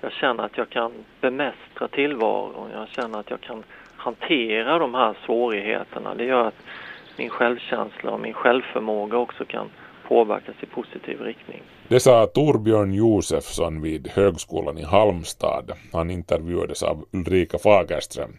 jag 0.00 0.12
känner 0.12 0.44
att 0.44 0.56
jag 0.56 0.70
kan 0.70 0.92
bemästra 1.20 1.88
tillvaron, 1.88 2.70
jag 2.72 2.88
känner 2.88 3.18
att 3.18 3.30
jag 3.30 3.40
kan 3.40 3.64
hantera 3.96 4.78
de 4.78 4.94
här 4.94 5.14
svårigheterna. 5.26 6.14
Det 6.14 6.24
gör 6.24 6.46
att 6.46 6.62
min 7.16 7.30
självkänsla 7.30 8.10
och 8.10 8.20
min 8.20 8.34
självförmåga 8.34 9.18
också 9.18 9.44
kan 9.44 9.70
påverkas 10.08 10.54
i 10.60 10.66
positiv 10.66 11.20
riktning. 11.20 11.62
Det 11.88 12.00
sa 12.00 12.26
Torbjörn 12.26 12.94
Josefsson 12.94 13.82
vid 13.82 14.08
Högskolan 14.08 14.78
i 14.78 14.84
Halmstad. 14.84 15.72
Han 15.92 16.10
intervjuades 16.10 16.82
av 16.82 17.04
Ulrika 17.12 17.58
Fagerström. 17.58 18.38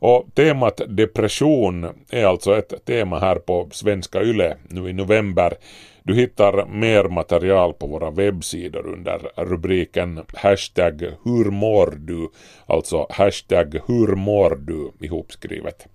Och 0.00 0.26
temat 0.34 0.80
depression 0.88 1.86
är 2.10 2.24
alltså 2.24 2.58
ett 2.58 2.84
tema 2.84 3.18
här 3.18 3.36
på 3.36 3.68
Svenska 3.72 4.22
Yle 4.22 4.56
nu 4.68 4.88
i 4.88 4.92
november. 4.92 5.54
Du 6.02 6.14
hittar 6.14 6.66
mer 6.66 7.04
material 7.04 7.72
på 7.72 7.86
våra 7.86 8.10
webbsidor 8.10 8.86
under 8.86 9.30
rubriken 9.36 10.20
hashtag 10.34 11.02
hur 11.24 11.50
mår 11.50 11.94
du, 11.98 12.30
alltså 12.66 13.06
hashtag 13.10 13.80
hur 13.86 14.16
mår 14.16 14.56
du 14.56 15.06
ihopskrivet. 15.06 15.86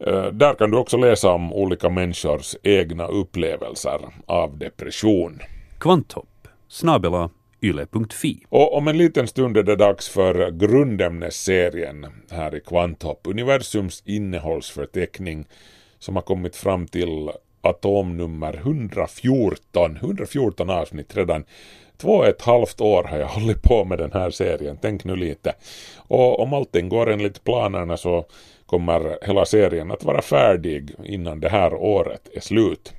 Eh, 0.00 0.26
där 0.26 0.54
kan 0.54 0.70
du 0.70 0.76
också 0.76 0.96
läsa 0.96 1.30
om 1.30 1.52
olika 1.52 1.90
människors 1.90 2.56
egna 2.62 3.06
upplevelser 3.06 4.00
av 4.26 4.58
depression. 4.58 5.38
Kvanthopp 5.78 6.48
snabela 6.68 7.30
yle.fi. 7.62 8.44
Och 8.48 8.76
om 8.76 8.88
en 8.88 8.98
liten 8.98 9.28
stund 9.28 9.56
är 9.56 9.62
det 9.62 9.76
dags 9.76 10.08
för 10.08 10.50
grundämnesserien 10.50 12.06
här 12.30 12.54
i 12.54 12.60
Kvanthopp, 12.60 13.26
universums 13.26 14.02
innehållsförteckning 14.06 15.46
som 15.98 16.16
har 16.16 16.22
kommit 16.22 16.56
fram 16.56 16.86
till 16.86 17.30
atomnummer 17.60 18.54
114, 18.56 19.96
114 19.96 20.70
avsnitt 20.70 21.16
redan. 21.16 21.44
Två 21.96 22.12
och 22.12 22.26
ett 22.26 22.42
halvt 22.42 22.80
år 22.80 23.04
har 23.04 23.18
jag 23.18 23.26
hållit 23.28 23.62
på 23.62 23.84
med 23.84 23.98
den 23.98 24.12
här 24.12 24.30
serien, 24.30 24.78
tänk 24.82 25.04
nu 25.04 25.16
lite. 25.16 25.54
Och 25.96 26.40
om 26.40 26.52
allting 26.52 26.88
går 26.88 27.10
enligt 27.10 27.44
planerna 27.44 27.96
så 27.96 28.24
kommer 28.66 29.26
hela 29.26 29.44
serien 29.44 29.90
att 29.90 30.04
vara 30.04 30.22
färdig 30.22 30.94
innan 31.04 31.40
det 31.40 31.48
här 31.48 31.74
året 31.74 32.28
är 32.34 32.40
slut. 32.40 32.92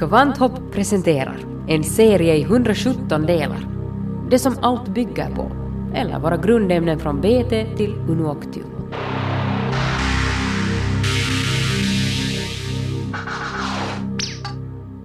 Kvanthopp 0.00 0.72
presenterar 0.72 1.36
en 1.68 1.84
serie 1.84 2.36
i 2.36 2.42
117 2.42 3.26
delar. 3.26 3.66
Det 4.30 4.38
som 4.38 4.58
allt 4.62 4.88
bygger 4.88 5.30
på, 5.30 5.50
eller 5.94 6.18
våra 6.18 6.36
grundämnen 6.36 6.98
från 6.98 7.20
BT 7.20 7.76
till 7.76 7.94
Unuoctium. 8.08 8.66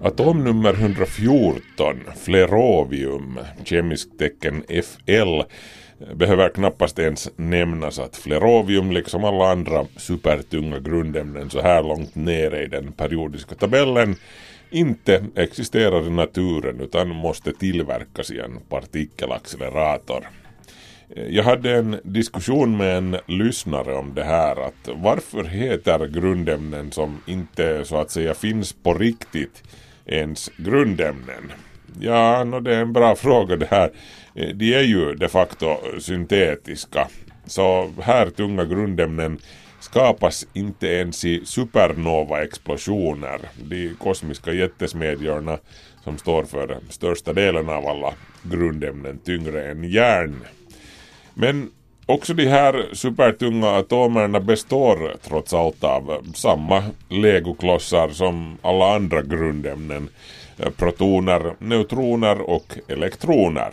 Atomnummer 0.04 0.74
114, 0.74 1.64
flerovium, 2.26 3.40
kemiskt 3.64 4.20
tecken 4.20 4.64
FL, 4.68 5.42
behöver 6.16 6.50
knappast 6.50 7.00
ens 7.00 7.30
nämnas 7.36 8.00
att 8.00 8.16
flerovium 8.16 8.92
liksom 8.92 9.24
alla 9.24 9.52
andra 9.52 9.86
supertunga 9.98 10.80
grundämnen 10.80 11.50
så 11.50 11.62
här 11.62 11.84
långt 11.84 12.16
nere 12.16 12.64
i 12.64 12.68
den 12.68 12.92
periodiska 12.92 13.56
tabellen 13.56 14.16
inte 14.70 15.26
existerar 15.36 16.08
i 16.08 16.10
naturen 16.10 16.82
utan 16.82 17.10
måste 17.10 17.54
tillverkas 17.54 18.32
i 18.32 18.40
en 18.40 18.60
partikelaccelerator. 18.70 20.28
Jag 21.30 21.44
hade 21.44 21.72
en 21.72 22.00
diskussion 22.04 22.78
med 22.78 22.98
en 22.98 23.18
lyssnare 23.28 23.96
om 23.96 24.14
det 24.14 24.24
här 24.24 24.68
att 24.68 24.90
varför 24.96 25.44
heter 25.44 26.08
grundämnen 26.08 26.92
som 26.92 27.22
inte 27.28 27.86
så 27.86 27.98
att 27.98 28.12
säga 28.12 28.34
finns 28.34 28.74
på 28.74 28.94
riktigt 28.94 29.64
ens 30.06 30.52
grundämnen? 30.58 31.52
Ja, 32.00 32.44
no, 32.44 32.60
det 32.60 32.76
är 32.76 32.82
en 32.82 32.94
bra 32.94 33.16
fråga 33.16 33.56
det 33.56 33.66
här. 33.66 33.92
Eh, 34.36 34.48
de 34.48 34.74
är 34.74 34.82
ju 34.82 35.16
de 35.16 35.28
facto 35.28 35.78
syntetiska. 36.00 37.08
Så 37.46 37.92
här 38.02 38.30
tunga 38.30 38.66
grundämnen 38.66 39.40
skapas 39.96 40.48
inte 40.54 40.88
ens 40.88 41.26
i 41.26 41.46
supernova-explosioner, 41.46 43.40
de 43.70 43.96
kosmiska 44.00 44.54
jättesmedjorna 44.54 45.58
som 46.04 46.18
står 46.18 46.44
för 46.44 46.78
största 46.90 47.34
delen 47.34 47.70
av 47.70 47.88
alla 47.88 48.14
grundämnen 48.44 49.20
tyngre 49.26 49.72
än 49.72 49.84
järn. 49.84 50.36
Men 51.34 51.72
också 52.06 52.34
de 52.34 52.46
här 52.48 52.86
supertunga 52.94 53.68
atomerna 53.68 54.40
består 54.40 55.16
trots 55.24 55.54
allt 55.54 55.84
av 55.84 56.26
samma 56.34 56.84
legoklossar 57.10 58.10
som 58.10 58.58
alla 58.62 58.96
andra 58.96 59.22
grundämnen. 59.22 60.10
Protoner, 60.78 61.56
neutroner 61.60 62.42
och 62.42 62.78
elektroner. 62.88 63.72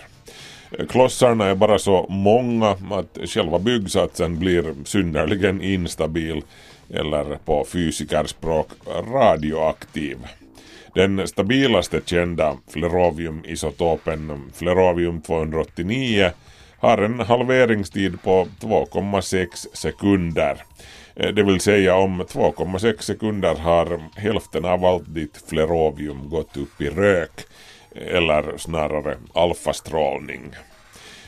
Klossarna 0.88 1.44
är 1.44 1.54
bara 1.54 1.78
så 1.78 2.06
många 2.08 2.70
att 2.90 3.18
själva 3.24 3.58
byggsatsen 3.58 4.38
blir 4.38 4.74
synnerligen 4.84 5.62
instabil 5.62 6.42
eller 6.90 7.38
på 7.44 7.64
fysikerspråk 7.64 8.68
radioaktiv. 9.12 10.18
Den 10.94 11.28
stabilaste 11.28 12.00
kända 12.04 12.56
fleroviumisotopen 12.68 14.50
flerovium 14.54 15.20
289 15.20 16.30
har 16.78 16.98
en 16.98 17.20
halveringstid 17.20 18.22
på 18.22 18.46
2,6 18.60 19.46
sekunder. 19.72 20.62
Det 21.14 21.42
vill 21.42 21.60
säga 21.60 21.96
om 21.96 22.22
2,6 22.22 23.00
sekunder 23.00 23.54
har 23.54 24.00
hälften 24.16 24.64
av 24.64 24.84
allt 24.84 25.14
ditt 25.14 25.42
flerovium 25.48 26.28
gått 26.28 26.56
upp 26.56 26.80
i 26.80 26.88
rök 26.88 27.46
eller 27.94 28.56
snarare 28.56 29.16
alfastrålning. 29.34 30.54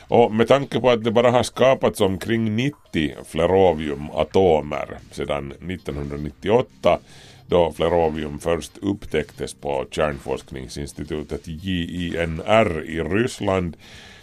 Och 0.08 0.32
med 0.32 0.48
tanke 0.48 0.80
på 0.80 0.90
att 0.90 1.04
det 1.04 1.10
bara 1.10 1.30
har 1.30 1.42
skapats 1.42 2.00
omkring 2.00 2.56
90 2.56 3.14
fleroviumatomer 3.26 4.98
sedan 5.10 5.52
1998 5.52 6.98
då 7.46 7.72
flerovium 7.72 8.38
först 8.38 8.78
upptäcktes 8.82 9.54
på 9.54 9.86
kärnforskningsinstitutet 9.90 11.42
JINR 11.44 12.84
i 12.84 13.00
Ryssland 13.00 13.76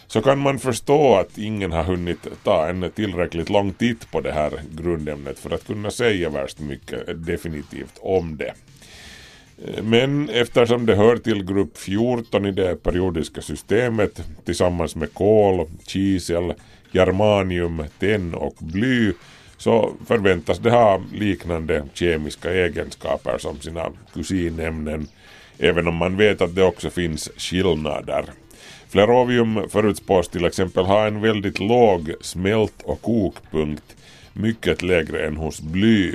så 0.07 0.21
kan 0.21 0.39
man 0.39 0.59
förstå 0.59 1.15
att 1.15 1.37
ingen 1.37 1.71
har 1.71 1.83
hunnit 1.83 2.27
ta 2.43 2.67
en 2.67 2.91
tillräckligt 2.91 3.49
lång 3.49 3.73
titt 3.73 4.11
på 4.11 4.21
det 4.21 4.31
här 4.31 4.51
grundämnet 4.71 5.39
för 5.39 5.49
att 5.53 5.67
kunna 5.67 5.91
säga 5.91 6.29
värst 6.29 6.59
mycket 6.59 7.25
definitivt 7.25 7.99
om 8.01 8.37
det. 8.37 8.53
Men 9.83 10.29
eftersom 10.29 10.85
det 10.85 10.95
hör 10.95 11.17
till 11.17 11.45
grupp 11.45 11.77
14 11.77 12.45
i 12.45 12.51
det 12.51 12.83
periodiska 12.83 13.41
systemet 13.41 14.21
tillsammans 14.45 14.95
med 14.95 15.13
kol, 15.13 15.67
kisel, 15.87 16.53
germanium, 16.91 17.83
tenn 17.99 18.33
och 18.33 18.55
bly 18.59 19.13
så 19.57 19.93
förväntas 20.07 20.59
det 20.59 20.71
ha 20.71 21.01
liknande 21.13 21.83
kemiska 21.93 22.53
egenskaper 22.53 23.37
som 23.37 23.59
sina 23.59 23.91
kusinämnen 24.13 25.07
även 25.61 25.87
om 25.87 25.95
man 25.95 26.17
vet 26.17 26.41
att 26.41 26.55
det 26.55 26.63
också 26.63 26.89
finns 26.89 27.29
skillnader. 27.37 28.25
Flerovium 28.89 29.69
förutspås 29.69 30.27
till 30.29 30.45
exempel 30.45 30.85
ha 30.85 31.07
en 31.07 31.21
väldigt 31.21 31.59
låg 31.59 32.13
smält- 32.21 32.83
och 32.83 33.01
kokpunkt, 33.01 33.95
mycket 34.33 34.81
lägre 34.81 35.27
än 35.27 35.37
hos 35.37 35.61
bly. 35.61 36.13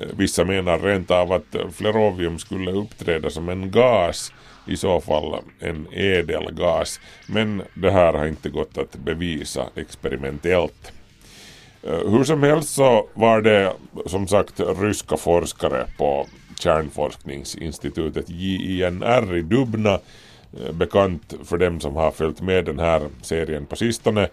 Eh, 0.00 0.08
vissa 0.16 0.44
menar 0.44 0.78
rent 0.78 1.10
av 1.10 1.32
att 1.32 1.56
flerovium 1.72 2.38
skulle 2.38 2.72
uppträda 2.72 3.30
som 3.30 3.48
en 3.48 3.70
gas, 3.70 4.32
i 4.66 4.76
så 4.76 5.00
fall 5.00 5.40
en 5.60 5.86
ädelgas, 5.92 7.00
men 7.26 7.62
det 7.74 7.90
här 7.90 8.12
har 8.12 8.26
inte 8.26 8.48
gått 8.48 8.78
att 8.78 8.96
bevisa 8.96 9.66
experimentellt. 9.74 10.92
Eh, 11.82 12.10
hur 12.10 12.24
som 12.24 12.42
helst 12.42 12.74
så 12.74 13.08
var 13.14 13.40
det 13.40 13.72
som 14.06 14.28
sagt 14.28 14.60
ryska 14.80 15.16
forskare 15.16 15.86
på 15.98 16.26
kärnforskningsinstitutet 16.58 18.30
JINR 18.30 19.36
i 19.36 19.42
Dubna 19.42 20.00
eh, 20.60 20.72
bekant 20.72 21.34
för 21.44 21.58
dem 21.58 21.80
som 21.80 21.96
har 21.96 22.10
följt 22.10 22.40
med 22.40 22.64
den 22.64 22.78
här 22.78 23.08
serien 23.22 23.66
på 23.66 23.76
sistone 23.76 24.28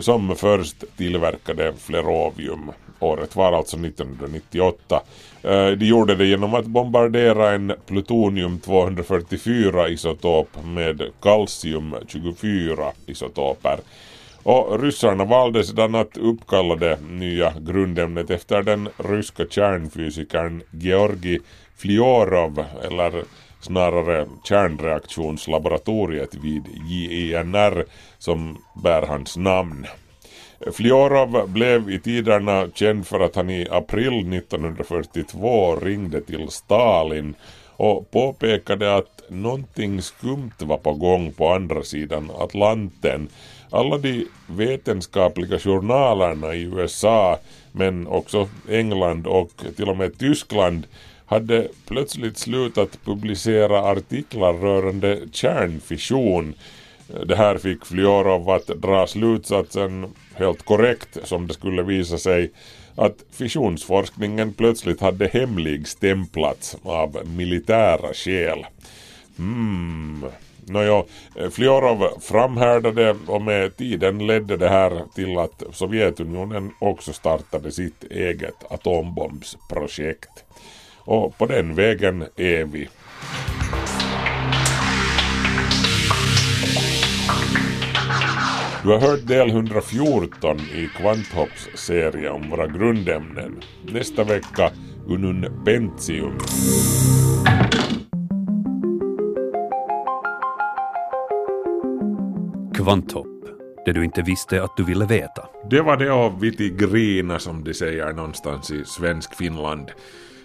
som 0.00 0.36
först 0.36 0.84
tillverkade 0.96 1.72
flerovium. 1.78 2.70
Året 3.04 3.36
var 3.36 3.52
alltså 3.52 3.76
1998. 3.76 5.02
Eh, 5.42 5.66
de 5.66 5.86
gjorde 5.86 6.14
det 6.14 6.26
genom 6.26 6.54
att 6.54 6.66
bombardera 6.66 7.52
en 7.52 7.72
plutonium 7.86 8.60
244 8.60 9.88
isotop 9.88 10.48
med 10.64 11.02
kalcium 11.20 11.94
24 12.08 12.92
isotoper. 13.06 13.78
Och 14.42 14.82
ryssarna 14.82 15.24
valde 15.24 15.64
sedan 15.64 15.94
att 15.94 16.16
uppkalla 16.16 16.76
det 16.76 16.98
nya 17.10 17.52
grundämnet 17.60 18.30
efter 18.30 18.62
den 18.62 18.88
ryska 18.96 19.44
kärnfysikern 19.50 20.62
Georgi 20.70 21.40
Fliorov 21.76 22.64
eller 22.82 23.24
snarare 23.60 24.26
kärnreaktionslaboratoriet 24.44 26.34
vid 26.34 26.62
JENR 26.88 27.84
som 28.18 28.58
bär 28.82 29.02
hans 29.02 29.36
namn. 29.36 29.86
Fliorov 30.72 31.48
blev 31.48 31.90
i 31.90 31.98
tiderna 31.98 32.68
känd 32.74 33.06
för 33.06 33.20
att 33.20 33.36
han 33.36 33.50
i 33.50 33.68
april 33.70 34.34
1942 34.34 35.76
ringde 35.76 36.20
till 36.20 36.48
Stalin 36.48 37.34
och 37.76 38.10
påpekade 38.10 38.96
att 38.96 39.22
någonting 39.28 40.02
skumt 40.02 40.52
var 40.58 40.76
på 40.76 40.92
gång 40.92 41.32
på 41.32 41.48
andra 41.48 41.82
sidan 41.82 42.30
Atlanten. 42.38 43.28
Alla 43.70 43.98
de 43.98 44.26
vetenskapliga 44.46 45.58
journalerna 45.58 46.54
i 46.54 46.62
USA 46.62 47.38
men 47.72 48.06
också 48.06 48.48
England 48.70 49.26
och 49.26 49.50
till 49.76 49.88
och 49.88 49.96
med 49.96 50.18
Tyskland 50.18 50.86
hade 51.26 51.68
plötsligt 51.86 52.38
slutat 52.38 52.98
publicera 53.04 53.82
artiklar 53.82 54.52
rörande 54.52 55.20
kärnfission. 55.32 56.54
Det 57.26 57.36
här 57.36 57.58
fick 57.58 57.86
Fliorov 57.86 58.50
att 58.50 58.66
dra 58.66 59.06
slutsatsen 59.06 60.14
helt 60.34 60.64
korrekt 60.64 61.18
som 61.24 61.46
det 61.46 61.54
skulle 61.54 61.82
visa 61.82 62.18
sig 62.18 62.50
att 62.94 63.24
fissionsforskningen 63.32 64.52
plötsligt 64.52 65.00
hade 65.00 65.26
hemligstämplats 65.26 66.76
av 66.82 67.18
militära 67.26 68.14
skäl. 68.14 68.66
Hmm. 69.36 70.24
Nåja, 70.66 71.04
Fliorov 71.50 72.20
framhärdade 72.20 73.16
och 73.26 73.42
med 73.42 73.76
tiden 73.76 74.26
ledde 74.26 74.56
det 74.56 74.68
här 74.68 75.04
till 75.14 75.38
att 75.38 75.62
Sovjetunionen 75.72 76.70
också 76.78 77.12
startade 77.12 77.72
sitt 77.72 78.04
eget 78.04 78.72
atombombsprojekt. 78.72 80.44
Och 80.98 81.38
på 81.38 81.46
den 81.46 81.74
vägen 81.74 82.24
är 82.36 82.64
vi. 82.64 82.88
Du 88.84 88.90
har 88.90 89.00
hört 89.00 89.26
del 89.26 89.50
114 89.50 90.58
i 90.60 90.88
Kvanthopps 90.96 91.68
serie 91.74 92.30
om 92.30 92.50
våra 92.50 92.66
grundämnen. 92.66 93.60
Nästa 93.82 94.24
vecka 94.24 94.70
Unun 95.06 95.64
Pentium. 95.64 96.38
Kvanthopp, 102.74 103.44
det 103.84 103.92
du 103.92 104.04
inte 104.04 104.22
visste 104.22 104.62
att 104.62 104.76
du 104.76 104.84
ville 104.84 105.06
veta. 105.06 105.48
Det 105.70 105.80
var 105.80 105.96
det 105.96 106.12
av 106.12 106.40
Viti 106.40 106.70
Grina 106.70 107.38
som 107.38 107.64
de 107.64 107.74
säger 107.74 108.12
någonstans 108.12 108.70
i 108.70 108.84
svensk 108.84 109.34
Finland. 109.34 109.90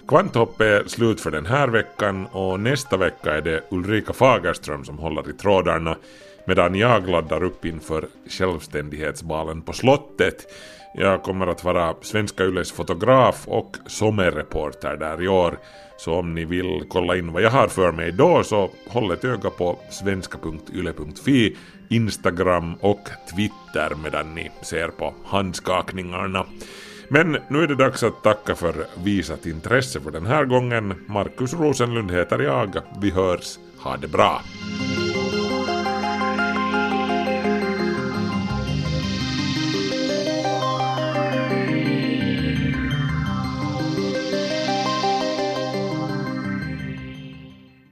Kvanthopp 0.07 0.61
är 0.61 0.87
slut 0.87 1.21
för 1.21 1.31
den 1.31 1.45
här 1.45 1.67
veckan 1.67 2.25
och 2.25 2.59
nästa 2.59 2.97
vecka 2.97 3.37
är 3.37 3.41
det 3.41 3.63
Ulrika 3.71 4.13
Fagerström 4.13 4.85
som 4.85 4.97
håller 4.99 5.29
i 5.29 5.33
trådarna 5.33 5.95
medan 6.49 6.75
jag 6.75 7.09
laddar 7.09 7.43
upp 7.43 7.65
inför 7.65 8.07
självständighetsbalen 8.27 9.61
på 9.61 9.73
slottet. 9.73 10.53
Jag 10.93 11.23
kommer 11.23 11.47
att 11.47 11.63
vara 11.63 11.95
Svenska 12.01 12.43
Yles 12.43 12.71
fotograf 12.71 13.47
och 13.47 13.77
sommarreporter 13.87 14.97
där 14.97 15.23
i 15.23 15.27
år. 15.27 15.57
Så 15.97 16.13
om 16.13 16.35
ni 16.35 16.45
vill 16.45 16.83
kolla 16.89 17.17
in 17.17 17.31
vad 17.33 17.41
jag 17.41 17.49
har 17.49 17.67
för 17.67 17.91
mig 17.91 18.11
då 18.11 18.43
så 18.43 18.69
håll 18.87 19.11
ett 19.11 19.25
öga 19.25 19.49
på 19.49 19.79
svenska.yle.fi, 19.89 21.57
Instagram 21.89 22.75
och 22.75 23.09
Twitter 23.35 23.95
medan 24.03 24.35
ni 24.35 24.51
ser 24.61 24.87
på 24.87 25.13
handskakningarna. 25.25 26.45
Men 27.07 27.37
nu 27.47 27.63
är 27.63 27.67
det 27.67 27.75
dags 27.75 28.03
att 28.03 28.23
tacka 28.23 28.55
för 28.55 28.73
visat 29.03 29.45
intresse 29.45 29.99
för 29.99 30.11
den 30.11 30.25
här 30.25 30.45
gången. 30.45 31.05
Markus 31.07 31.53
Rosenlund 31.53 32.11
heter 32.11 32.39
jag. 32.39 32.75
Vi 33.01 33.09
hörs. 33.09 33.57
Ha 33.83 33.97
det 33.97 34.07
bra! 34.07 34.41